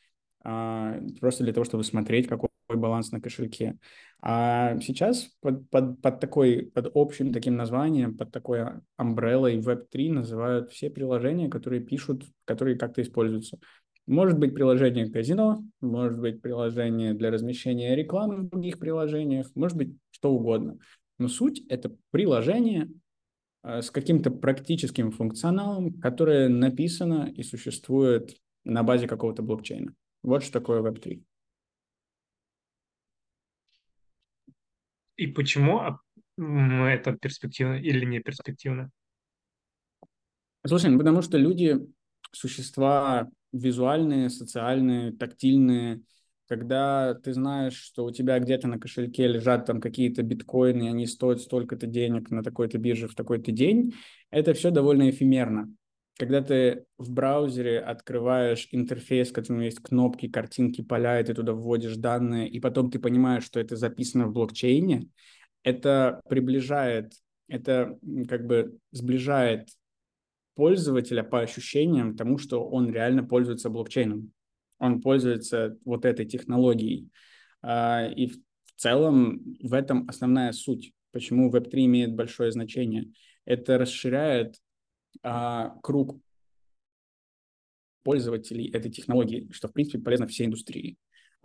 а, 0.44 1.00
просто 1.20 1.42
для 1.42 1.52
того, 1.52 1.64
чтобы 1.64 1.82
смотреть, 1.82 2.28
какой 2.28 2.50
баланс 2.76 3.10
на 3.12 3.20
кошельке. 3.20 3.78
А 4.20 4.78
сейчас 4.80 5.30
под, 5.40 5.68
под, 5.68 6.00
под, 6.00 6.20
такой, 6.20 6.70
под 6.72 6.92
общим 6.94 7.32
таким 7.32 7.56
названием, 7.56 8.16
под 8.16 8.30
такой 8.30 8.60
umbrella 9.00 9.52
Web3 9.52 10.12
называют 10.12 10.70
все 10.70 10.90
приложения, 10.90 11.48
которые 11.48 11.82
пишут, 11.82 12.24
которые 12.44 12.78
как-то 12.78 13.02
используются. 13.02 13.58
Может 14.06 14.38
быть 14.38 14.54
приложение 14.54 15.10
казино, 15.10 15.64
может 15.80 16.20
быть 16.20 16.40
приложение 16.40 17.14
для 17.14 17.30
размещения 17.30 17.96
рекламы 17.96 18.36
в 18.38 18.48
других 18.48 18.78
приложениях, 18.78 19.50
может 19.54 19.76
быть 19.76 19.96
что 20.10 20.32
угодно. 20.32 20.78
Но 21.18 21.28
суть– 21.28 21.64
это 21.68 21.92
приложение 22.10 22.90
а, 23.62 23.82
с 23.82 23.90
каким-то 23.90 24.30
практическим 24.30 25.10
функционалом, 25.10 25.94
которое 26.00 26.48
написано 26.48 27.32
и 27.34 27.42
существует 27.42 28.36
на 28.64 28.82
базе 28.82 29.06
какого-то 29.06 29.42
блокчейна. 29.42 29.94
Вот 30.22 30.42
что 30.42 30.52
такое 30.52 30.82
Web3. 30.82 31.22
И 35.16 35.26
почему 35.26 35.98
это 36.38 37.12
перспективно 37.12 37.74
или 37.74 38.04
не 38.04 38.20
перспективно? 38.20 38.90
Слушай, 40.66 40.90
ну 40.90 40.98
потому 40.98 41.22
что 41.22 41.38
люди 41.38 41.78
существа 42.32 43.28
визуальные, 43.52 44.30
социальные, 44.30 45.12
тактильные. 45.12 46.02
Когда 46.48 47.14
ты 47.14 47.32
знаешь, 47.32 47.76
что 47.76 48.04
у 48.04 48.10
тебя 48.10 48.38
где-то 48.38 48.68
на 48.68 48.78
кошельке 48.78 49.26
лежат 49.26 49.66
там 49.66 49.80
какие-то 49.80 50.22
биткоины, 50.22 50.84
и 50.84 50.88
они 50.88 51.06
стоят 51.06 51.40
столько-то 51.40 51.86
денег 51.86 52.30
на 52.30 52.42
такой-то 52.42 52.78
бирже 52.78 53.08
в 53.08 53.14
такой-то 53.14 53.52
день, 53.52 53.94
это 54.30 54.54
все 54.54 54.70
довольно 54.70 55.10
эфемерно 55.10 55.74
когда 56.18 56.42
ты 56.42 56.84
в 56.98 57.10
браузере 57.10 57.80
открываешь 57.80 58.68
интерфейс, 58.70 59.30
в 59.30 59.32
котором 59.32 59.60
есть 59.60 59.80
кнопки, 59.80 60.28
картинки, 60.28 60.82
поля, 60.82 61.20
и 61.20 61.24
ты 61.24 61.34
туда 61.34 61.52
вводишь 61.52 61.96
данные, 61.96 62.48
и 62.48 62.60
потом 62.60 62.90
ты 62.90 62.98
понимаешь, 62.98 63.44
что 63.44 63.60
это 63.60 63.76
записано 63.76 64.26
в 64.26 64.32
блокчейне, 64.32 65.08
это 65.62 66.20
приближает, 66.28 67.12
это 67.48 67.98
как 68.28 68.46
бы 68.46 68.78
сближает 68.90 69.68
пользователя 70.54 71.22
по 71.22 71.40
ощущениям 71.40 72.16
тому, 72.16 72.38
что 72.38 72.68
он 72.68 72.92
реально 72.92 73.24
пользуется 73.24 73.70
блокчейном. 73.70 74.32
Он 74.78 75.00
пользуется 75.00 75.78
вот 75.84 76.04
этой 76.04 76.26
технологией. 76.26 77.08
А, 77.62 78.06
и 78.06 78.26
в 78.26 78.36
целом 78.76 79.56
в 79.60 79.72
этом 79.72 80.08
основная 80.08 80.52
суть, 80.52 80.92
почему 81.12 81.50
Web3 81.50 81.84
имеет 81.86 82.14
большое 82.14 82.52
значение. 82.52 83.10
Это 83.44 83.78
расширяет 83.78 84.56
а, 85.22 85.76
круг 85.82 86.18
пользователей 88.02 88.70
этой 88.70 88.90
технологии, 88.90 89.48
что, 89.52 89.68
в 89.68 89.72
принципе, 89.72 90.02
полезно 90.02 90.26
всей 90.26 90.46
индустрии. 90.46 90.96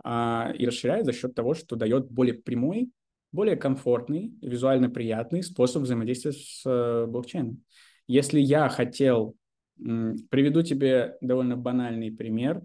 А, 0.04 0.52
и 0.56 0.66
расширяет 0.66 1.06
за 1.06 1.12
счет 1.12 1.34
того, 1.34 1.54
что 1.54 1.76
дает 1.76 2.10
более 2.10 2.34
прямой, 2.34 2.90
более 3.32 3.56
комфортный, 3.56 4.32
визуально 4.40 4.90
приятный 4.90 5.42
способ 5.42 5.82
взаимодействия 5.82 6.32
с 6.32 6.62
э, 6.64 7.06
блокчейном. 7.06 7.62
Если 8.06 8.40
я 8.40 8.68
хотел, 8.70 9.36
приведу 9.76 10.62
тебе 10.62 11.18
довольно 11.20 11.56
банальный 11.56 12.10
пример, 12.10 12.62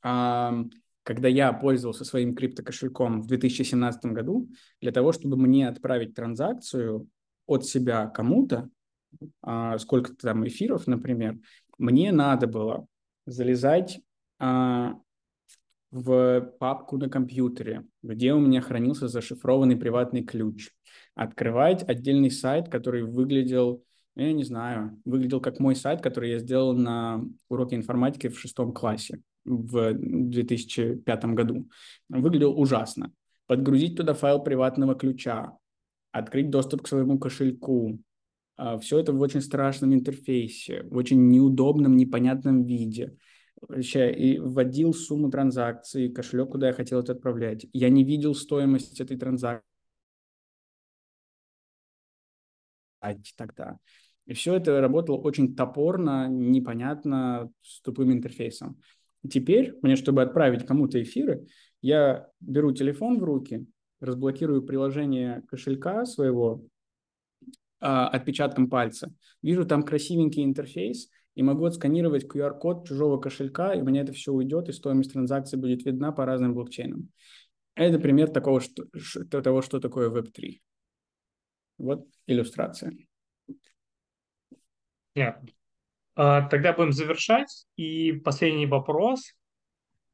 когда 0.00 1.28
я 1.28 1.52
пользовался 1.52 2.04
своим 2.04 2.34
криптокошельком 2.34 3.20
в 3.20 3.26
2017 3.26 4.06
году, 4.06 4.48
для 4.80 4.92
того, 4.92 5.12
чтобы 5.12 5.36
мне 5.36 5.68
отправить 5.68 6.14
транзакцию 6.14 7.08
от 7.46 7.64
себя 7.64 8.06
кому-то, 8.06 8.58
а, 8.58 8.68
сколько-то 9.78 10.28
там 10.28 10.46
эфиров, 10.46 10.86
например, 10.86 11.38
мне 11.78 12.12
надо 12.12 12.46
было 12.46 12.86
залезать 13.26 14.00
а, 14.38 14.94
в 15.90 16.40
папку 16.58 16.98
на 16.98 17.08
компьютере, 17.08 17.86
где 18.02 18.32
у 18.32 18.38
меня 18.38 18.60
хранился 18.60 19.08
зашифрованный 19.08 19.76
приватный 19.76 20.22
ключ, 20.22 20.70
открывать 21.14 21.88
отдельный 21.88 22.30
сайт, 22.30 22.68
который 22.68 23.02
выглядел, 23.02 23.84
я 24.14 24.32
не 24.32 24.44
знаю, 24.44 25.00
выглядел 25.04 25.40
как 25.40 25.60
мой 25.60 25.76
сайт, 25.76 26.02
который 26.02 26.30
я 26.30 26.38
сделал 26.38 26.74
на 26.74 27.24
уроке 27.48 27.76
информатики 27.76 28.28
в 28.28 28.38
шестом 28.38 28.72
классе 28.72 29.20
в 29.44 29.92
2005 29.94 31.24
году. 31.26 31.68
Выглядел 32.08 32.58
ужасно. 32.58 33.12
Подгрузить 33.46 33.96
туда 33.96 34.12
файл 34.12 34.42
приватного 34.42 34.96
ключа, 34.96 35.56
открыть 36.10 36.50
доступ 36.50 36.82
к 36.82 36.88
своему 36.88 37.18
кошельку, 37.18 37.92
а, 37.92 37.98
Все 38.80 38.98
это 38.98 39.12
в 39.12 39.20
очень 39.20 39.42
страшном 39.42 39.92
интерфейсе, 39.92 40.82
в 40.84 40.96
очень 40.96 41.28
неудобном, 41.28 41.96
непонятном 41.96 42.64
виде. 42.64 43.16
И 43.70 44.38
вводил 44.38 44.94
сумму 44.94 45.30
транзакций, 45.30 46.10
кошелек, 46.10 46.50
куда 46.50 46.68
я 46.68 46.72
хотел 46.72 47.00
это 47.00 47.12
отправлять. 47.12 47.66
Я 47.72 47.88
не 47.90 48.04
видел 48.04 48.34
стоимость 48.34 49.00
этой 49.00 49.16
транзакции 49.16 49.62
тогда. 53.36 53.78
И 54.26 54.34
все 54.34 54.54
это 54.54 54.80
работало 54.80 55.18
очень 55.18 55.54
топорно, 55.54 56.28
непонятно, 56.28 57.50
с 57.62 57.80
тупым 57.80 58.12
интерфейсом. 58.12 58.80
Теперь 59.28 59.74
мне, 59.82 59.96
чтобы 59.96 60.22
отправить 60.22 60.66
кому-то 60.66 61.02
эфиры, 61.02 61.46
я 61.80 62.28
беру 62.40 62.72
телефон 62.72 63.18
в 63.18 63.24
руки, 63.24 63.66
разблокирую 64.00 64.62
приложение 64.62 65.42
кошелька 65.48 66.04
своего 66.04 66.54
а, 66.54 66.75
отпечатком 67.78 68.68
пальца, 68.68 69.12
вижу 69.42 69.66
там 69.66 69.82
красивенький 69.82 70.44
интерфейс, 70.44 71.10
и 71.36 71.42
могу 71.42 71.66
отсканировать 71.66 72.24
QR-код 72.24 72.88
чужого 72.88 73.20
кошелька, 73.20 73.74
и 73.74 73.82
у 73.82 73.84
меня 73.84 74.00
это 74.00 74.12
все 74.12 74.32
уйдет, 74.32 74.68
и 74.68 74.72
стоимость 74.72 75.12
транзакции 75.12 75.58
будет 75.58 75.84
видна 75.84 76.10
по 76.10 76.24
разным 76.24 76.54
блокчейнам. 76.54 77.10
Это 77.74 77.98
пример 77.98 78.30
такого, 78.30 78.62
что, 78.62 79.42
того, 79.42 79.60
что 79.60 79.78
такое 79.78 80.10
Web3. 80.10 80.60
Вот 81.76 82.06
иллюстрация. 82.26 82.96
Понятно. 85.12 85.48
А, 86.14 86.48
тогда 86.48 86.72
будем 86.72 86.92
завершать. 86.92 87.66
И 87.76 88.12
последний 88.12 88.66
вопрос. 88.66 89.34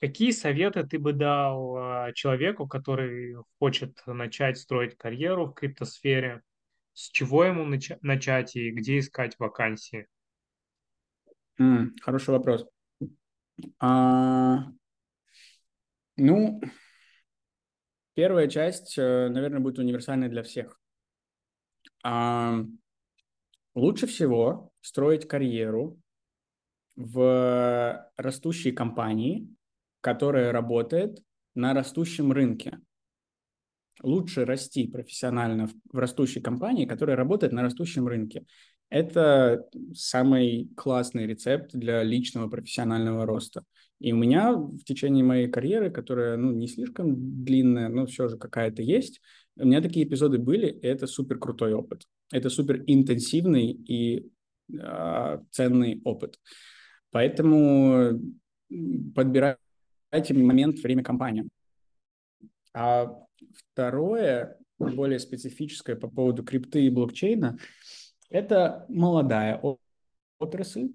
Какие 0.01 0.32
советы 0.32 0.84
ты 0.84 0.98
бы 0.98 1.12
дал 1.12 1.76
а, 1.76 2.12
человеку, 2.12 2.66
который 2.66 3.36
хочет 3.60 3.97
начать 4.06 4.59
строить 4.59 4.97
карьеру 4.97 5.47
в 5.47 5.55
криптосфере? 5.55 6.43
С 6.94 7.10
чего 7.10 7.44
ему 7.44 7.64
начать 8.02 8.56
и 8.56 8.70
где 8.70 8.98
искать 8.98 9.39
вакансии? 9.39 10.06
Mm, 11.60 11.90
хороший 12.02 12.31
вопрос. 12.31 12.66
А, 13.78 14.66
ну, 16.16 16.60
первая 18.14 18.48
часть, 18.48 18.98
э, 18.98 19.28
наверное, 19.28 19.60
будет 19.60 19.78
универсальной 19.78 20.28
для 20.28 20.43
всех. 20.43 20.81
А, 22.05 22.64
лучше 23.74 24.06
всего 24.06 24.73
строить 24.81 25.28
карьеру 25.28 25.98
в 26.97 28.10
растущей 28.16 28.73
компании, 28.73 29.48
которая 30.01 30.52
работает 30.52 31.23
на 31.55 31.74
растущем 31.74 32.32
рынке. 32.32 32.81
Лучше 34.02 34.44
расти 34.44 34.86
профессионально 34.86 35.69
в 35.93 35.98
растущей 35.98 36.40
компании, 36.40 36.86
которая 36.86 37.16
работает 37.16 37.52
на 37.52 37.62
растущем 37.62 38.06
рынке. 38.09 38.47
Это 38.89 39.66
самый 39.94 40.70
классный 40.77 41.27
рецепт 41.27 41.73
для 41.73 42.02
личного 42.02 42.48
профессионального 42.48 43.24
роста. 43.24 43.64
И 44.01 44.12
у 44.12 44.16
меня 44.16 44.52
в 44.52 44.82
течение 44.85 45.24
моей 45.24 45.48
карьеры, 45.48 45.90
которая 45.90 46.36
ну, 46.36 46.52
не 46.52 46.66
слишком 46.66 47.44
длинная, 47.44 47.89
но 47.89 48.05
все 48.06 48.28
же 48.28 48.36
какая-то 48.36 48.82
есть, 48.82 49.20
у 49.56 49.66
меня 49.66 49.81
такие 49.81 50.06
эпизоды 50.06 50.39
были, 50.39 50.66
и 50.66 50.86
это 50.86 51.06
супер 51.06 51.39
крутой 51.39 51.74
опыт. 51.74 52.05
Это 52.32 52.51
супер 52.51 52.82
интенсивный 52.86 53.70
и 53.70 54.31
э, 54.73 55.39
ценный 55.51 56.01
опыт. 56.05 56.39
Поэтому 57.12 58.20
подбирайте 59.14 60.35
момент, 60.35 60.81
время, 60.81 61.05
компания. 61.05 61.47
А 62.74 63.22
второе, 63.55 64.59
более 64.78 65.19
специфическое 65.19 65.97
по 65.97 66.09
поводу 66.09 66.43
крипты 66.43 66.85
и 66.85 66.90
блокчейна– 66.90 67.59
это 68.32 68.86
молодая 68.89 69.60
отрасль, 70.39 70.89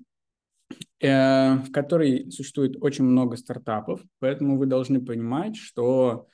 э, 0.99 1.55
в 1.55 1.71
которой 1.71 2.31
существует 2.31 2.77
очень 2.81 3.05
много 3.05 3.37
стартапов, 3.37 4.01
поэтому 4.19 4.57
вы 4.57 4.65
должны 4.65 5.03
понимать, 5.03 5.55
что 5.55 6.27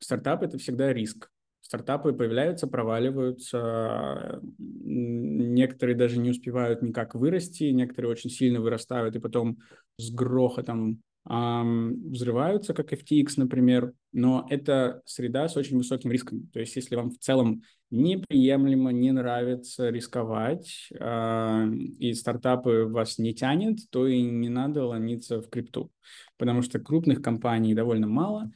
стартап– 0.00 0.42
это 0.44 0.58
всегда 0.58 0.92
риск. 0.92 1.30
Стартапы 1.60 2.12
появляются, 2.12 2.66
проваливаются, 2.66 4.40
некоторые 4.58 5.96
даже 5.96 6.18
не 6.18 6.30
успевают 6.30 6.82
никак 6.82 7.14
вырасти, 7.14 7.64
некоторые 7.64 8.10
очень 8.10 8.30
сильно 8.30 8.60
вырастают 8.60 9.14
и 9.16 9.20
потом 9.20 9.58
с 9.98 10.10
грохотом 10.10 11.02
взрываются, 11.24 12.72
как 12.72 12.92
FTX, 12.92 13.34
например, 13.36 13.92
но 14.12 14.46
это 14.48 15.02
среда 15.04 15.48
с 15.48 15.56
очень 15.56 15.76
высоким 15.76 16.10
риском. 16.10 16.48
То 16.52 16.60
есть 16.60 16.74
если 16.76 16.96
вам 16.96 17.10
в 17.10 17.18
целом 17.18 17.62
неприемлемо, 17.90 18.92
не 18.92 19.12
нравится 19.12 19.90
рисковать, 19.90 20.88
и 20.90 22.14
стартапы 22.14 22.84
вас 22.84 23.18
не 23.18 23.34
тянет, 23.34 23.78
то 23.90 24.06
и 24.06 24.22
не 24.22 24.48
надо 24.48 24.86
ломиться 24.86 25.42
в 25.42 25.50
крипту, 25.50 25.90
потому 26.38 26.62
что 26.62 26.78
крупных 26.78 27.20
компаний 27.20 27.74
довольно 27.74 28.06
мало, 28.06 28.50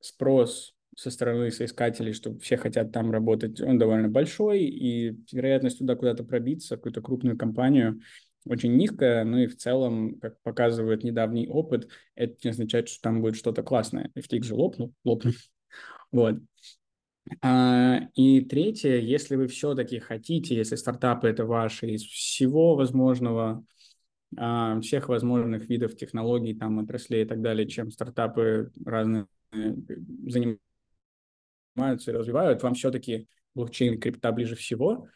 спрос 0.00 0.74
со 0.96 1.10
стороны 1.10 1.52
соискателей, 1.52 2.12
что 2.12 2.36
все 2.40 2.56
хотят 2.56 2.90
там 2.90 3.12
работать, 3.12 3.60
он 3.60 3.78
довольно 3.78 4.08
большой, 4.08 4.64
и 4.64 5.16
вероятность 5.30 5.78
туда 5.78 5.94
куда-то 5.94 6.24
пробиться, 6.24 6.76
какую-то 6.76 7.00
крупную 7.00 7.38
компанию– 7.38 8.00
очень 8.48 8.76
низкая, 8.76 9.24
ну 9.24 9.38
и 9.38 9.46
в 9.46 9.56
целом, 9.56 10.18
как 10.20 10.40
показывает 10.42 11.04
недавний 11.04 11.46
опыт, 11.46 11.88
это 12.14 12.36
не 12.44 12.50
означает, 12.50 12.88
что 12.88 13.02
там 13.02 13.20
будет 13.20 13.36
что-то 13.36 13.62
классное. 13.62 14.10
FTX 14.16 14.42
же 14.44 14.54
лопнул, 14.54 14.94
лопнул. 15.04 15.34
Вот. 16.10 16.36
А, 17.42 18.00
и 18.14 18.40
третье, 18.40 18.96
если 18.96 19.36
вы 19.36 19.46
все-таки 19.48 19.98
хотите, 19.98 20.56
если 20.56 20.76
стартапы 20.76 21.28
это 21.28 21.44
ваши, 21.44 21.90
из 21.90 22.02
всего 22.02 22.74
возможного, 22.74 23.62
а, 24.38 24.80
всех 24.80 25.10
возможных 25.10 25.68
видов 25.68 25.94
технологий, 25.96 26.54
там, 26.54 26.78
отраслей 26.78 27.24
и 27.24 27.26
так 27.26 27.42
далее, 27.42 27.68
чем 27.68 27.90
стартапы 27.90 28.72
разные 28.82 29.26
э, 29.52 29.74
занимаются 31.76 32.10
и 32.10 32.14
развивают, 32.14 32.62
вам 32.62 32.72
все-таки 32.72 33.28
блокчейн 33.54 33.94
и 33.94 33.98
крипта 33.98 34.32
ближе 34.32 34.56
всего. 34.56 35.08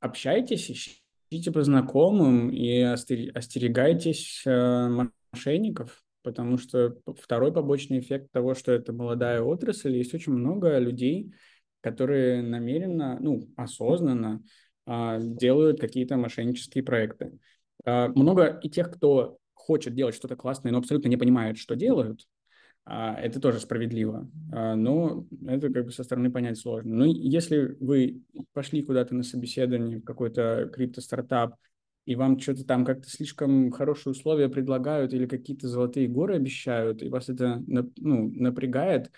Общайтесь, 0.00 1.02
ищите 1.34 1.50
по 1.50 1.62
знакомым 1.62 2.50
и 2.50 2.80
остерегайтесь 2.80 4.42
э, 4.46 5.06
мошенников, 5.32 6.02
потому 6.22 6.58
что 6.58 6.96
второй 7.20 7.52
побочный 7.52 7.98
эффект 7.98 8.30
того, 8.32 8.54
что 8.54 8.72
это 8.72 8.92
молодая 8.92 9.42
отрасль, 9.42 9.96
есть 9.96 10.14
очень 10.14 10.32
много 10.32 10.78
людей, 10.78 11.34
которые 11.80 12.42
намеренно, 12.42 13.18
ну, 13.20 13.48
осознанно 13.56 14.42
а, 14.86 15.18
делают 15.18 15.80
какие-то 15.80 16.16
мошеннические 16.16 16.82
проекты. 16.82 17.38
А, 17.84 18.08
много 18.08 18.58
и 18.62 18.70
тех, 18.70 18.90
кто 18.90 19.36
хочет 19.52 19.94
делать 19.94 20.14
что-то 20.14 20.36
классное, 20.36 20.72
но 20.72 20.78
абсолютно 20.78 21.08
не 21.08 21.16
понимает, 21.16 21.58
что 21.58 21.74
делают, 21.74 22.26
это 22.86 23.40
тоже 23.40 23.60
справедливо. 23.60 24.28
А, 24.52 24.74
но 24.74 25.26
это 25.46 25.72
как 25.72 25.86
бы 25.86 25.90
со 25.90 26.04
стороны 26.04 26.30
понять 26.30 26.58
сложно. 26.58 26.94
Но 26.94 27.04
если 27.06 27.76
вы 27.80 28.22
пошли 28.52 28.82
куда-то 28.82 29.14
на 29.14 29.22
собеседование 29.22 29.98
в 29.98 30.04
какой-то 30.04 30.70
крипто-стартап, 30.72 31.54
и 32.04 32.16
вам 32.16 32.38
что-то 32.38 32.64
там 32.64 32.84
как-то 32.84 33.08
слишком 33.08 33.70
хорошие 33.70 34.10
условия 34.10 34.48
предлагают 34.48 35.14
или 35.14 35.26
какие-то 35.26 35.68
золотые 35.68 36.08
горы 36.08 36.36
обещают, 36.36 37.02
и 37.02 37.08
вас 37.08 37.30
это 37.30 37.62
ну, 37.66 37.90
напрягает, 37.96 39.10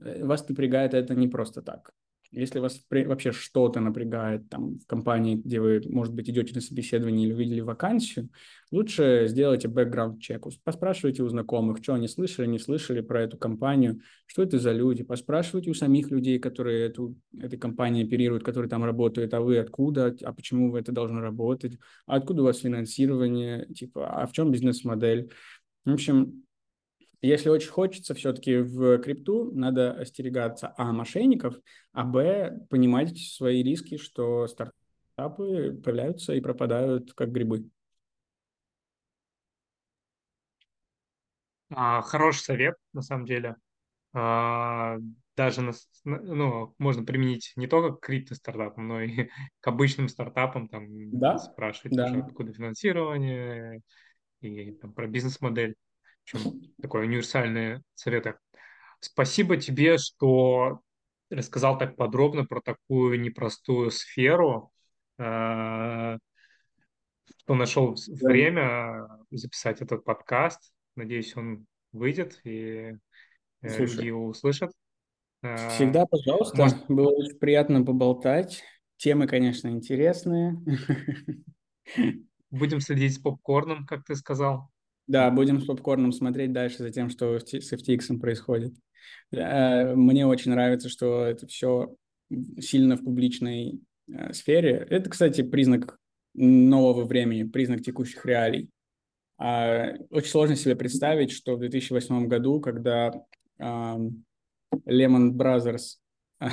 э, 0.00 0.24
вас 0.24 0.48
напрягает 0.48 0.94
это 0.94 1.14
не 1.14 1.28
просто 1.28 1.60
так. 1.60 1.92
Если 2.34 2.58
вас 2.58 2.84
вообще 2.90 3.32
что-то 3.32 3.80
напрягает 3.80 4.48
там 4.48 4.78
в 4.78 4.86
компании, 4.86 5.36
где 5.36 5.60
вы, 5.60 5.82
может 5.88 6.14
быть, 6.14 6.28
идете 6.28 6.54
на 6.54 6.60
собеседование 6.60 7.26
или 7.26 7.34
увидели 7.34 7.60
вакансию, 7.60 8.28
лучше 8.70 9.24
сделайте 9.28 9.68
бэкграунд-чек. 9.68 10.44
Поспрашивайте 10.64 11.22
у 11.22 11.28
знакомых, 11.28 11.78
что 11.82 11.94
они 11.94 12.08
слышали, 12.08 12.46
не 12.46 12.58
слышали 12.58 13.00
про 13.00 13.22
эту 13.22 13.38
компанию, 13.38 14.00
что 14.26 14.42
это 14.42 14.58
за 14.58 14.72
люди. 14.72 15.02
Поспрашивайте 15.02 15.70
у 15.70 15.74
самих 15.74 16.10
людей, 16.10 16.38
которые 16.38 16.86
эту, 16.86 17.16
этой 17.38 17.58
компанией 17.58 18.04
оперируют, 18.04 18.44
которые 18.44 18.68
там 18.68 18.84
работают, 18.84 19.32
а 19.34 19.40
вы 19.40 19.58
откуда, 19.58 20.14
а 20.22 20.32
почему 20.32 20.70
вы 20.70 20.80
это 20.80 20.92
должны 20.92 21.20
работать, 21.20 21.78
а 22.06 22.16
откуда 22.16 22.42
у 22.42 22.44
вас 22.44 22.58
финансирование, 22.58 23.66
типа, 23.74 24.08
а 24.08 24.26
в 24.26 24.32
чем 24.32 24.50
бизнес-модель. 24.50 25.30
В 25.84 25.92
общем, 25.92 26.43
если 27.26 27.48
очень 27.48 27.70
хочется 27.70 28.14
все-таки 28.14 28.58
в 28.58 28.98
крипту, 28.98 29.50
надо 29.52 29.92
остерегаться 29.92 30.74
а 30.76 30.92
мошенников, 30.92 31.54
а 31.92 32.04
б 32.04 32.66
понимать 32.68 33.16
свои 33.18 33.62
риски, 33.62 33.96
что 33.96 34.46
стартапы 34.46 35.80
появляются 35.82 36.34
и 36.34 36.40
пропадают 36.40 37.12
как 37.14 37.30
грибы. 37.30 37.68
А, 41.70 42.02
хороший 42.02 42.40
совет, 42.40 42.76
на 42.92 43.02
самом 43.02 43.26
деле. 43.26 43.56
А, 44.12 44.96
даже 45.36 45.62
на, 45.62 45.72
ну, 46.04 46.74
можно 46.78 47.04
применить 47.04 47.52
не 47.56 47.66
только 47.66 47.96
к 47.96 48.00
крипто-стартапам, 48.00 48.86
но 48.86 49.00
и 49.00 49.28
к 49.60 49.66
обычным 49.66 50.08
стартапам, 50.08 50.68
там, 50.68 50.86
да? 51.10 51.38
спрашивать 51.38 51.96
да. 51.96 52.06
откуда 52.24 52.52
финансирование, 52.52 53.80
и 54.40 54.72
там, 54.72 54.92
про 54.92 55.06
бизнес-модель. 55.06 55.74
Общем, 56.24 56.72
такое 56.80 57.02
универсальные 57.02 57.82
советы. 57.94 58.36
Спасибо 59.00 59.58
тебе, 59.58 59.98
что 59.98 60.80
рассказал 61.30 61.78
так 61.78 61.96
подробно 61.96 62.46
про 62.46 62.62
такую 62.62 63.20
непростую 63.20 63.90
сферу, 63.90 64.72
э, 65.18 66.18
что 67.38 67.54
нашел 67.54 67.94
время 68.08 69.06
записать 69.30 69.82
этот 69.82 70.04
подкаст. 70.04 70.72
Надеюсь, 70.96 71.36
он 71.36 71.66
выйдет 71.92 72.40
и 72.44 72.96
э, 73.60 73.68
Слушай, 73.68 73.96
люди 73.96 74.06
его 74.06 74.26
услышат. 74.26 74.72
Э, 75.42 75.68
Всегда, 75.68 76.06
пожалуйста. 76.06 76.56
Может... 76.56 76.86
Было 76.88 77.10
очень 77.10 77.38
приятно 77.38 77.84
поболтать. 77.84 78.62
темы, 78.96 79.26
конечно, 79.26 79.68
интересные. 79.68 80.56
Будем 82.50 82.80
следить 82.80 83.14
с 83.14 83.18
попкорном, 83.18 83.84
как 83.84 84.04
ты 84.04 84.14
сказал. 84.14 84.70
Да, 85.06 85.30
будем 85.30 85.60
с 85.60 85.66
попкорном 85.66 86.12
смотреть 86.12 86.52
дальше 86.52 86.78
за 86.78 86.90
тем, 86.90 87.10
что 87.10 87.38
с 87.38 87.72
FTX 87.72 88.18
происходит. 88.18 88.74
Э, 89.32 89.94
мне 89.94 90.26
очень 90.26 90.52
нравится, 90.52 90.88
что 90.88 91.24
это 91.24 91.46
все 91.46 91.94
сильно 92.58 92.96
в 92.96 93.04
публичной 93.04 93.80
э, 94.08 94.32
сфере. 94.32 94.86
Это, 94.88 95.10
кстати, 95.10 95.42
признак 95.42 95.98
нового 96.34 97.04
времени, 97.04 97.44
признак 97.44 97.82
текущих 97.82 98.24
реалий. 98.24 98.70
А, 99.36 99.92
очень 100.10 100.30
сложно 100.30 100.56
себе 100.56 100.74
представить, 100.74 101.32
что 101.32 101.56
в 101.56 101.60
2008 101.60 102.26
году, 102.28 102.60
когда 102.60 103.12
Lehman 103.58 105.32
Brothers 105.32 105.98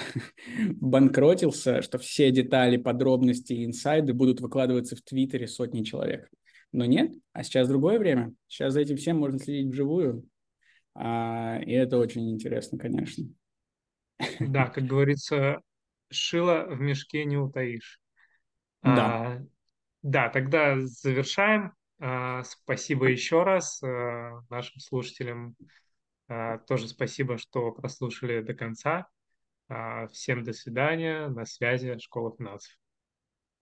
банкротился, 0.75 1.81
что 1.81 1.97
все 1.97 2.31
детали, 2.31 2.77
подробности 2.77 3.53
и 3.53 3.65
инсайды 3.65 4.13
будут 4.13 4.41
выкладываться 4.41 4.95
в 4.95 5.01
Твиттере 5.01 5.47
сотни 5.47 5.83
человек. 5.83 6.29
Но 6.71 6.85
нет, 6.85 7.11
а 7.33 7.43
сейчас 7.43 7.67
другое 7.67 7.99
время. 7.99 8.33
Сейчас 8.47 8.73
за 8.73 8.81
этим 8.81 8.97
всем 8.97 9.17
можно 9.17 9.39
следить 9.39 9.71
вживую. 9.71 10.25
А, 10.95 11.59
и 11.65 11.71
это 11.71 11.97
очень 11.97 12.31
интересно, 12.31 12.77
конечно. 12.77 13.25
Да, 14.39 14.67
как 14.69 14.85
говорится, 14.85 15.61
шило 16.09 16.65
в 16.69 16.79
мешке 16.79 17.25
не 17.25 17.37
утаишь. 17.37 17.99
Да. 18.83 18.91
А, 18.95 19.41
да, 20.01 20.29
тогда 20.29 20.79
завершаем. 20.79 21.73
А, 21.99 22.43
спасибо 22.43 23.07
еще 23.07 23.43
раз 23.43 23.81
а, 23.83 24.41
нашим 24.49 24.79
слушателям. 24.79 25.55
А, 26.27 26.57
тоже 26.59 26.87
спасибо, 26.87 27.37
что 27.37 27.71
прослушали 27.71 28.41
до 28.41 28.53
конца. 28.53 29.07
А, 29.67 30.07
всем 30.07 30.43
до 30.43 30.53
свидания. 30.53 31.27
На 31.27 31.45
связи 31.45 31.97
Школа 31.99 32.35
финансов. 32.35 32.80